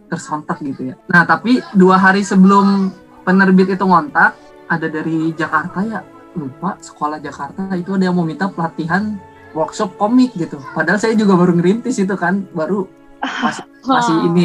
tersontak 0.09 0.57
gitu 0.65 0.91
ya. 0.91 0.95
Nah 1.05 1.30
tapi 1.30 1.61
dua 1.78 2.01
hari 2.01 2.26
sebelum 2.26 2.89
penerbit 3.21 3.78
itu 3.78 3.86
ngontak 3.86 4.34
ada 4.65 4.88
dari 4.89 5.30
Jakarta 5.38 5.86
ya 5.86 6.01
lupa 6.36 6.76
sekolah 6.82 7.21
Jakarta 7.21 7.69
itu 7.78 7.95
ada 7.95 8.09
yang 8.09 8.17
mau 8.17 8.28
minta 8.28 8.49
pelatihan 8.49 9.15
workshop 9.56 9.95
komik 9.95 10.36
gitu. 10.36 10.60
Padahal 10.76 10.99
saya 10.99 11.16
juga 11.16 11.39
baru 11.39 11.56
ngerintis 11.56 12.03
itu 12.03 12.16
kan 12.20 12.43
baru 12.51 12.86
masih 13.24 13.64
masih 13.95 14.16
ini 14.30 14.43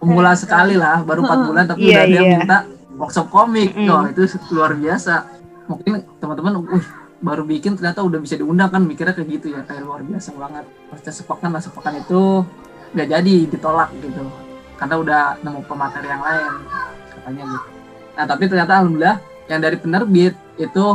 pemula 0.00 0.32
sekali 0.38 0.78
lah 0.78 1.02
baru 1.02 1.26
empat 1.26 1.38
bulan 1.44 1.64
tapi 1.66 1.90
Iya, 1.90 1.90
udah 1.90 2.00
ada 2.00 2.14
yang 2.14 2.26
iya. 2.30 2.38
minta 2.40 2.58
workshop 2.94 3.26
komik. 3.28 3.74
Mm-mm. 3.74 3.90
Wah, 3.90 4.06
itu 4.08 4.22
luar 4.54 4.72
biasa. 4.78 5.14
Mungkin 5.68 5.92
teman-teman 6.22 6.52
wih 6.70 6.86
baru 7.18 7.42
bikin 7.42 7.74
ternyata 7.74 8.06
udah 8.06 8.22
bisa 8.22 8.38
diundang 8.38 8.70
kan 8.70 8.86
mikirnya 8.86 9.12
kayak 9.12 9.28
gitu 9.28 9.46
ya. 9.52 9.66
Kayak 9.66 9.82
luar 9.84 10.00
biasa 10.06 10.28
banget. 10.38 10.64
Pas 10.88 11.00
sepakan 11.02 11.50
lah 11.50 11.62
sepakan 11.62 11.94
itu 11.98 12.22
nggak 12.94 13.08
jadi 13.10 13.34
ditolak 13.50 13.90
gitu. 13.98 14.22
Karena 14.78 14.94
udah 15.02 15.22
nemu 15.42 15.60
pemateri 15.66 16.06
yang 16.06 16.22
lain 16.22 16.52
katanya 17.10 17.42
gitu. 17.50 17.68
Nah 18.14 18.24
tapi 18.24 18.42
ternyata 18.46 18.72
alhamdulillah 18.78 19.16
yang 19.50 19.60
dari 19.64 19.76
penerbit 19.80 20.34
itu 20.60 20.86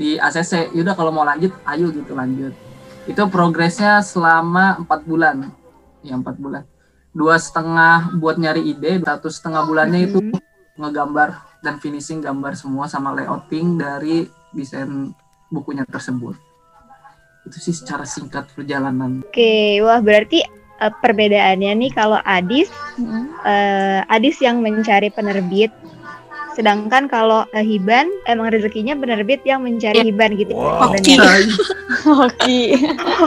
di 0.00 0.16
ACC 0.16 0.72
yaudah 0.72 0.96
kalau 0.96 1.12
mau 1.12 1.28
lanjut 1.28 1.52
ayo 1.68 1.92
gitu 1.92 2.16
lanjut. 2.16 2.56
Itu 3.04 3.28
progresnya 3.28 4.00
selama 4.00 4.80
empat 4.80 5.04
bulan. 5.04 5.52
Ya 6.00 6.16
empat 6.16 6.40
bulan. 6.40 6.64
Dua 7.12 7.36
setengah 7.36 8.16
buat 8.16 8.40
nyari 8.40 8.64
ide 8.72 9.04
satu 9.04 9.28
setengah 9.28 9.68
bulannya 9.68 10.08
itu 10.08 10.18
ngegambar 10.80 11.60
dan 11.60 11.76
finishing 11.76 12.24
gambar 12.24 12.56
semua 12.56 12.88
sama 12.88 13.12
layouting 13.12 13.76
dari 13.76 14.24
desain 14.56 15.12
bukunya 15.52 15.84
tersebut. 15.84 16.32
Itu 17.44 17.60
sih 17.60 17.76
secara 17.76 18.08
singkat 18.08 18.48
perjalanan. 18.56 19.20
Oke, 19.20 19.84
wah 19.84 20.00
berarti 20.00 20.40
eh, 20.80 20.92
perbedaannya 21.04 21.76
nih 21.76 21.92
kalau 21.92 22.16
Adis 22.24 22.72
Mm-mm. 22.96 23.36
eh, 23.44 24.00
Adis 24.08 24.40
yang 24.40 24.64
mencari 24.64 25.12
penerbit 25.12 25.68
sedangkan 26.52 27.06
kalau 27.06 27.46
eh, 27.50 27.62
Hiban 27.62 28.06
emang 28.24 28.48
rezekinya 28.48 28.94
penerbit 28.94 29.40
yang 29.42 29.60
mencari 29.60 30.02
Hiban 30.02 30.34
gitu 30.34 30.52
Oke. 30.52 30.98
sebenarnya. 30.98 31.54
Hoki. 32.02 32.60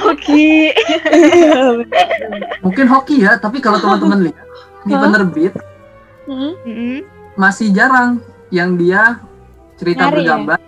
Oke. 0.03 0.47
mungkin 2.63 2.86
hoki 2.88 3.15
ya 3.21 3.36
tapi 3.36 3.59
kalau 3.59 3.78
teman-teman 3.78 4.30
lihat 4.30 4.45
di 4.84 4.93
penerbit. 4.93 5.53
Mm-mm. 6.24 7.03
masih 7.34 7.67
jarang 7.69 8.24
yang 8.47 8.74
dia 8.74 9.19
cerita 9.76 10.07
Nyari 10.07 10.13
ya? 10.13 10.15
bergambar 10.15 10.59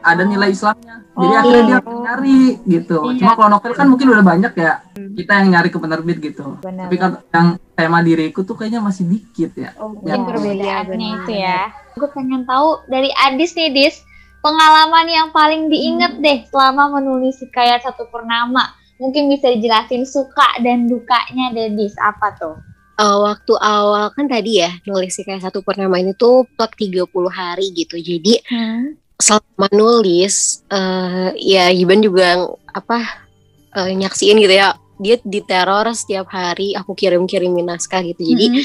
ada 0.00 0.22
nilai 0.24 0.50
Islamnya 0.50 1.04
jadi 1.12 1.28
Oh. 1.28 1.36
akhirnya 1.36 1.64
dia 1.78 1.78
nyari 1.84 2.40
gitu 2.64 2.98
Iya. 3.04 3.18
cuma 3.20 3.32
kalau 3.34 3.48
novel 3.52 3.72
kan 3.72 3.86
mungkin 3.86 4.08
udah 4.08 4.24
banyak 4.24 4.52
ya 4.54 4.80
kita 5.12 5.32
yang 5.36 5.48
nyari 5.52 5.68
ke 5.68 5.76
penerbit 5.76 6.18
gitu 6.18 6.56
Benar. 6.58 6.88
tapi 6.88 6.96
kan 6.96 7.10
yang 7.28 7.46
tema 7.70 8.00
diriku 8.00 8.40
tuh 8.40 8.56
kayaknya 8.56 8.80
masih 8.80 9.04
dikit 9.04 9.52
ya 9.52 9.76
Oh, 9.76 9.92
Ya. 10.00 10.16
mungkin 10.16 10.32
perbedaannya 10.32 10.88
Benar. 10.88 11.20
itu 11.20 11.32
ya. 11.34 11.60
Gue 11.96 12.08
pengen 12.12 12.48
tahu 12.48 12.82
dari 12.88 13.12
Adis 13.28 13.52
nih, 13.52 13.70
Dis, 13.72 14.00
pengalaman 14.40 15.06
yang 15.08 15.28
paling 15.30 15.68
diinget 15.68 16.18
deh 16.18 16.38
selama 16.48 17.00
menulis 17.00 17.38
kayak 17.52 17.84
satu 17.84 18.08
purnama. 18.08 18.72
Mungkin 18.96 19.26
bisa 19.28 19.50
dijelasin 19.50 20.06
suka 20.06 20.62
dan 20.62 20.86
dukanya 20.86 21.50
deh, 21.52 21.74
Dis. 21.74 21.94
Apa 21.98 22.34
tuh? 22.38 22.56
Eh, 22.92 23.16
waktu 23.18 23.52
awal 23.56 24.12
kan 24.12 24.28
tadi 24.28 24.60
ya 24.60 24.70
nulis 24.84 25.16
kayak 25.16 25.42
satu 25.42 25.64
purnama 25.64 25.96
ini 25.96 26.12
tuh 26.12 26.44
plot 26.54 26.76
30 26.76 27.32
hari 27.32 27.72
gitu. 27.72 27.96
Jadi 27.96 28.44
Hmm. 28.46 28.94
selama 29.16 29.66
nulis 29.72 30.60
eh 30.68 31.30
ya 31.40 31.72
Iban 31.72 32.04
juga 32.04 32.46
apa 32.68 33.26
eh, 33.74 33.90
nyaksiin 33.96 34.36
gitu 34.38 34.54
ya. 34.54 34.76
Dia 35.02 35.18
diteror 35.24 35.88
setiap 35.96 36.30
hari 36.30 36.76
aku 36.76 36.94
kirim-kirimin 36.94 37.64
naskah 37.66 38.04
gitu. 38.06 38.22
Jadi 38.22 38.46
Mm-mm. 38.54 38.64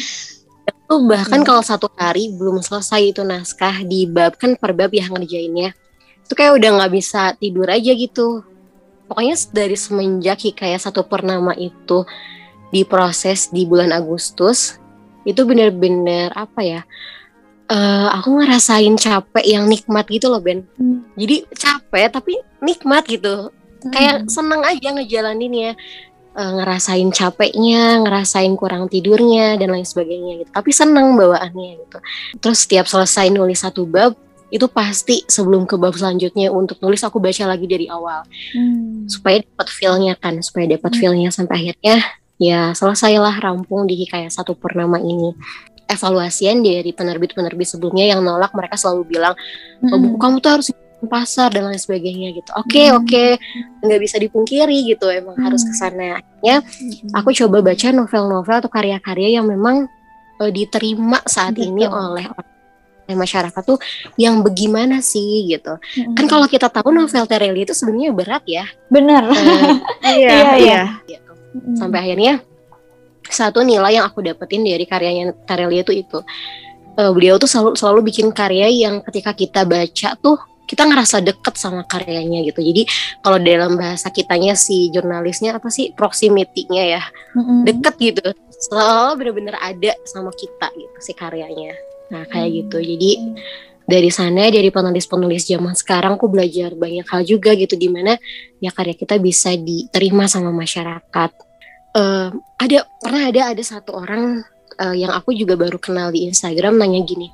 Tuh 0.88 1.04
bahkan 1.04 1.44
Hmm. 1.44 1.48
kalau 1.48 1.64
satu 1.64 1.88
hari 2.00 2.32
belum 2.32 2.64
selesai 2.64 3.12
itu 3.12 3.22
naskah 3.22 3.84
di 3.84 4.08
bab 4.08 4.40
kan 4.40 4.56
per 4.56 4.72
bab 4.72 4.90
ya 4.96 5.08
ngerjainnya. 5.12 5.76
Itu 6.24 6.34
kayak 6.36 6.60
udah 6.60 6.70
nggak 6.80 6.92
bisa 6.96 7.36
tidur 7.36 7.68
aja 7.68 7.92
gitu. 7.92 8.44
Pokoknya 9.08 9.36
dari 9.56 9.76
semenjak 9.80 10.44
kayak 10.56 10.84
satu 10.84 11.04
purnama 11.08 11.56
itu 11.56 12.04
diproses 12.72 13.48
di 13.48 13.64
bulan 13.64 13.96
Agustus 13.96 14.76
itu 15.24 15.44
bener-bener 15.44 16.32
apa 16.36 16.64
ya? 16.64 16.82
eh 17.68 18.08
aku 18.16 18.40
ngerasain 18.40 18.96
capek 18.96 19.44
yang 19.44 19.68
nikmat 19.68 20.08
gitu 20.08 20.32
loh 20.32 20.40
Ben. 20.40 20.64
Hmm. 20.80 21.04
Jadi 21.20 21.44
capek 21.52 22.16
tapi 22.16 22.40
nikmat 22.64 23.04
gitu. 23.12 23.52
Kayak 23.92 24.32
seneng 24.32 24.64
aja 24.64 24.96
ngejalaninnya. 24.96 25.76
Eh, 26.38 26.52
ngerasain 26.54 27.10
capeknya, 27.10 27.98
ngerasain 28.06 28.54
kurang 28.54 28.86
tidurnya 28.86 29.58
dan 29.58 29.74
lain 29.74 29.82
sebagainya 29.82 30.46
gitu. 30.46 30.50
Tapi 30.54 30.70
seneng 30.70 31.18
bawaannya 31.18 31.82
gitu. 31.82 31.98
Terus 32.38 32.62
setiap 32.62 32.86
selesai 32.86 33.34
nulis 33.34 33.66
satu 33.66 33.90
bab 33.90 34.14
itu 34.54 34.70
pasti 34.70 35.26
sebelum 35.26 35.66
ke 35.66 35.82
bab 35.82 35.98
selanjutnya 35.98 36.54
untuk 36.54 36.78
nulis 36.78 37.02
aku 37.02 37.18
baca 37.18 37.50
lagi 37.50 37.66
dari 37.66 37.90
awal 37.90 38.22
Hmm. 38.54 39.10
supaya 39.10 39.42
dapat 39.42 39.68
feel-nya 39.68 40.14
kan, 40.14 40.38
supaya 40.46 40.78
dapat 40.78 40.94
Hmm. 40.94 41.00
feel-nya 41.02 41.30
sampai 41.34 41.56
akhirnya 41.58 42.06
ya 42.38 42.70
selesailah 42.78 43.42
rampung 43.42 43.90
di 43.90 44.06
kayak 44.06 44.30
satu 44.30 44.54
purnama 44.54 45.02
ini. 45.02 45.34
Evaluasian 45.90 46.62
dari 46.62 46.94
penerbit-penerbit 46.94 47.66
sebelumnya 47.66 48.14
yang 48.14 48.22
nolak 48.22 48.54
mereka 48.54 48.78
selalu 48.78 49.10
bilang 49.10 49.34
oh, 49.90 49.98
buku 49.98 50.22
kamu 50.22 50.38
tuh 50.38 50.52
harus 50.54 50.70
pasar 51.00 51.54
dan 51.54 51.70
lain 51.70 51.78
sebagainya 51.78 52.34
gitu. 52.34 52.50
Oke 52.58 52.89
Hmm. 52.89 52.98
oke 52.98 53.26
nggak 53.86 54.02
bisa 54.02 54.18
dipungkiri 54.18 54.89
gitu 54.89 55.06
emang 55.08 55.38
harus 55.38 55.62
Hmm. 55.62 55.70
ke 55.70 55.74
sana. 55.76 56.08
Akhirnya 56.18 56.56
aku 57.14 57.30
coba 57.36 57.62
baca 57.62 57.88
novel-novel 57.91 58.58
atau 58.58 58.72
karya-karya 58.72 59.38
yang 59.38 59.45
memang 59.45 59.86
eh, 60.38 60.50
diterima 60.50 61.22
saat 61.24 61.54
ini 61.58 61.86
Betul. 61.86 61.98
oleh 61.98 62.26
oleh 63.08 63.16
masyarakat 63.16 63.62
tuh 63.64 63.78
yang 64.16 64.41
bagaimana 64.41 65.00
sih 65.00 65.45
gitu. 65.48 65.78
Hmm. 65.78 66.14
Kan 66.14 66.26
kalau 66.26 66.45
kita 66.45 66.66
tahu 66.68 66.89
novel 66.89 67.24
Terelia 67.24 67.64
itu 67.64 67.72
sebenarnya 67.72 68.12
berat 68.12 68.43
ya. 68.45 68.66
bener. 68.89 69.30
Eh, 69.30 69.38
Iya, 70.18 70.30
Iya, 70.34 70.52
iya. 70.58 70.82
gitu. 71.06 71.32
Sampai 71.74 72.04
akhirnya 72.04 72.41
satu 73.24 73.60
nilai 73.62 73.98
yang 73.98 74.06
aku 74.06 74.22
dapetin 74.22 74.62
dari 74.62 74.84
karyanya 74.84 75.36
Tarelia 75.43 75.84
itu 75.84 75.93
itu 75.93 76.20
Eh, 76.98 77.14
beliau 77.14 77.38
tuh 77.38 77.45
selalu 77.45 77.78
selalu 77.78 78.10
bikin 78.10 78.34
karya 78.34 78.66
yang 78.74 79.06
ketika 79.06 79.30
kita 79.32 79.62
baca 79.64 80.18
tuh 80.18 80.41
kita 80.68 80.84
ngerasa 80.84 81.24
deket 81.24 81.55
sama 81.55 81.88
karyanya 81.88 82.43
gitu. 82.43 82.59
Jadi 82.59 82.84
kalau 83.24 83.39
dalam 83.39 83.80
bahasa 83.80 84.11
kitanya 84.11 84.53
si 84.53 84.91
jurnalisnya 84.91 85.55
apa 85.55 85.72
sih 85.72 85.95
proximity-nya 85.95 86.84
ya 86.99 87.03
Mm-mm. 87.34 87.63
deket 87.63 87.95
gitu. 87.97 88.28
Selalu 88.68 89.11
bener-bener 89.24 89.55
ada 89.57 89.95
sama 90.03 90.30
kita 90.36 90.68
gitu 90.76 90.97
si 90.99 91.15
karyanya. 91.15 91.74
Nah 92.11 92.28
kayak 92.28 92.49
Hmm. 92.51 92.57
gitu. 92.63 92.78
Jadi 92.84 93.11
dari 93.88 94.11
sana 94.11 94.51
dari 94.51 94.68
penulis-penulis 94.68 95.47
zaman 95.47 95.72
sekarang 95.72 96.20
aku 96.20 96.28
belajar 96.28 96.76
banyak 96.76 97.07
hal 97.07 97.24
juga 97.24 97.55
gitu 97.55 97.80
di 97.80 97.88
mana 97.88 98.20
ya 98.59 98.76
karya 98.76 98.91
kita 98.91 99.15
bisa 99.15 99.55
diterima 99.55 100.28
sama 100.28 100.51
masyarakat. 100.51 101.32
Eh, 101.95 102.30
ada 102.36 102.78
pernah 102.99 103.24
ada 103.32 103.41
ada 103.55 103.63
satu 103.63 103.95
orang 103.95 104.43
eh, 104.76 104.95
yang 104.99 105.15
aku 105.15 105.32
juga 105.32 105.55
baru 105.55 105.80
kenal 105.80 106.11
di 106.11 106.28
Instagram 106.28 106.76
nanya 106.76 106.99
gini. 107.07 107.32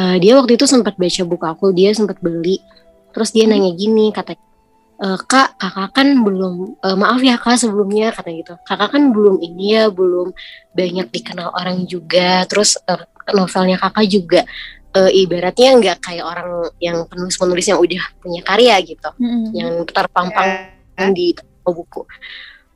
Eh, 0.00 0.16
dia 0.16 0.32
waktu 0.40 0.56
itu 0.56 0.64
sempat 0.64 0.96
baca 0.96 1.22
buku 1.28 1.44
aku, 1.44 1.66
dia 1.76 1.92
sempat 1.92 2.16
beli. 2.24 2.56
Terus 3.12 3.36
dia 3.36 3.44
Hmm. 3.44 3.52
nanya 3.58 3.70
gini 3.76 4.08
katanya, 4.16 4.40
"Eh, 5.00 5.18
kak 5.28 5.60
kakak 5.60 5.90
kan 5.92 6.08
belum 6.24 6.54
eh, 6.80 6.96
maaf 6.96 7.20
ya 7.20 7.36
kak 7.36 7.60
sebelumnya 7.60 8.16
kata 8.16 8.30
gitu. 8.32 8.54
Kakak 8.64 8.96
kan 8.96 9.12
belum 9.12 9.44
ini 9.44 9.76
ya 9.76 9.84
belum 9.92 10.32
banyak 10.72 11.06
dikenal 11.12 11.52
orang 11.52 11.84
juga. 11.84 12.48
Terus 12.48 12.80
eh, 12.88 13.04
novelnya 13.36 13.76
kakak 13.76 14.06
juga 14.08 14.40
eh, 14.90 15.10
ibaratnya 15.22 15.68
nggak 15.78 15.98
kayak 16.02 16.24
orang 16.26 16.50
yang 16.82 17.06
penulis-penulis 17.06 17.66
yang 17.70 17.78
udah 17.78 18.02
punya 18.18 18.40
karya 18.42 18.74
gitu, 18.82 19.10
Mm-mm. 19.22 19.54
yang 19.54 19.70
terpampang 19.86 20.66
di 21.14 21.30
toko 21.36 21.70
buku. 21.82 22.02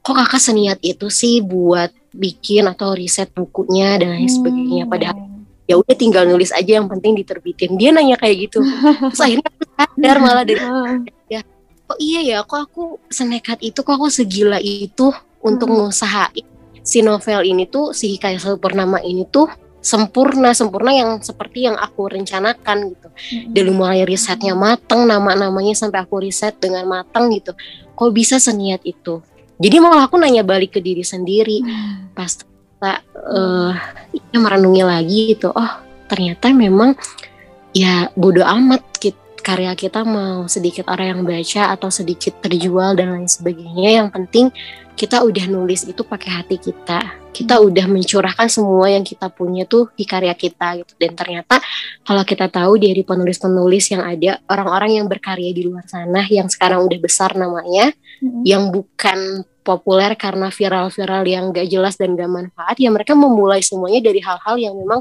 Kok 0.05 0.15
kakak 0.15 0.43
seniat 0.43 0.79
itu 0.85 1.09
sih 1.11 1.41
buat 1.41 1.91
bikin 2.15 2.71
atau 2.71 2.95
riset 2.95 3.35
bukunya 3.35 3.99
dan 3.99 4.15
lain 4.15 4.31
sebagainya. 4.31 4.85
Hmm. 4.87 4.93
Padahal 4.93 5.19
ya 5.65 5.75
udah 5.81 5.95
tinggal 5.97 6.25
nulis 6.29 6.53
aja 6.53 6.79
yang 6.81 6.87
penting 6.89 7.17
diterbitin. 7.17 7.77
Dia 7.81 7.91
nanya 7.93 8.17
kayak 8.21 8.49
gitu. 8.51 8.61
Terus 9.11 9.21
akhirnya 9.21 9.49
aku 9.49 9.63
sadar 9.73 10.17
malah 10.21 10.45
dari 10.45 10.61
oh 11.85 11.99
iya 12.01 12.21
ya? 12.25 12.39
Kok 12.45 12.61
aku 12.65 12.85
senekat 13.13 13.61
itu? 13.61 13.85
Kok 13.85 13.95
aku 13.97 14.09
segila 14.09 14.57
itu 14.57 15.13
untuk 15.45 15.69
Hmm. 15.69 15.89
ngusahain 15.89 16.45
si 16.85 17.01
novel 17.01 17.45
ini 17.49 17.65
tuh 17.65 17.97
si 17.97 18.13
Hikayat 18.17 18.45
Selalu 18.45 18.59
Purnama 18.61 18.99
ini 19.01 19.25
tuh 19.29 19.49
sempurna 19.85 20.57
sempurna 20.57 20.97
yang 20.97 21.21
seperti 21.21 21.69
yang 21.69 21.77
aku 21.77 22.09
rencanakan 22.09 22.93
gitu. 22.93 23.09
Mm-mm. 23.13 23.53
dari 23.53 23.69
mulai 23.73 24.01
risetnya 24.09 24.57
mateng 24.57 25.05
nama-namanya 25.05 25.77
sampai 25.77 26.05
aku 26.05 26.25
riset 26.25 26.57
dengan 26.57 26.89
matang 26.89 27.29
gitu. 27.33 27.53
Kok 27.93 28.11
bisa 28.13 28.41
seniat 28.41 28.81
itu? 28.85 29.21
Jadi 29.61 29.77
malah 29.81 30.09
aku 30.09 30.17
nanya 30.17 30.41
balik 30.41 30.77
ke 30.77 30.81
diri 30.81 31.05
sendiri. 31.05 31.61
Pas 32.17 32.33
tak 32.85 33.01
uh, 33.17 33.73
ya 34.13 34.37
merenungi 34.37 34.83
lagi 34.85 35.21
gitu. 35.33 35.49
Oh 35.49 35.73
ternyata 36.05 36.53
memang 36.53 36.93
ya 37.73 38.13
bodoh 38.13 38.45
amat 38.45 38.85
gitu 39.01 39.25
karya 39.45 39.77
kita 39.77 40.09
mau 40.09 40.49
sedikit 40.49 40.89
orang 40.89 41.21
yang 41.21 41.23
baca 41.29 41.77
atau 41.77 41.93
sedikit 41.93 42.41
terjual 42.41 42.97
dan 42.97 43.13
lain 43.13 43.29
sebagainya. 43.29 44.01
Yang 44.01 44.09
penting 44.17 44.47
kita 44.97 45.21
udah 45.21 45.45
nulis 45.53 45.85
itu 45.85 46.01
pakai 46.01 46.41
hati 46.41 46.57
kita. 46.57 47.21
Kita 47.35 47.61
udah 47.61 47.85
mencurahkan 47.85 48.49
semua 48.49 48.89
yang 48.89 49.05
kita 49.05 49.29
punya 49.29 49.69
tuh 49.69 49.93
di 49.93 50.09
karya 50.09 50.33
kita 50.33 50.81
gitu. 50.81 50.97
Dan 50.97 51.13
ternyata 51.13 51.61
kalau 52.09 52.25
kita 52.25 52.49
tahu 52.49 52.81
dari 52.81 53.05
penulis-penulis 53.05 53.85
yang 53.93 54.03
ada 54.09 54.41
orang-orang 54.49 55.05
yang 55.05 55.07
berkarya 55.13 55.53
di 55.53 55.69
luar 55.69 55.85
sana 55.85 56.25
yang 56.33 56.49
sekarang 56.49 56.81
udah 56.81 56.99
besar 57.05 57.37
namanya 57.37 57.93
mm-hmm. 58.25 58.43
yang 58.49 58.73
bukan 58.73 59.45
populer 59.65 60.13
karena 60.21 60.53
viral-viral 60.53 61.25
yang 61.25 61.45
gak 61.51 61.67
jelas 61.73 61.97
dan 61.97 62.13
gak 62.15 62.29
manfaat 62.29 62.77
ya 62.77 62.93
mereka 62.93 63.17
memulai 63.17 63.65
semuanya 63.65 64.05
dari 64.05 64.21
hal-hal 64.21 64.61
yang 64.61 64.77
memang 64.77 65.01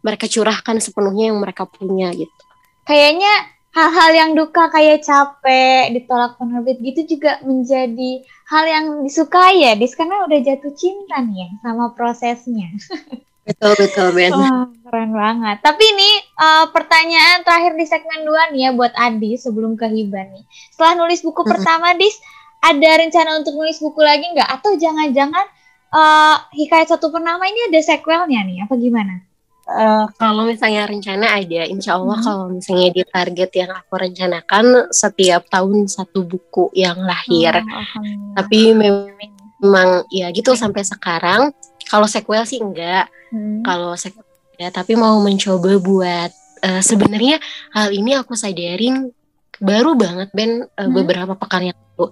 mereka 0.00 0.24
curahkan 0.24 0.80
sepenuhnya 0.80 1.30
yang 1.30 1.38
mereka 1.38 1.68
punya 1.68 2.08
gitu. 2.16 2.42
Kayaknya 2.88 3.52
hal-hal 3.76 4.10
yang 4.16 4.30
duka 4.32 4.72
kayak 4.72 5.04
capek 5.04 5.92
ditolak 5.92 6.40
penerbit 6.40 6.80
gitu 6.80 7.18
juga 7.18 7.36
menjadi 7.44 8.24
hal 8.48 8.64
yang 8.64 8.84
disukai 9.04 9.60
ya. 9.62 9.76
Dis 9.76 9.92
karena 9.92 10.24
udah 10.24 10.38
jatuh 10.40 10.72
cinta 10.72 11.20
nih 11.20 11.44
ya 11.44 11.48
sama 11.60 11.92
prosesnya. 11.92 12.72
Betul 13.48 13.80
betul 13.80 14.12
Ben. 14.12 14.28
Oh, 14.28 14.68
keren 14.84 15.16
banget. 15.16 15.64
Tapi 15.64 15.80
ini 15.80 16.10
uh, 16.36 16.68
pertanyaan 16.68 17.40
terakhir 17.48 17.80
di 17.80 17.88
segmen 17.88 18.28
2 18.28 18.52
nih 18.52 18.60
ya 18.68 18.70
buat 18.76 18.92
Adi 18.92 19.40
sebelum 19.40 19.72
ke 19.72 19.88
Hiban 19.88 20.36
nih. 20.36 20.44
Setelah 20.68 21.00
nulis 21.00 21.24
buku 21.24 21.40
hmm. 21.40 21.56
pertama 21.56 21.96
Dis 21.96 22.20
ada 22.58 22.90
rencana 22.98 23.38
untuk 23.38 23.54
nulis 23.54 23.78
buku 23.78 24.02
lagi 24.02 24.26
nggak 24.34 24.50
atau 24.60 24.74
jangan-jangan 24.74 25.46
uh, 25.94 26.36
hikayat 26.54 26.90
satu 26.90 27.12
pernama 27.14 27.46
ini 27.46 27.70
ada 27.70 27.80
sequelnya 27.80 28.42
nih 28.44 28.66
apa 28.66 28.74
gimana 28.76 29.28
Uh, 29.68 30.08
kalau 30.16 30.48
misalnya 30.48 30.88
rencana 30.88 31.28
ada, 31.28 31.68
insya 31.68 32.00
Allah 32.00 32.16
hmm. 32.16 32.24
kalau 32.24 32.44
misalnya 32.48 32.88
di 32.88 33.04
target 33.04 33.50
yang 33.52 33.68
aku 33.76 34.00
rencanakan 34.00 34.88
setiap 34.88 35.44
tahun 35.52 35.84
satu 35.84 36.24
buku 36.24 36.72
yang 36.72 36.96
lahir. 37.04 37.60
Oh, 37.60 38.00
Tapi 38.32 38.72
memang 38.72 40.08
ya 40.08 40.32
gitu 40.32 40.56
sampai 40.56 40.88
sekarang. 40.88 41.52
Kalau 41.84 42.08
sequel 42.08 42.48
sih 42.48 42.64
enggak. 42.64 43.12
Hmm. 43.28 43.60
Kalau 43.60 43.92
sequel 43.92 44.24
ya, 44.56 44.72
tapi 44.72 44.96
mau 44.96 45.20
mencoba 45.20 45.76
buat 45.76 46.32
uh, 46.64 46.80
sebenarnya 46.80 47.36
hal 47.76 47.92
ini 47.92 48.16
aku 48.16 48.32
sadarin 48.32 49.12
baru 49.58 49.94
banget 49.98 50.28
Ben 50.34 50.64
uh, 50.64 50.86
hmm. 50.86 50.94
beberapa 50.94 51.32
pekan 51.34 51.70
yang 51.70 51.78
lalu. 51.94 52.10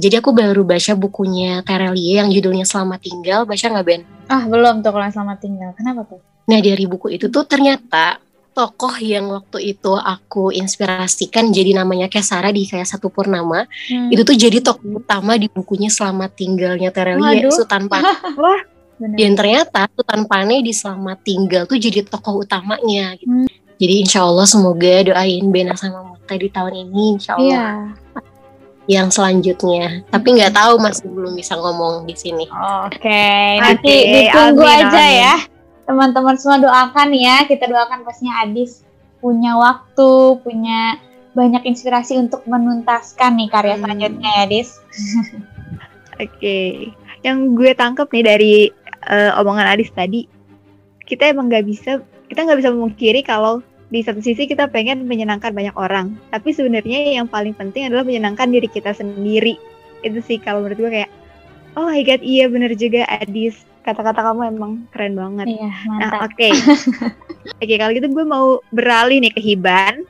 Jadi 0.00 0.14
aku 0.16 0.30
baru 0.32 0.62
baca 0.64 0.92
bukunya 0.96 1.60
Terelie 1.60 2.18
yang 2.22 2.28
judulnya 2.32 2.64
Selamat 2.64 3.04
Tinggal. 3.04 3.44
Baca 3.44 3.64
nggak 3.66 3.86
Ben? 3.86 4.02
Ah 4.30 4.46
belum 4.46 4.80
tuh 4.80 4.90
kalau 4.94 5.08
Selamat 5.10 5.38
Tinggal. 5.42 5.70
Kenapa 5.76 6.06
tuh? 6.06 6.20
Nah 6.50 6.58
dari 6.58 6.84
buku 6.88 7.14
itu 7.14 7.28
tuh 7.28 7.44
ternyata 7.46 8.18
tokoh 8.50 8.98
yang 8.98 9.30
waktu 9.30 9.78
itu 9.78 9.94
aku 9.94 10.50
inspirasikan 10.50 11.54
jadi 11.54 11.78
namanya 11.78 12.10
Kesara 12.10 12.50
di 12.50 12.66
kayak 12.66 12.84
satu 12.84 13.06
purnama 13.08 13.64
hmm. 13.88 14.10
itu 14.10 14.22
tuh 14.26 14.34
jadi 14.34 14.58
tokoh 14.58 15.00
utama 15.00 15.38
di 15.38 15.46
bukunya 15.46 15.88
Selamat 15.88 16.34
Tinggalnya 16.34 16.90
Terelie 16.90 17.46
Sultan 17.48 17.86
Pane. 17.86 18.10
Wah, 18.42 18.60
Dan 18.98 19.38
ternyata 19.38 19.86
Sultan 19.94 20.26
Pane 20.26 20.60
di 20.66 20.74
Selamat 20.74 21.22
Tinggal 21.22 21.64
tuh 21.70 21.78
jadi 21.78 22.02
tokoh 22.02 22.42
utamanya. 22.42 23.14
Gitu. 23.16 23.30
Hmm. 23.30 23.48
Jadi 23.80 23.94
insya 24.04 24.28
Allah 24.28 24.44
semoga 24.44 24.92
doain 25.08 25.44
Bena 25.48 25.72
sama 25.72 26.19
Muta 26.30 26.46
di 26.46 26.48
tahun 26.54 26.74
ini 26.86 27.02
insya 27.18 27.34
Allah. 27.34 27.50
Yeah. 27.50 27.78
Yang 28.86 29.18
selanjutnya, 29.18 30.02
tapi 30.10 30.38
nggak 30.38 30.54
tahu 30.54 30.78
masih 30.78 31.06
belum 31.10 31.34
bisa 31.34 31.58
ngomong 31.58 32.06
di 32.06 32.14
sini. 32.14 32.46
Oke, 32.86 33.02
okay. 33.02 33.58
nanti 33.58 33.90
okay. 33.90 34.30
ditunggu 34.30 34.66
amin, 34.66 34.78
aja 34.86 35.02
amin. 35.02 35.22
ya 35.26 35.34
teman-teman 35.90 36.38
semua 36.38 36.62
doakan 36.62 37.10
ya 37.18 37.42
kita 37.50 37.66
doakan 37.66 38.06
pastinya 38.06 38.46
Adis 38.46 38.86
punya 39.18 39.58
waktu 39.58 40.38
punya 40.38 41.02
banyak 41.34 41.66
inspirasi 41.66 42.14
untuk 42.14 42.46
menuntaskan 42.46 43.34
nih 43.34 43.50
karya 43.50 43.74
hmm. 43.74 43.82
selanjutnya 43.82 44.30
ya 44.30 44.42
Adis 44.46 44.68
Oke, 46.20 46.36
okay. 46.36 46.70
yang 47.24 47.56
gue 47.56 47.72
tangkap 47.74 48.06
nih 48.12 48.22
dari 48.22 48.54
uh, 49.08 49.40
omongan 49.40 49.72
Adis 49.72 49.88
tadi, 49.88 50.28
kita 51.08 51.32
emang 51.32 51.48
nggak 51.48 51.64
bisa, 51.64 52.04
kita 52.28 52.44
nggak 52.44 52.60
bisa 52.60 52.70
memungkiri 52.76 53.24
kalau 53.24 53.64
di 53.90 54.00
satu 54.06 54.22
sisi 54.22 54.46
kita 54.46 54.70
pengen 54.70 55.04
menyenangkan 55.10 55.50
banyak 55.50 55.74
orang, 55.74 56.14
tapi 56.30 56.54
sebenarnya 56.54 57.18
yang 57.18 57.26
paling 57.26 57.52
penting 57.58 57.90
adalah 57.90 58.06
menyenangkan 58.06 58.46
diri 58.46 58.70
kita 58.70 58.94
sendiri. 58.94 59.58
Itu 60.06 60.22
sih 60.22 60.38
kalau 60.38 60.62
menurut 60.62 60.78
gue 60.78 60.90
kayak, 61.02 61.10
oh 61.74 61.90
my 61.90 62.00
god, 62.06 62.22
iya 62.22 62.46
bener 62.46 62.70
juga 62.78 63.02
Adis 63.10 63.66
kata-kata 63.82 64.20
kamu 64.20 64.54
emang 64.54 64.72
keren 64.92 65.16
banget. 65.16 65.46
Iya, 65.56 65.70
Nah, 65.98 66.10
oke. 66.22 66.36
Okay. 66.36 66.52
oke, 67.58 67.64
okay, 67.64 67.76
kalau 67.80 67.92
gitu 67.96 68.08
gue 68.12 68.26
mau 68.26 68.46
beralih 68.70 69.18
nih 69.24 69.32
ke 69.32 69.40
Hiban. 69.42 70.06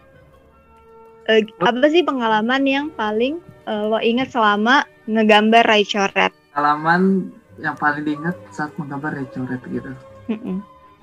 Uh, 1.30 1.46
apa 1.62 1.86
sih 1.88 2.02
pengalaman 2.02 2.66
yang 2.66 2.86
paling 2.98 3.38
uh, 3.70 3.86
lo 3.86 3.98
ingat 4.02 4.34
selama 4.34 4.82
ngegambar 5.06 5.62
ray 5.64 5.86
coret? 5.86 6.34
Pengalaman 6.52 7.30
yang 7.62 7.78
paling 7.78 8.02
diingat 8.02 8.34
saat 8.50 8.74
menggambar 8.74 9.14
ray 9.14 9.28
coret 9.30 9.62
gitu. 9.70 9.92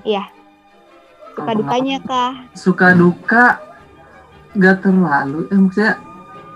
Iya. 0.03 0.27
Suka 1.37 1.53
dukanya 1.53 1.97
kah? 2.01 2.33
Suka 2.57 2.87
duka? 2.97 3.45
Gak 4.57 4.81
terlalu. 4.81 5.45
Eh 5.53 5.59
maksudnya 5.61 6.01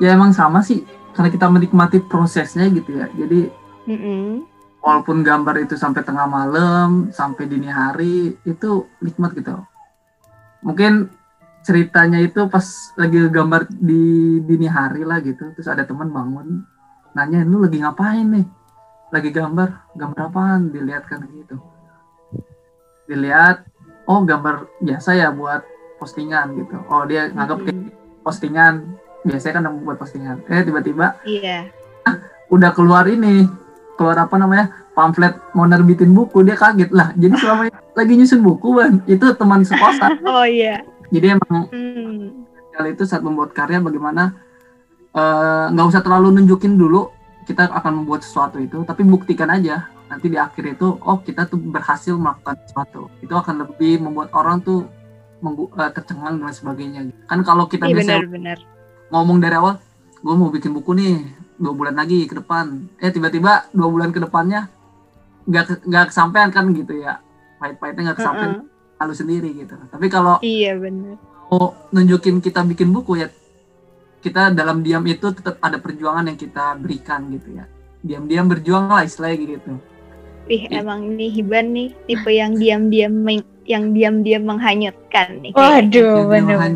ya 0.01 0.17
emang 0.17 0.33
sama 0.33 0.65
sih. 0.65 0.81
Karena 1.13 1.29
kita 1.29 1.45
menikmati 1.45 2.01
prosesnya 2.01 2.65
gitu 2.73 2.97
ya. 2.97 3.05
Jadi 3.13 3.51
mm 3.85 3.99
-mm 3.99 4.51
walaupun 4.81 5.21
gambar 5.21 5.61
itu 5.61 5.77
sampai 5.77 6.01
tengah 6.01 6.25
malam 6.25 7.13
sampai 7.13 7.45
dini 7.45 7.69
hari 7.69 8.35
itu 8.43 8.89
nikmat 8.99 9.37
gitu. 9.37 9.53
Mungkin 10.65 11.09
ceritanya 11.61 12.17
itu 12.17 12.49
pas 12.49 12.65
lagi 12.97 13.21
gambar 13.29 13.69
di 13.69 14.41
dini 14.41 14.65
hari 14.65 15.05
lah 15.05 15.21
gitu. 15.21 15.53
Terus 15.53 15.69
ada 15.69 15.85
teman 15.85 16.09
bangun 16.09 16.65
nanya 17.13 17.45
lu 17.45 17.61
lagi 17.61 17.77
ngapain 17.77 18.25
nih? 18.25 18.45
Lagi 19.13 19.29
gambar? 19.29 19.69
Gambar 19.93 20.19
apaan? 20.33 20.73
Dilihat 20.73 21.05
kan 21.05 21.21
gitu. 21.29 21.61
Dilihat 23.05 23.69
oh 24.11 24.19
gambar 24.27 24.67
biasa 24.83 25.15
ya 25.15 25.31
buat 25.31 25.63
postingan 25.95 26.59
gitu. 26.59 26.75
Oh 26.91 27.07
dia 27.07 27.31
nganggap 27.31 27.63
kayak 27.63 27.79
postingan 28.27 28.99
biasanya 29.23 29.53
kan 29.63 29.63
buat 29.87 29.97
postingan. 29.97 30.43
Eh 30.51 30.67
tiba-tiba 30.67 31.15
iya. 31.23 31.71
udah 32.55 32.75
keluar 32.75 33.07
ini 33.07 33.47
keluar 33.95 34.19
apa 34.19 34.35
namanya 34.35 34.91
pamflet 34.91 35.39
mau 35.55 35.63
nerbitin 35.63 36.11
buku 36.11 36.43
dia 36.43 36.59
kaget. 36.59 36.91
Lah 36.91 37.15
jadi 37.15 37.39
selama 37.39 37.71
lagi 37.99 38.13
nyusun 38.19 38.41
buku 38.43 38.67
bang? 38.75 38.93
Itu 39.07 39.31
teman 39.39 39.63
sekosan. 39.63 40.19
Oh 40.27 40.43
iya. 40.43 40.83
Jadi 41.11 41.25
emang 41.39 41.71
hmm. 41.71 42.27
kali 42.75 42.95
itu 42.95 43.03
saat 43.07 43.23
membuat 43.23 43.51
karya 43.51 43.83
bagaimana 43.83 44.31
eh, 45.11 45.65
nggak 45.71 45.85
uh, 45.85 45.91
usah 45.91 45.99
terlalu 46.03 46.39
nunjukin 46.39 46.79
dulu 46.79 47.11
kita 47.43 47.67
akan 47.67 48.03
membuat 48.03 48.23
sesuatu 48.23 48.63
itu 48.63 48.79
tapi 48.87 49.03
buktikan 49.03 49.51
aja 49.51 49.91
nanti 50.11 50.27
di 50.27 50.35
akhir 50.35 50.75
itu 50.75 50.99
oh 50.99 51.23
kita 51.23 51.47
tuh 51.47 51.55
berhasil 51.55 52.11
melakukan 52.19 52.59
sesuatu. 52.67 53.07
Itu 53.23 53.31
akan 53.31 53.63
lebih 53.63 54.03
membuat 54.03 54.35
orang 54.35 54.59
tuh 54.59 54.83
uh, 55.39 55.91
tercengang 55.95 56.43
dan 56.43 56.51
sebagainya. 56.51 57.01
Kan 57.31 57.47
kalau 57.47 57.71
kita 57.71 57.87
iya, 57.87 57.95
biasa 57.95 58.11
bener, 58.19 58.27
bener. 58.27 58.57
ngomong 59.07 59.39
dari 59.39 59.55
awal 59.55 59.79
gue 60.21 60.35
mau 60.35 60.51
bikin 60.51 60.75
buku 60.75 60.91
nih 60.99 61.15
dua 61.55 61.71
bulan 61.71 61.95
lagi 61.95 62.27
ke 62.27 62.35
depan. 62.35 62.91
Eh 62.99 63.07
tiba-tiba 63.07 63.71
dua 63.71 63.87
bulan 63.87 64.11
ke 64.11 64.19
depannya 64.19 64.67
nggak 65.47 65.87
nggak 65.87 66.05
kesampaian 66.11 66.51
kan 66.51 66.67
gitu 66.75 66.99
ya. 66.99 67.23
Pahit-pahitnya 67.63 68.11
nggak 68.11 68.19
kesampaian 68.19 68.51
uh 68.51 68.59
-uh. 68.59 68.99
lalu 68.99 69.13
sendiri 69.15 69.49
gitu. 69.55 69.79
Tapi 69.79 70.11
kalau 70.11 70.43
iya 70.43 70.75
benar. 70.75 71.15
mau 71.47 71.71
nunjukin 71.95 72.43
kita 72.43 72.67
bikin 72.67 72.91
buku 72.91 73.23
ya 73.23 73.27
kita 74.21 74.53
dalam 74.53 74.85
diam 74.85 75.01
itu 75.07 75.33
tetap 75.33 75.57
ada 75.63 75.81
perjuangan 75.81 76.27
yang 76.27 76.35
kita 76.35 76.75
berikan 76.75 77.31
gitu 77.31 77.55
ya. 77.55 77.65
Diam-diam 78.01 78.49
berjuang 78.49 78.89
lah 78.89 79.05
istilahnya 79.05 79.37
gitu 79.39 79.73
Ih, 80.49 80.65
ya. 80.67 80.81
emang 80.81 81.05
ini 81.15 81.27
Hiban 81.29 81.75
nih 81.75 81.89
tipe 82.09 82.31
yang 82.33 82.57
diam-diam 82.57 83.13
yang 83.65 83.93
diam-diam 83.93 84.43
menghanyutkan 84.43 85.41
nih. 85.45 85.53
Waduh, 85.53 86.27
benar. 86.27 86.73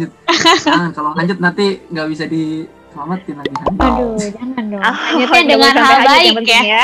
Jangan 0.61 0.91
kalau 0.93 1.11
hanyut 1.17 1.39
nanti 1.41 1.81
nggak 1.89 2.07
bisa 2.07 2.25
di 2.29 2.63
selamatin 2.95 3.35
lagi 3.41 3.53
kan? 3.57 3.67
Aduh, 3.75 4.15
jangan 4.15 4.63
dong. 4.71 4.81
Oh, 4.81 4.95
Hanyutnya 4.95 5.43
dengan 5.43 5.73
hal 5.83 5.97
baik 6.07 6.35
ya. 6.47 6.61
ya. 6.63 6.83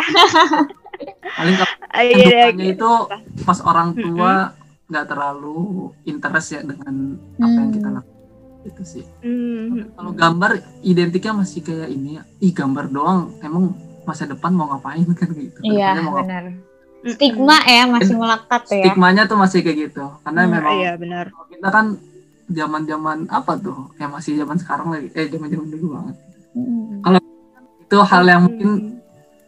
Paling 1.40 1.56
kalau 1.58 1.76
oh, 1.80 2.04
iya, 2.04 2.44
gitu. 2.52 2.62
itu 2.76 2.92
pas 3.48 3.60
orang 3.64 3.96
tua 3.96 4.54
nggak 4.92 4.92
mm 4.92 4.92
-hmm. 4.92 5.08
terlalu 5.08 5.60
interest 6.04 6.48
ya 6.52 6.62
dengan 6.62 6.94
apa 7.40 7.48
mm. 7.48 7.58
yang 7.58 7.72
kita 7.72 7.88
hmm. 7.88 7.96
lakukan 7.98 8.20
itu 8.62 8.84
sih. 8.86 9.06
Mm. 9.26 9.98
Kalau 9.98 10.12
gambar 10.14 10.52
identiknya 10.86 11.34
masih 11.42 11.66
kayak 11.66 11.90
ini 11.90 12.20
ya. 12.20 12.24
Ih 12.44 12.54
gambar 12.54 12.86
doang 12.92 13.34
emang 13.42 13.74
masa 14.06 14.30
depan 14.30 14.54
mau 14.54 14.70
ngapain 14.70 15.08
kan 15.20 15.30
gitu. 15.34 15.60
Iya 15.66 15.98
benar. 16.06 16.71
Stigma 17.02 17.58
ya 17.66 17.84
masih 17.90 18.14
melekat 18.14 18.62
ya. 18.70 18.86
Stigmanya 18.86 19.24
tuh 19.26 19.38
masih 19.42 19.66
kayak 19.66 19.78
gitu 19.90 20.06
karena 20.22 20.42
hmm, 20.46 20.52
memang 20.54 20.76
iya, 20.78 20.94
benar. 20.98 21.26
kita 21.50 21.68
kan 21.74 21.86
zaman-zaman 22.52 23.18
apa 23.32 23.58
tuh 23.58 23.90
yang 23.98 24.12
masih 24.14 24.38
zaman 24.38 24.58
sekarang 24.62 24.88
lagi 24.94 25.10
eh 25.18 25.26
zaman-zaman 25.26 25.68
dulu 25.72 25.88
banget. 25.98 26.16
Hmm. 26.54 27.02
Kalau 27.02 27.20
itu 27.82 27.98
hal 28.06 28.24
yang 28.24 28.42
mungkin 28.46 28.72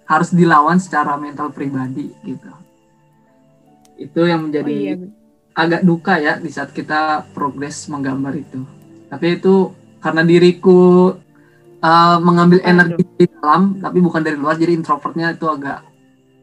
harus 0.03 0.29
dilawan 0.35 0.77
secara 0.77 1.15
mental 1.15 1.49
pribadi 1.53 2.11
gitu 2.27 2.51
itu 3.97 4.21
yang 4.25 4.43
Oh 4.43 4.45
menjadi 4.49 4.75
iya. 4.75 4.95
agak 5.53 5.81
duka 5.85 6.13
ya 6.19 6.41
di 6.41 6.49
saat 6.49 6.73
kita 6.73 7.29
progres 7.31 7.87
menggambar 7.87 8.33
itu 8.35 8.61
tapi 9.07 9.37
itu 9.39 9.71
karena 10.01 10.25
diriku 10.25 11.13
uh, 11.79 12.17
mengambil 12.19 12.59
energi 12.65 13.05
di 13.15 13.25
dalam 13.29 13.79
tapi 13.79 13.97
bukan 14.01 14.21
dari 14.25 14.35
luar 14.35 14.57
jadi 14.57 14.73
introvertnya 14.75 15.37
itu 15.37 15.45
agak 15.47 15.85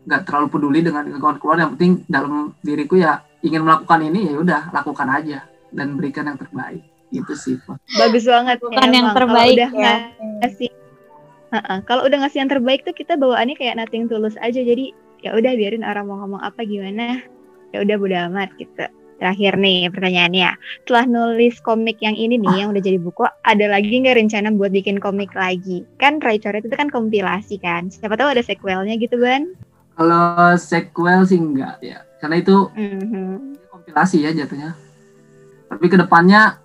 nggak 0.05 0.23
terlalu 0.25 0.47
peduli 0.49 0.81
dengan 0.81 1.05
lingkungan 1.05 1.37
keluar 1.37 1.59
yang 1.61 1.77
penting 1.77 2.05
dalam 2.09 2.57
diriku 2.65 2.97
ya 2.97 3.21
ingin 3.45 3.65
melakukan 3.65 4.01
ini 4.05 4.33
ya 4.33 4.37
udah 4.41 4.61
lakukan 4.73 5.09
aja 5.09 5.45
dan 5.71 5.97
berikan 5.97 6.29
yang 6.29 6.39
terbaik 6.41 6.83
itu 7.11 7.35
sih 7.35 7.59
Pak. 7.59 7.77
Bagus 7.99 8.25
banget. 8.25 8.57
Bukan 8.63 8.79
ya, 8.79 8.87
yang 8.87 8.95
emang. 8.95 9.15
Kalau 9.15 9.19
terbaik 9.19 9.57
udah 9.59 9.71
ya. 9.75 9.95
ngasih 10.41 10.71
Heeh, 11.51 11.79
kalau 11.83 12.07
udah 12.07 12.19
ngasih 12.23 12.39
yang 12.47 12.51
terbaik 12.51 12.87
tuh 12.87 12.95
kita 12.95 13.19
bawaannya 13.19 13.59
kayak 13.59 13.75
nothing 13.75 14.07
tulus 14.07 14.39
aja 14.39 14.63
jadi 14.63 14.95
ya 15.21 15.35
udah 15.35 15.53
biarin 15.59 15.83
orang 15.83 16.07
mau 16.07 16.23
ngomong 16.23 16.39
apa 16.47 16.63
gimana 16.63 17.27
ya 17.75 17.83
udah 17.83 17.97
bodo 17.99 18.17
amat 18.31 18.55
gitu 18.55 18.87
terakhir 19.21 19.61
nih 19.61 19.93
pertanyaannya 19.93 20.57
setelah 20.87 21.05
nulis 21.05 21.61
komik 21.61 22.01
yang 22.01 22.17
ini 22.17 22.41
nih 22.41 22.65
yang 22.65 22.73
udah 22.73 22.81
jadi 22.81 22.97
buku 22.97 23.29
ada 23.45 23.67
lagi 23.69 23.93
nggak 23.93 24.17
rencana 24.17 24.49
buat 24.57 24.73
bikin 24.73 24.97
komik 24.97 25.35
lagi 25.37 25.85
kan 26.01 26.23
Ray 26.25 26.41
Coret 26.41 26.65
itu 26.65 26.73
kan 26.73 26.89
kompilasi 26.89 27.61
kan 27.61 27.93
siapa 27.93 28.17
tahu 28.17 28.33
ada 28.33 28.41
sequelnya 28.41 28.97
gitu 28.97 29.21
ban 29.21 29.53
kalau 30.01 30.57
sequel 30.57 31.29
sih 31.29 31.37
enggak 31.37 31.77
ya. 31.85 32.01
Karena 32.25 32.41
itu 32.41 32.73
Mhm. 32.73 33.69
kompilasi 33.69 34.25
ya 34.25 34.33
jatuhnya. 34.33 34.73
Tapi 35.69 35.85
ke 35.93 36.01
depannya 36.01 36.57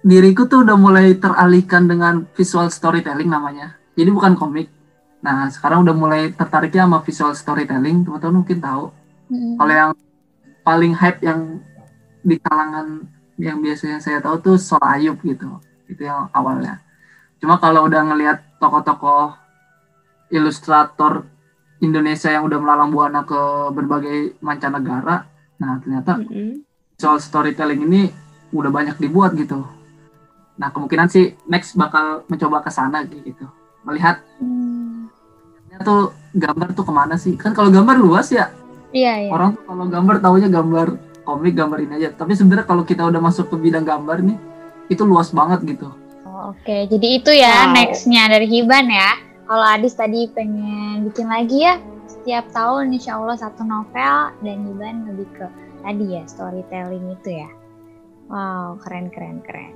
diriku 0.00 0.48
tuh 0.48 0.64
udah 0.64 0.80
mulai 0.80 1.12
teralihkan 1.20 1.84
dengan 1.84 2.24
visual 2.32 2.72
storytelling 2.72 3.28
namanya. 3.28 3.76
Jadi 3.92 4.08
bukan 4.08 4.40
komik. 4.40 4.72
Nah 5.20 5.52
sekarang 5.52 5.84
udah 5.84 5.92
mulai 5.92 6.32
tertariknya 6.32 6.88
sama 6.88 7.04
visual 7.04 7.36
storytelling. 7.36 8.08
Teman-teman 8.08 8.40
mungkin 8.40 8.60
tahu. 8.64 8.84
Mm. 9.26 9.58
kalau 9.58 9.74
yang 9.74 9.92
paling 10.62 10.94
hype 10.94 11.18
yang 11.18 11.58
di 12.22 12.38
kalangan 12.38 13.10
yang 13.34 13.58
biasanya 13.58 13.98
saya 13.98 14.22
tahu 14.22 14.38
tuh 14.38 14.56
Sol 14.56 14.78
Ayub 14.80 15.18
gitu. 15.26 15.60
Itu 15.90 16.06
yang 16.06 16.30
awalnya. 16.30 16.78
Cuma 17.42 17.58
kalau 17.58 17.90
udah 17.90 18.06
ngelihat 18.06 18.38
tokoh-tokoh 18.62 19.34
ilustrator 20.30 21.26
Indonesia 21.78 22.28
yang 22.28 22.44
udah 22.44 22.56
melalang 22.56 22.88
buana 22.88 23.20
ke 23.22 23.40
berbagai 23.70 24.18
mancanegara 24.40 25.28
nah 25.56 25.76
ternyata 25.78 26.16
Mhm. 26.18 26.64
soal 26.94 27.16
storytelling 27.16 27.80
ini 27.82 28.08
udah 28.50 28.68
banyak 28.68 28.96
dibuat 28.96 29.32
gitu 29.32 29.64
nah 30.54 30.68
kemungkinan 30.68 31.06
sih 31.06 31.36
next 31.44 31.74
bakal 31.74 32.24
mencoba 32.26 32.60
ke 32.60 32.70
sana 32.70 33.04
gitu 33.04 33.44
melihat 33.82 34.24
Hmm. 34.36 35.08
ternyata 35.62 35.82
tuh 35.82 36.02
gambar 36.32 36.68
tuh 36.72 36.82
ke 36.82 36.92
mana 36.94 37.14
sih 37.14 37.34
kan 37.34 37.52
kalau 37.52 37.68
gambar 37.68 37.96
luas 37.96 38.28
ya 38.28 38.48
Iya, 38.90 39.12
iya. 39.18 39.30
orang 39.30 39.52
tuh 39.52 39.64
kalau 39.64 39.84
gambar 39.86 40.16
taunya 40.18 40.48
gambar 40.48 40.86
komik 41.22 41.52
gambar 41.52 41.78
ini 41.80 41.92
aja 41.98 42.08
tapi 42.14 42.32
sebenarnya 42.32 42.64
kalau 42.64 42.82
kita 42.82 43.02
udah 43.02 43.18
masuk 43.18 43.48
ke 43.48 43.56
bidang 43.58 43.82
gambar 43.82 44.22
nih 44.22 44.38
itu 44.88 45.02
luas 45.02 45.28
banget 45.30 45.60
gitu 45.66 45.88
Oh, 46.26 46.52
Oke, 46.52 46.84
jadi 46.86 47.06
itu 47.16 47.32
ya 47.32 47.64
Wow. 47.64 47.72
nextnya 47.72 48.28
dari 48.28 48.44
Hiban 48.44 48.86
ya. 48.86 49.16
Kalau 49.46 49.62
Adis 49.62 49.94
tadi 49.94 50.26
pengen 50.34 51.06
bikin 51.06 51.30
lagi 51.30 51.62
ya, 51.62 51.78
setiap 52.10 52.50
tahun 52.50 52.90
insya 52.90 53.14
Allah 53.14 53.38
satu 53.38 53.62
novel 53.62 54.34
dan 54.42 54.58
Hiban 54.66 55.06
lebih 55.06 55.30
ke 55.38 55.46
tadi 55.86 56.18
ya 56.18 56.22
storytelling 56.26 57.14
itu 57.14 57.38
ya. 57.42 57.50
Wow, 58.26 58.82
keren 58.82 59.06
keren 59.14 59.38
keren. 59.46 59.70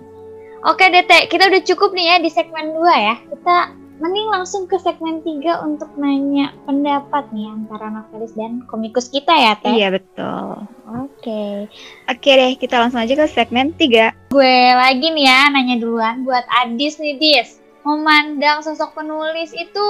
Oke 0.66 0.90
Dete, 0.90 1.30
kita 1.30 1.46
udah 1.46 1.62
cukup 1.62 1.94
nih 1.94 2.06
ya 2.10 2.16
di 2.18 2.28
segmen 2.28 2.74
2 2.74 2.82
ya. 2.90 3.14
Kita 3.30 3.56
mending 4.00 4.28
langsung 4.32 4.64
ke 4.64 4.80
segmen 4.80 5.20
3 5.20 5.60
untuk 5.60 5.92
nanya 6.00 6.56
pendapat 6.64 7.28
nih 7.36 7.52
antara 7.52 7.92
novelis 7.92 8.32
dan 8.32 8.64
komikus 8.64 9.12
kita 9.12 9.28
ya 9.28 9.52
Teh. 9.60 9.76
iya 9.76 9.92
betul 9.92 10.64
Oke. 10.88 11.68
oke 12.08 12.30
deh 12.32 12.56
kita 12.56 12.80
langsung 12.80 13.04
aja 13.04 13.12
ke 13.12 13.28
segmen 13.28 13.76
3 13.76 14.32
Gue 14.32 14.56
lagi 14.72 15.04
nih 15.12 15.28
ya 15.28 15.52
nanya 15.52 15.76
duluan 15.76 16.24
buat 16.24 16.48
Adis 16.64 16.96
nih 16.96 17.20
Dis. 17.20 17.59
Memandang 17.80 18.60
sosok 18.60 19.00
penulis 19.00 19.56
itu 19.56 19.86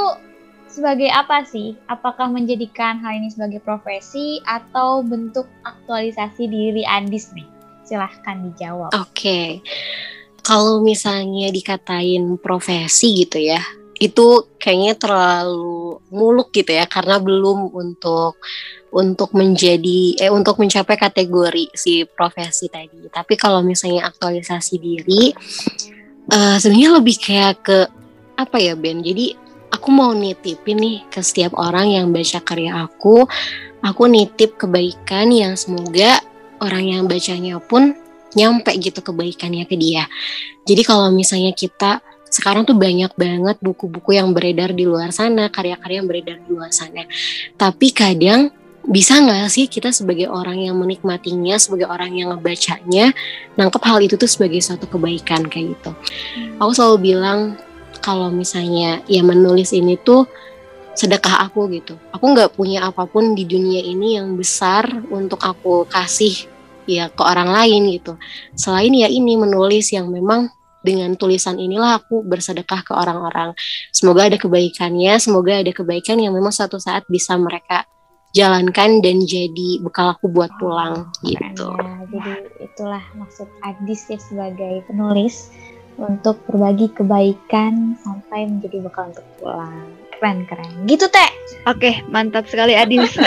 sebagai 0.71 1.11
apa 1.11 1.43
sih? 1.43 1.75
Apakah 1.91 2.31
menjadikan 2.31 3.03
hal 3.03 3.19
ini 3.19 3.29
sebagai 3.35 3.59
profesi 3.59 4.39
atau 4.47 5.03
bentuk 5.03 5.51
aktualisasi 5.67 6.47
diri 6.47 6.87
Adis 6.87 7.35
nih? 7.35 7.49
Silahkan 7.83 8.39
dijawab. 8.47 8.95
Oke, 8.95 9.59
kalau 10.47 10.79
misalnya 10.79 11.51
dikatain 11.51 12.39
profesi 12.39 13.27
gitu 13.27 13.43
ya, 13.43 13.59
itu 13.99 14.47
kayaknya 14.63 14.95
terlalu 14.95 15.99
muluk 16.15 16.55
gitu 16.55 16.71
ya, 16.71 16.87
karena 16.87 17.19
belum 17.19 17.75
untuk 17.75 18.39
untuk 18.91 19.35
menjadi 19.35 20.19
eh 20.19 20.31
untuk 20.31 20.59
mencapai 20.59 20.95
kategori 20.95 21.75
si 21.75 22.07
profesi 22.07 22.71
tadi. 22.71 23.11
Tapi 23.11 23.35
kalau 23.35 23.63
misalnya 23.63 24.07
aktualisasi 24.07 24.79
diri, 24.79 25.35
eh 26.29 26.57
sebenarnya 26.61 26.91
lebih 27.01 27.17
kayak 27.17 27.55
ke 27.65 27.79
apa 28.37 28.57
ya 28.61 28.77
Ben? 28.77 29.01
Jadi 29.01 29.33
aku 29.73 29.89
mau 29.89 30.13
nitipin 30.13 30.77
nih 30.77 30.97
ke 31.09 31.25
setiap 31.25 31.57
orang 31.57 31.89
yang 31.89 32.07
baca 32.13 32.41
karya 32.45 32.85
aku, 32.85 33.25
aku 33.81 34.03
nitip 34.11 34.61
kebaikan 34.61 35.33
yang 35.33 35.57
semoga 35.57 36.21
orang 36.61 36.85
yang 36.85 37.03
bacanya 37.09 37.57
pun 37.63 37.97
nyampe 38.37 38.71
gitu 38.79 39.01
kebaikannya 39.01 39.65
ke 39.67 39.75
dia. 39.75 40.07
Jadi 40.69 40.83
kalau 40.87 41.11
misalnya 41.11 41.51
kita 41.57 42.05
sekarang 42.31 42.63
tuh 42.63 42.79
banyak 42.79 43.11
banget 43.19 43.59
buku-buku 43.59 44.15
yang 44.15 44.31
beredar 44.31 44.71
di 44.71 44.87
luar 44.87 45.11
sana, 45.11 45.51
karya-karya 45.51 45.99
yang 45.99 46.07
beredar 46.07 46.39
di 46.39 46.49
luar 46.55 46.71
sana. 46.71 47.03
Tapi 47.59 47.91
kadang 47.91 48.55
bisa 48.87 49.21
nggak 49.21 49.53
sih 49.53 49.69
kita 49.69 49.93
sebagai 49.93 50.33
orang 50.33 50.57
yang 50.57 50.77
menikmatinya, 50.81 51.61
sebagai 51.61 51.85
orang 51.85 52.17
yang 52.17 52.33
ngebacanya, 52.33 53.13
nangkep 53.61 53.83
hal 53.85 53.99
itu 54.01 54.17
tuh 54.17 54.31
sebagai 54.31 54.61
suatu 54.65 54.89
kebaikan 54.89 55.45
kayak 55.45 55.77
gitu. 55.77 55.91
Aku 56.57 56.73
selalu 56.73 57.13
bilang 57.13 57.61
kalau 58.01 58.33
misalnya 58.33 59.05
ya 59.05 59.21
menulis 59.21 59.77
ini 59.77 60.01
tuh 60.01 60.25
sedekah 60.97 61.45
aku 61.49 61.69
gitu. 61.77 61.95
Aku 62.13 62.33
nggak 62.33 62.57
punya 62.57 62.89
apa 62.89 63.05
pun 63.05 63.37
di 63.37 63.45
dunia 63.45 63.85
ini 63.85 64.17
yang 64.17 64.35
besar 64.35 64.89
untuk 65.13 65.41
aku 65.45 65.85
kasih 65.87 66.49
ya 66.89 67.13
ke 67.13 67.23
orang 67.23 67.53
lain 67.53 67.95
gitu. 67.95 68.17
Selain 68.57 68.91
ya 68.91 69.07
ini 69.07 69.37
menulis 69.37 69.93
yang 69.93 70.09
memang 70.09 70.49
dengan 70.81 71.13
tulisan 71.13 71.61
inilah 71.61 72.01
aku 72.01 72.25
bersedekah 72.25 72.81
ke 72.81 72.93
orang-orang. 72.97 73.53
Semoga 73.93 74.33
ada 74.33 74.41
kebaikannya, 74.41 75.21
semoga 75.21 75.61
ada 75.61 75.71
kebaikan 75.71 76.17
yang 76.17 76.33
memang 76.33 76.51
suatu 76.51 76.81
saat 76.81 77.05
bisa 77.07 77.37
mereka 77.37 77.85
jalankan 78.31 79.03
dan 79.03 79.27
jadi 79.27 79.83
bekal 79.83 80.15
aku 80.15 80.31
buat 80.31 80.51
pulang 80.63 81.11
gitu. 81.27 81.75
Ya, 81.75 81.95
jadi 82.11 82.33
itulah 82.63 83.03
maksud 83.19 83.51
Adis 83.67 84.07
ya 84.07 84.19
sebagai 84.23 84.87
penulis 84.87 85.51
untuk 85.99 86.39
berbagi 86.47 86.95
kebaikan 86.95 87.99
sampai 88.01 88.47
menjadi 88.47 88.87
bekal 88.87 89.11
untuk 89.11 89.27
pulang. 89.43 89.91
Keren 90.15 90.47
keren. 90.47 90.71
Gitu 90.87 91.11
teh. 91.11 91.31
Oke, 91.67 92.07
mantap 92.07 92.47
sekali 92.47 92.79
Adis. 92.79 93.19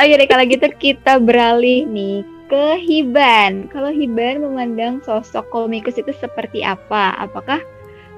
Oke 0.00 0.14
deh 0.16 0.28
kalau 0.30 0.44
gitu 0.48 0.66
kita 0.78 1.20
beralih 1.20 1.84
nih 1.90 2.22
ke 2.46 2.78
Hiban. 2.78 3.66
Kalau 3.74 3.90
Hiban 3.90 4.40
memandang 4.40 5.02
sosok 5.02 5.50
komikus 5.50 5.98
itu 5.98 6.14
seperti 6.16 6.62
apa? 6.62 7.18
Apakah 7.18 7.58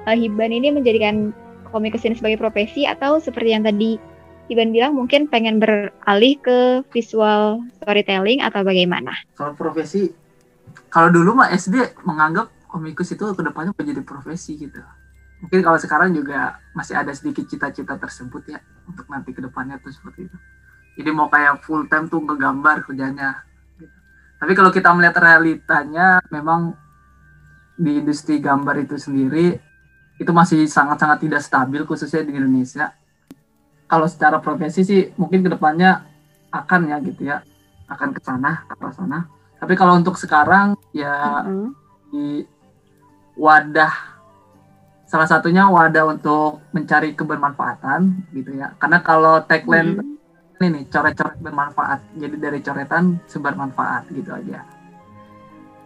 uh, 0.05 0.16
Hiban 0.16 0.53
ini 0.53 0.68
menjadikan 0.68 1.33
komikus 1.72 2.07
ini 2.07 2.14
sebagai 2.14 2.39
profesi 2.39 2.87
atau 2.87 3.18
seperti 3.18 3.57
yang 3.57 3.66
tadi 3.66 3.99
Hiban 4.47 4.71
bilang 4.71 4.95
mungkin 4.95 5.27
pengen 5.27 5.59
beralih 5.59 6.39
ke 6.39 6.87
visual 6.95 7.67
storytelling 7.83 8.43
atau 8.43 8.63
bagaimana? 8.63 9.15
kalau 9.35 9.59
profesi 9.59 10.11
kalau 10.91 11.11
dulu 11.11 11.37
mah 11.37 11.51
SD 11.53 11.99
menganggap 12.07 12.49
komikus 12.71 13.11
itu 13.13 13.25
ke 13.25 13.43
depannya 13.43 13.73
menjadi 13.75 14.03
profesi 14.07 14.55
gitu 14.57 14.81
mungkin 15.41 15.61
kalau 15.61 15.77
sekarang 15.77 16.17
juga 16.17 16.61
masih 16.73 16.97
ada 16.97 17.13
sedikit 17.13 17.45
cita-cita 17.45 18.01
tersebut 18.01 18.43
ya 18.49 18.61
untuk 18.89 19.05
nanti 19.13 19.37
ke 19.37 19.45
depannya 19.45 19.77
tuh 19.81 19.93
seperti 19.93 20.29
itu 20.29 20.37
jadi 20.97 21.11
mau 21.13 21.29
kayak 21.29 21.61
full 21.61 21.85
time 21.93 22.09
tuh 22.09 22.25
ngegambar 22.25 22.89
kerjanya 22.89 23.45
gitu. 23.77 23.93
tapi 24.41 24.53
kalau 24.57 24.73
kita 24.73 24.89
melihat 24.97 25.21
realitanya 25.21 26.25
memang 26.33 26.73
di 27.77 28.01
industri 28.01 28.41
gambar 28.41 28.89
itu 28.89 28.97
sendiri 28.97 29.61
itu 30.17 30.31
masih 30.33 30.65
sangat-sangat 30.65 31.29
tidak 31.29 31.45
stabil 31.45 31.85
khususnya 31.85 32.25
di 32.25 32.33
Indonesia 32.33 32.97
kalau 33.87 34.07
secara 34.11 34.43
profesi 34.43 34.82
sih 34.82 35.01
mungkin 35.14 35.47
ke 35.47 35.51
depannya 35.51 36.03
akan 36.51 36.80
ya 36.91 36.97
gitu 37.03 37.22
ya 37.26 37.43
akan 37.87 38.11
ke 38.14 38.20
sana 38.22 38.66
ke 38.66 38.74
arah 38.74 38.95
sana 38.95 39.18
tapi 39.57 39.72
kalau 39.78 39.97
untuk 39.97 40.18
sekarang 40.18 40.74
ya 40.91 41.47
Mm-mm. 41.47 41.70
di 42.11 42.26
wadah 43.39 43.93
salah 45.07 45.28
satunya 45.30 45.70
wadah 45.70 46.11
untuk 46.11 46.66
mencari 46.74 47.14
kebermanfaatan 47.14 48.26
gitu 48.34 48.59
ya 48.59 48.74
karena 48.82 48.99
kalau 49.07 49.39
tagline 49.47 50.03
Mm-mm. 50.03 50.59
ini 50.59 50.66
nih 50.66 50.84
coret-coret 50.91 51.39
bermanfaat 51.39 52.01
jadi 52.18 52.37
dari 52.37 52.59
coretan 52.59 53.22
sebar 53.30 53.55
manfaat 53.55 54.11
gitu 54.11 54.34
aja 54.34 54.66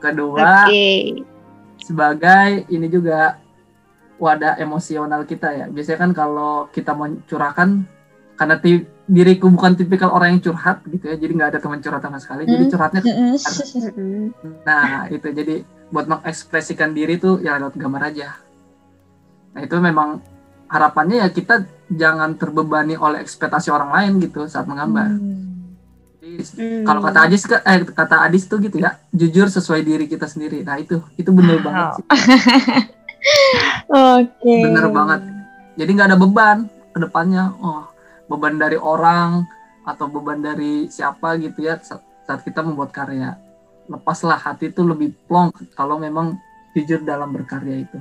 kedua 0.01 0.73
Oke. 0.73 1.21
sebagai 1.85 2.65
ini 2.73 2.89
juga 2.89 3.37
wadah 4.21 4.55
emosional 4.57 5.25
kita 5.25 5.49
ya. 5.51 5.67
Biasanya 5.67 5.99
kan 5.99 6.11
kalau 6.13 6.69
kita 6.69 6.93
mau 6.93 7.09
curahkan 7.25 7.89
karena 8.37 8.57
ti- 8.57 8.85
diriku 9.05 9.49
bukan 9.49 9.75
tipikal 9.75 10.13
orang 10.13 10.33
yang 10.33 10.43
curhat 10.43 10.85
gitu 10.87 11.03
ya, 11.03 11.17
jadi 11.17 11.33
nggak 11.35 11.51
ada 11.51 11.59
teman 11.59 11.81
curhat 11.81 12.01
sama 12.01 12.17
sekali. 12.17 12.45
Jadi 12.45 12.63
Hmm. 12.63 12.71
curhatnya 12.71 13.01
Mm-mm. 13.03 13.33
Mm-mm. 13.35 14.25
Nah, 14.63 15.09
itu 15.09 15.27
jadi 15.27 15.55
buat 15.89 16.07
mengekspresikan 16.07 16.93
diri 16.93 17.17
tuh 17.17 17.41
ya 17.41 17.57
lewat 17.57 17.75
gambar 17.75 18.03
aja. 18.07 18.39
Nah, 19.51 19.61
itu 19.61 19.75
memang 19.77 20.23
harapannya 20.69 21.19
ya 21.19 21.29
kita 21.29 21.67
jangan 21.91 22.39
terbebani 22.39 22.95
oleh 22.95 23.19
ekspektasi 23.19 23.69
orang 23.69 23.91
lain 23.91 24.13
gitu 24.23 24.47
saat 24.47 24.65
menggambar. 24.65 25.11
Hmm. 25.11 25.75
Jadi, 26.21 26.37
Hmm. 26.55 26.85
kalau 26.85 27.01
kata 27.03 27.19
Adis 27.25 27.43
eh 27.49 27.81
kata 27.83 28.17
Adis 28.23 28.45
tuh 28.47 28.61
gitu 28.61 28.79
ya, 28.79 29.01
jujur 29.11 29.49
sesuai 29.49 29.81
diri 29.83 30.05
kita 30.07 30.25
sendiri. 30.25 30.63
Nah, 30.63 30.77
itu 30.77 31.01
itu 31.17 31.29
bener 31.29 31.59
Wow. 31.59 31.65
banget 31.67 31.87
sih. 31.97 32.05
Oke. 34.21 34.55
Bener 34.65 34.87
banget. 34.93 35.21
Jadi 35.81 35.91
nggak 35.97 36.09
ada 36.13 36.19
beban 36.21 36.59
ke 36.93 36.99
depannya. 37.01 37.57
Oh, 37.61 37.89
beban 38.29 38.61
dari 38.61 38.77
orang 38.77 39.49
atau 39.89 40.07
beban 40.13 40.45
dari 40.45 40.87
siapa 40.93 41.41
gitu 41.41 41.65
ya 41.65 41.81
saat 41.81 42.41
kita 42.45 42.61
membuat 42.61 42.93
karya. 42.93 43.41
Lepaslah 43.89 44.39
hati 44.39 44.71
itu 44.71 44.85
lebih 44.85 45.17
plong 45.27 45.51
kalau 45.75 45.99
memang 45.99 46.39
jujur 46.77 47.03
dalam 47.03 47.33
berkarya 47.35 47.83
itu. 47.83 47.99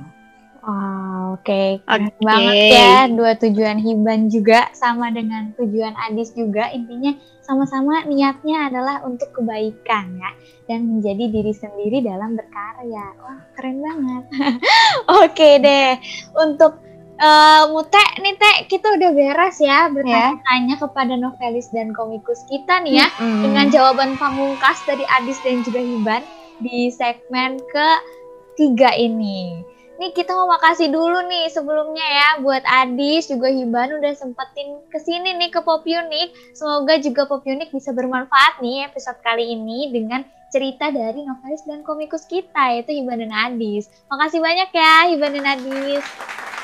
Oh, 0.60 1.10
Oke, 1.40 1.78
keren 1.86 2.10
Oke. 2.10 2.26
banget 2.26 2.56
ya. 2.74 2.94
Dua 3.08 3.32
tujuan 3.38 3.78
Hiban 3.78 4.28
juga 4.28 4.68
sama 4.74 5.14
dengan 5.14 5.54
tujuan 5.54 5.94
Adis 6.10 6.34
juga. 6.34 6.68
Intinya 6.74 7.14
sama-sama 7.40 8.02
niatnya 8.04 8.70
adalah 8.70 9.02
untuk 9.06 9.30
kebaikan 9.34 10.18
ya 10.18 10.30
dan 10.66 10.86
menjadi 10.86 11.30
diri 11.30 11.54
sendiri 11.54 12.02
dalam 12.02 12.34
berkarya. 12.34 13.06
Wah, 13.22 13.40
keren 13.54 13.78
banget. 13.78 14.24
Oke 15.24 15.62
deh. 15.62 15.96
Untuk 16.34 16.82
eh 17.20 17.62
Mute 17.68 18.04
nih 18.20 18.34
Teh, 18.40 18.56
kita 18.66 18.96
udah 18.96 19.10
beres 19.12 19.60
ya 19.60 19.92
bertanya-tanya 19.92 20.80
kepada 20.80 21.14
novelis 21.20 21.68
dan 21.68 21.92
komikus 21.92 22.40
kita 22.48 22.80
nih 22.80 23.04
ya 23.04 23.06
Mm-mm. 23.20 23.44
dengan 23.44 23.66
jawaban 23.68 24.16
pamungkas 24.16 24.80
dari 24.88 25.04
Adis 25.20 25.36
dan 25.44 25.60
juga 25.60 25.84
Hiban 25.84 26.24
di 26.64 26.88
segmen 26.88 27.60
ketiga 27.68 28.96
ini. 28.96 29.69
Nih 30.00 30.16
kita 30.16 30.32
mau 30.32 30.48
makasih 30.48 30.88
dulu 30.88 31.28
nih 31.28 31.52
sebelumnya 31.52 32.00
ya 32.00 32.28
buat 32.40 32.64
Adis 32.64 33.28
juga 33.28 33.52
Hiban 33.52 34.00
udah 34.00 34.16
sempetin 34.16 34.80
ke 34.88 34.96
sini 34.96 35.36
nih 35.36 35.52
ke 35.52 35.60
Pop 35.60 35.84
Unik. 35.84 36.56
Semoga 36.56 36.96
juga 36.96 37.28
Pop 37.28 37.44
Unik 37.44 37.68
bisa 37.68 37.92
bermanfaat 37.92 38.64
nih 38.64 38.88
episode 38.88 39.20
kali 39.20 39.52
ini 39.52 39.92
dengan 39.92 40.24
cerita 40.48 40.88
dari 40.88 41.20
novelis 41.28 41.68
dan 41.68 41.84
komikus 41.84 42.24
kita 42.24 42.72
yaitu 42.72 42.96
Hiban 42.96 43.20
dan 43.20 43.52
Adis. 43.52 43.92
Makasih 44.08 44.40
banyak 44.40 44.72
ya 44.72 44.94
Hiban 45.12 45.36
dan 45.36 45.46
Adis. 45.52 46.04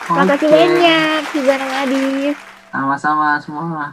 Makasih 0.09 0.49
Oke. 0.49 0.57
banyak, 0.57 1.21
Hiban 1.37 1.59
sama 1.61 1.77
Adis. 1.85 2.37
Sama-sama 2.73 3.29
semua. 3.45 3.85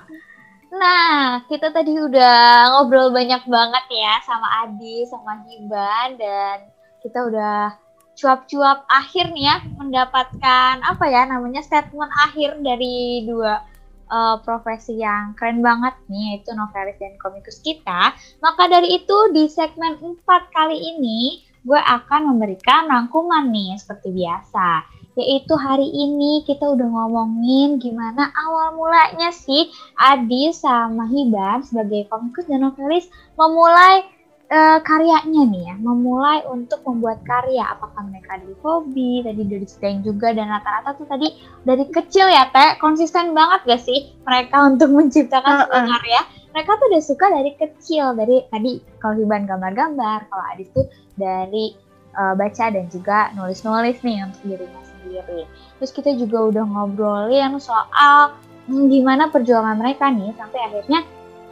Nah, 0.72 1.44
kita 1.52 1.68
tadi 1.76 1.92
udah 2.00 2.72
ngobrol 2.80 3.12
banyak 3.12 3.44
banget 3.44 3.86
ya 3.92 4.24
sama 4.24 4.48
Adi, 4.64 5.04
sama 5.04 5.44
Hiban, 5.46 6.16
dan 6.16 6.72
kita 7.04 7.28
udah 7.28 7.76
cuap-cuap 8.20 8.86
akhir 8.90 9.34
nih 9.34 9.46
ya, 9.50 9.56
mendapatkan 9.78 10.82
apa 10.82 11.06
ya 11.10 11.26
namanya 11.26 11.62
statement 11.66 12.12
akhir 12.24 12.62
dari 12.62 13.26
dua 13.26 13.62
eh, 14.10 14.36
profesi 14.46 15.02
yang 15.02 15.34
keren 15.34 15.66
banget 15.66 15.98
nih, 16.08 16.38
yaitu 16.38 16.54
novelis 16.54 16.98
dan 17.02 17.18
komikus 17.18 17.60
kita. 17.62 18.14
Maka 18.40 18.70
dari 18.70 19.02
itu 19.02 19.18
di 19.34 19.50
segmen 19.50 19.98
4 19.98 20.24
kali 20.54 20.78
ini, 20.78 21.42
gue 21.66 21.80
akan 21.80 22.36
memberikan 22.36 22.86
rangkuman 22.92 23.50
nih, 23.50 23.78
seperti 23.80 24.14
biasa 24.14 24.94
yaitu 25.14 25.54
hari 25.54 25.86
ini 25.94 26.42
kita 26.42 26.66
udah 26.66 26.90
ngomongin 26.90 27.78
gimana 27.78 28.34
awal 28.34 28.74
mulanya 28.74 29.30
sih 29.30 29.70
Adi 29.94 30.50
sama 30.50 31.06
Hiban 31.06 31.62
sebagai 31.62 32.10
komikus 32.10 32.50
dan 32.50 32.66
novelis 32.66 33.06
memulai 33.38 34.02
eh, 34.50 34.80
karyanya 34.84 35.44
nih 35.48 35.64
ya, 35.72 35.76
memulai 35.80 36.44
untuk 36.48 36.84
membuat 36.84 37.24
karya. 37.24 37.64
Apakah 37.76 38.08
mereka 38.08 38.40
dari 38.40 38.56
hobi, 38.60 39.24
tadi 39.24 39.42
dari 39.48 39.66
ceritain 39.66 40.00
juga 40.04 40.32
dan 40.36 40.52
rata-rata 40.52 40.96
tuh 41.00 41.08
tadi 41.08 41.28
dari 41.64 41.86
kecil 41.88 42.28
ya 42.28 42.50
Teh, 42.52 42.80
konsisten 42.80 43.32
banget 43.32 43.64
gak 43.68 43.82
sih 43.84 44.12
mereka 44.28 44.56
untuk 44.70 44.90
menciptakan 44.92 45.68
sebuah 45.68 45.84
Heeh. 45.84 45.94
karya? 45.98 46.22
Mereka 46.54 46.70
tuh 46.78 46.86
udah 46.94 47.04
suka 47.04 47.26
dari 47.34 47.52
kecil, 47.58 48.06
dari 48.14 48.38
tadi 48.54 48.72
kalau 49.02 49.18
Hiban 49.18 49.50
gambar-gambar, 49.50 50.30
kalau 50.30 50.44
Adis 50.54 50.70
tuh 50.70 50.86
dari 51.18 51.74
eh, 52.14 52.34
baca 52.38 52.66
dan 52.70 52.86
juga 52.94 53.34
nulis-nulis 53.34 53.98
nih 54.06 54.18
untuk 54.22 54.42
dirinya 54.46 54.82
sendiri. 54.86 55.50
Terus 55.82 55.92
kita 55.92 56.14
juga 56.14 56.38
udah 56.54 56.64
ngobrolin 56.64 57.58
soal 57.58 58.38
hmm, 58.70 58.88
gimana 58.88 59.28
perjuangan 59.34 59.76
mereka 59.82 60.14
nih 60.14 60.32
sampai 60.38 60.60
akhirnya 60.62 61.02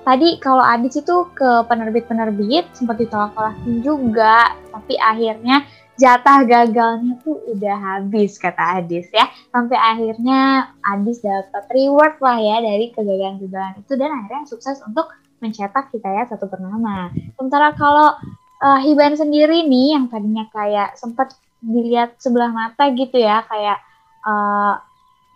tadi 0.01 0.37
kalau 0.41 0.63
Adis 0.65 0.99
itu 1.01 1.29
ke 1.33 1.65
penerbit-penerbit 1.69 2.73
sempat 2.73 2.97
ditolak-tolakin 3.01 3.81
juga, 3.85 4.55
tapi 4.73 4.97
akhirnya 4.97 5.65
jatah 5.99 6.41
gagalnya 6.47 7.21
tuh 7.21 7.37
udah 7.53 7.77
habis 7.77 8.41
kata 8.41 8.81
Adis 8.81 9.09
ya. 9.13 9.29
Sampai 9.53 9.77
akhirnya 9.77 10.71
Adis 10.81 11.21
dapat 11.21 11.69
reward 11.69 12.17
lah 12.17 12.37
ya 12.41 12.57
dari 12.63 12.89
kegagalan-kegagalan 12.89 13.75
itu 13.81 13.93
dan 13.99 14.09
akhirnya 14.09 14.43
sukses 14.49 14.77
untuk 14.81 15.13
mencetak 15.41 15.89
hikayat 15.93 16.29
satu 16.33 16.49
bernama. 16.49 17.13
Sementara 17.37 17.73
kalau 17.77 18.17
eh, 18.61 18.79
Hiban 18.85 19.17
sendiri 19.17 19.65
nih 19.65 19.97
yang 19.97 20.05
tadinya 20.09 20.45
kayak 20.49 20.97
sempat 20.97 21.37
dilihat 21.61 22.17
sebelah 22.17 22.49
mata 22.49 22.89
gitu 22.93 23.21
ya 23.21 23.45
kayak 23.45 23.77
eh, 24.25 24.73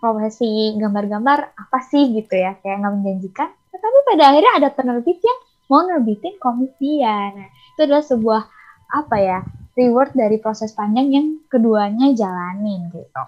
profesi 0.01 0.77
gambar-gambar 0.77 1.57
apa 1.57 1.79
sih 1.89 2.13
gitu 2.13 2.37
ya 2.37 2.53
kayak 2.61 2.85
nggak 2.85 2.93
menjanjikan 2.93 3.49
tetapi 3.75 3.97
pada 4.07 4.23
akhirnya 4.31 4.53
ada 4.63 4.69
penerbit 4.71 5.19
yang 5.19 5.39
mau 5.67 5.83
nerbitin 5.83 6.39
komik 6.39 6.71
dia. 6.79 7.35
Nah 7.35 7.47
itu 7.51 7.79
adalah 7.83 8.05
sebuah 8.05 8.41
apa 8.95 9.15
ya 9.19 9.39
reward 9.75 10.15
dari 10.15 10.39
proses 10.39 10.71
panjang 10.71 11.11
yang 11.11 11.27
keduanya 11.51 12.15
jalanin 12.15 12.87
gitu. 12.95 13.23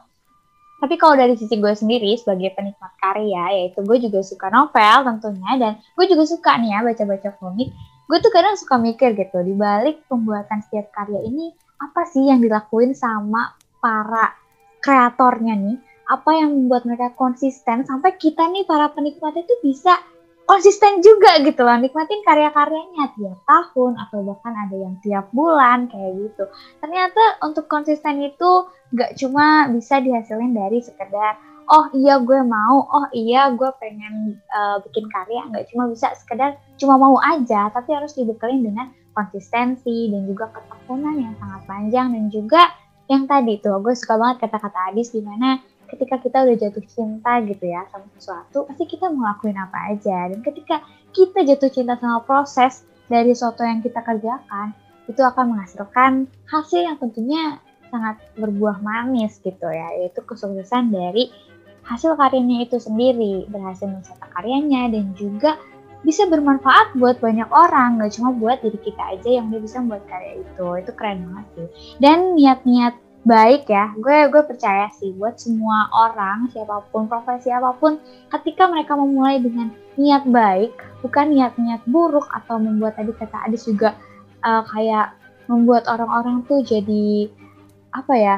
Tapi 0.78 0.96
kalau 0.96 1.18
dari 1.18 1.36
sisi 1.36 1.58
gue 1.60 1.74
sendiri 1.74 2.16
sebagai 2.16 2.54
penikmat 2.56 2.96
karya 3.02 3.60
yaitu 3.60 3.84
gue 3.84 3.98
juga 4.00 4.24
suka 4.24 4.48
novel 4.48 4.98
tentunya 5.04 5.52
dan 5.60 5.72
gue 5.98 6.06
juga 6.08 6.24
suka 6.24 6.56
nih 6.62 6.70
ya 6.72 6.80
baca-baca 6.86 7.30
komik 7.42 7.74
gue 8.08 8.18
tuh 8.24 8.32
kadang 8.32 8.56
suka 8.56 8.80
mikir 8.80 9.20
gitu 9.20 9.44
di 9.44 9.52
balik 9.52 10.00
pembuatan 10.08 10.64
setiap 10.64 10.96
karya 10.96 11.28
ini 11.28 11.52
apa 11.78 12.08
sih 12.10 12.26
yang 12.26 12.40
dilakuin 12.42 12.98
sama 12.98 13.54
para 13.78 14.34
kreatornya 14.82 15.56
nih? 15.58 15.78
Apa 16.08 16.40
yang 16.40 16.56
membuat 16.56 16.88
mereka 16.88 17.12
konsisten 17.20 17.84
sampai 17.84 18.16
kita 18.16 18.48
nih 18.48 18.64
para 18.64 18.88
penikmatnya 18.96 19.44
tuh 19.44 19.60
bisa 19.60 20.00
konsisten 20.48 21.04
juga 21.04 21.44
gitu 21.44 21.60
loh 21.62 21.76
nikmatin 21.76 22.24
karya-karyanya 22.24 23.12
tiap 23.20 23.40
tahun 23.44 24.00
atau 24.00 24.24
bahkan 24.24 24.56
ada 24.56 24.76
yang 24.80 24.96
tiap 25.04 25.28
bulan 25.36 25.92
kayak 25.92 26.16
gitu. 26.24 26.48
Ternyata 26.80 27.44
untuk 27.44 27.68
konsisten 27.68 28.24
itu 28.24 28.72
gak 28.96 29.20
cuma 29.20 29.68
bisa 29.68 30.00
dihasilin 30.00 30.56
dari 30.56 30.80
sekedar 30.80 31.36
oh 31.68 31.92
iya 31.92 32.16
gue 32.24 32.40
mau 32.48 32.88
oh 32.88 33.12
iya 33.12 33.52
gue 33.52 33.68
pengen 33.78 34.40
uh, 34.56 34.80
bikin 34.88 35.12
karya. 35.12 35.44
Nggak 35.52 35.68
cuma 35.76 35.92
bisa 35.92 36.16
sekedar 36.16 36.56
cuma 36.80 36.96
mau 36.96 37.20
aja 37.20 37.68
tapi 37.68 37.92
harus 37.92 38.16
dibekelin 38.16 38.64
dengan 38.64 38.88
konsistensi 39.12 40.08
dan 40.08 40.32
juga 40.32 40.48
ketekunan 40.56 41.28
yang 41.28 41.36
sangat 41.44 41.62
panjang. 41.68 42.08
Dan 42.16 42.32
juga 42.32 42.72
yang 43.12 43.28
tadi 43.28 43.60
tuh 43.60 43.84
gue 43.84 43.92
suka 44.00 44.16
banget 44.16 44.48
kata-kata 44.48 44.96
Adis 44.96 45.12
di 45.12 45.20
mana 45.20 45.60
ketika 45.88 46.20
kita 46.20 46.44
udah 46.44 46.58
jatuh 46.60 46.84
cinta 46.86 47.40
gitu 47.48 47.66
ya 47.66 47.88
sama 47.90 48.08
sesuatu 48.16 48.68
pasti 48.68 48.84
kita 48.86 49.08
mau 49.12 49.28
lakuin 49.32 49.58
apa 49.58 49.96
aja. 49.96 50.32
Dan 50.32 50.40
ketika 50.44 50.84
kita 51.16 51.44
jatuh 51.48 51.72
cinta 51.72 51.96
sama 51.98 52.22
proses 52.24 52.84
dari 53.08 53.32
sesuatu 53.32 53.64
yang 53.64 53.80
kita 53.80 54.04
kerjakan 54.04 54.76
itu 55.08 55.22
akan 55.24 55.56
menghasilkan 55.56 56.28
hasil 56.52 56.84
yang 56.84 57.00
tentunya 57.00 57.64
sangat 57.88 58.20
berbuah 58.36 58.84
manis 58.84 59.40
gitu 59.40 59.64
ya 59.64 59.88
yaitu 59.96 60.20
kesuksesan 60.28 60.92
dari 60.92 61.32
hasil 61.88 62.20
karyanya 62.20 62.68
itu 62.68 62.76
sendiri 62.84 63.48
berhasil 63.48 63.88
mencetak 63.88 64.28
karyanya 64.36 64.92
dan 64.92 65.16
juga 65.16 65.56
bisa 66.04 66.28
bermanfaat 66.30 66.94
buat 67.00 67.18
banyak 67.24 67.48
orang 67.50 67.98
nggak 67.98 68.14
cuma 68.20 68.36
buat 68.36 68.62
diri 68.62 68.78
kita 68.84 69.18
aja 69.18 69.30
yang 69.42 69.50
udah 69.50 69.62
bisa 69.64 69.82
membuat 69.82 70.06
karya 70.06 70.44
itu. 70.46 70.68
Itu 70.84 70.92
keren 70.94 71.26
banget 71.26 71.48
sih. 71.58 71.68
Dan 71.98 72.38
niat-niat 72.38 72.96
baik 73.28 73.68
ya 73.68 73.92
gue 74.00 74.32
gue 74.32 74.44
percaya 74.48 74.88
sih 74.96 75.12
buat 75.20 75.36
semua 75.36 75.92
orang 75.92 76.48
siapa 76.56 76.80
pun 76.90 77.12
profesi 77.12 77.52
apa 77.52 77.76
pun 77.76 78.00
ketika 78.32 78.72
mereka 78.72 78.96
memulai 78.96 79.44
dengan 79.44 79.68
niat 80.00 80.24
baik 80.32 80.72
bukan 81.04 81.36
niat-niat 81.36 81.84
buruk 81.92 82.26
atau 82.32 82.56
membuat 82.56 82.96
tadi 82.96 83.12
kata 83.12 83.44
Adis 83.44 83.68
juga 83.68 84.00
uh, 84.48 84.64
kayak 84.72 85.12
membuat 85.52 85.92
orang-orang 85.92 86.48
tuh 86.48 86.64
jadi 86.64 87.28
apa 87.92 88.14
ya 88.16 88.38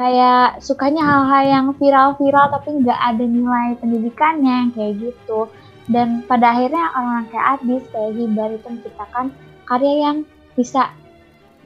kayak 0.00 0.64
sukanya 0.64 1.02
hal-hal 1.04 1.44
yang 1.44 1.66
viral-viral 1.76 2.46
tapi 2.54 2.80
nggak 2.80 2.96
ada 2.96 3.24
nilai 3.26 3.76
pendidikannya 3.76 4.54
yang 4.64 4.70
kayak 4.72 4.94
gitu. 4.96 5.50
Dan 5.90 6.22
pada 6.24 6.54
akhirnya 6.54 6.88
orang-orang 6.94 7.26
kayak 7.28 7.46
Adis 7.58 7.84
kayak 7.90 8.12
Hibar 8.14 8.48
itu 8.54 8.66
menciptakan 8.70 9.26
karya 9.66 9.94
yang 10.06 10.16
bisa 10.54 10.94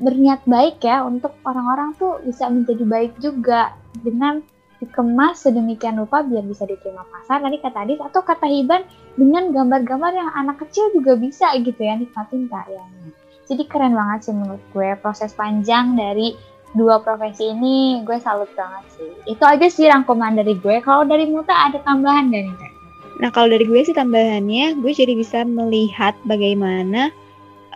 berniat 0.01 0.43
baik 0.49 0.83
ya 0.83 1.07
untuk 1.07 1.35
orang-orang 1.47 1.95
tuh 1.99 2.19
bisa 2.27 2.51
menjadi 2.51 2.85
baik 2.87 3.13
juga 3.23 3.75
dengan 4.03 4.43
dikemas 4.83 5.47
sedemikian 5.47 5.97
rupa 6.03 6.27
biar 6.27 6.45
bisa 6.45 6.67
diterima 6.67 7.07
pasar. 7.09 7.41
Tadi 7.41 7.57
kata 7.63 7.79
Adis 7.87 8.01
atau 8.03 8.21
kata 8.21 8.47
Hiban 8.47 8.83
dengan 9.15 9.55
gambar-gambar 9.55 10.13
yang 10.13 10.31
anak 10.35 10.61
kecil 10.67 10.91
juga 10.93 11.15
bisa 11.15 11.55
gitu 11.63 11.79
ya 11.79 11.95
nikmatin 11.95 12.51
karyanya 12.51 13.15
jadi 13.45 13.63
keren 13.69 13.93
banget 13.93 14.29
sih 14.29 14.35
menurut 14.35 14.63
gue 14.73 14.97
proses 15.05 15.37
panjang 15.37 15.97
dari 15.97 16.33
dua 16.75 16.99
profesi 17.05 17.53
ini 17.53 18.03
gue 18.03 18.17
salut 18.19 18.49
banget 18.57 18.85
sih. 18.97 19.11
Itu 19.29 19.45
aja 19.45 19.67
sih 19.69 19.87
rangkuman 19.87 20.35
dari 20.35 20.57
gue. 20.57 20.81
Kalau 20.81 21.05
dari 21.05 21.29
Muta 21.29 21.53
ada 21.53 21.79
tambahan 21.85 22.33
gak 22.33 22.43
nih 22.45 22.71
Nah 23.15 23.31
kalau 23.31 23.47
dari 23.47 23.63
gue 23.63 23.79
sih 23.87 23.95
tambahannya, 23.95 24.83
gue 24.83 24.91
jadi 24.91 25.15
bisa 25.15 25.47
melihat 25.47 26.19
bagaimana 26.27 27.15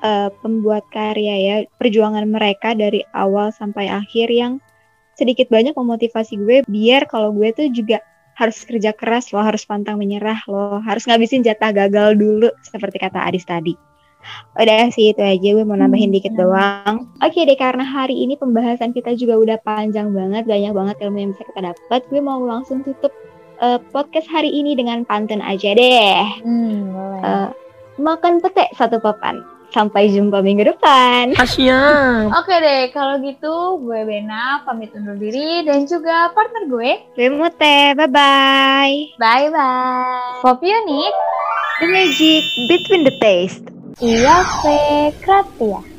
uh, 0.03 0.29
pembuat 0.43 0.87
karya 0.91 1.35
ya 1.39 1.57
perjuangan 1.77 2.27
mereka 2.29 2.75
dari 2.75 3.03
awal 3.15 3.51
sampai 3.55 3.91
akhir 3.91 4.31
yang 4.33 4.63
sedikit 5.19 5.51
banyak 5.51 5.75
memotivasi 5.75 6.39
gue 6.39 6.63
biar 6.71 7.11
kalau 7.11 7.35
gue 7.35 7.51
tuh 7.51 7.67
juga 7.75 7.99
harus 8.39 8.63
kerja 8.63 8.95
keras 8.95 9.35
lo 9.35 9.43
harus 9.43 9.67
pantang 9.67 9.99
menyerah 9.99 10.39
lo 10.47 10.79
harus 10.79 11.11
ngabisin 11.11 11.43
jatah 11.43 11.75
gagal 11.75 12.15
dulu 12.15 12.49
seperti 12.63 13.03
kata 13.03 13.27
Adis 13.27 13.43
tadi. 13.43 13.75
Udah 14.59 14.91
sih 14.91 15.15
itu 15.15 15.23
aja 15.23 15.49
gue 15.55 15.65
mau 15.67 15.79
nambahin 15.79 16.15
dikit 16.15 16.35
hmm. 16.35 16.41
doang. 16.43 16.95
Oke 17.23 17.43
deh 17.47 17.59
karena 17.59 17.83
hari 17.83 18.15
ini 18.15 18.39
pembahasan 18.39 18.95
kita 18.95 19.15
juga 19.19 19.39
udah 19.39 19.59
panjang 19.63 20.11
banget, 20.15 20.47
banyak 20.47 20.73
banget 20.75 20.97
ilmu 21.03 21.19
yang 21.19 21.31
bisa 21.35 21.45
kita 21.51 21.61
dapat. 21.75 22.01
Gue 22.11 22.21
mau 22.23 22.39
langsung 22.43 22.83
tutup 22.83 23.11
uh, 23.63 23.79
podcast 23.91 24.27
hari 24.31 24.51
ini 24.51 24.75
dengan 24.79 25.03
pantun 25.07 25.43
aja 25.43 25.75
deh. 25.75 26.23
Hmm, 26.43 26.95
Uh, 27.19 27.51
makan 27.99 28.39
pete 28.39 28.71
satu 28.79 29.03
papan. 29.03 29.43
Sampai 29.69 30.09
jumpa 30.09 30.41
minggu 30.41 30.65
depan. 30.65 31.37
Asyam. 31.37 32.33
Oke 32.33 32.57
deh, 32.57 32.89
kalau 32.93 33.21
gitu 33.21 33.85
gue 33.85 34.01
Bena 34.09 34.65
pamit 34.65 34.89
undur 34.97 35.21
diri 35.21 35.65
dan 35.69 35.85
juga 35.85 36.33
partner 36.33 36.65
gue. 36.73 36.91
Gue 37.13 37.29
Mute, 37.29 37.93
bye-bye. 37.93 39.21
Bye-bye. 39.21 40.41
Pop 40.41 40.65
Unique. 40.65 41.21
The 41.85 41.87
magic 41.93 42.45
between 42.67 43.03
the 43.05 43.15
taste. 43.21 43.69
Iya, 44.01 44.47
Fe, 44.65 45.13
kreatif. 45.21 45.98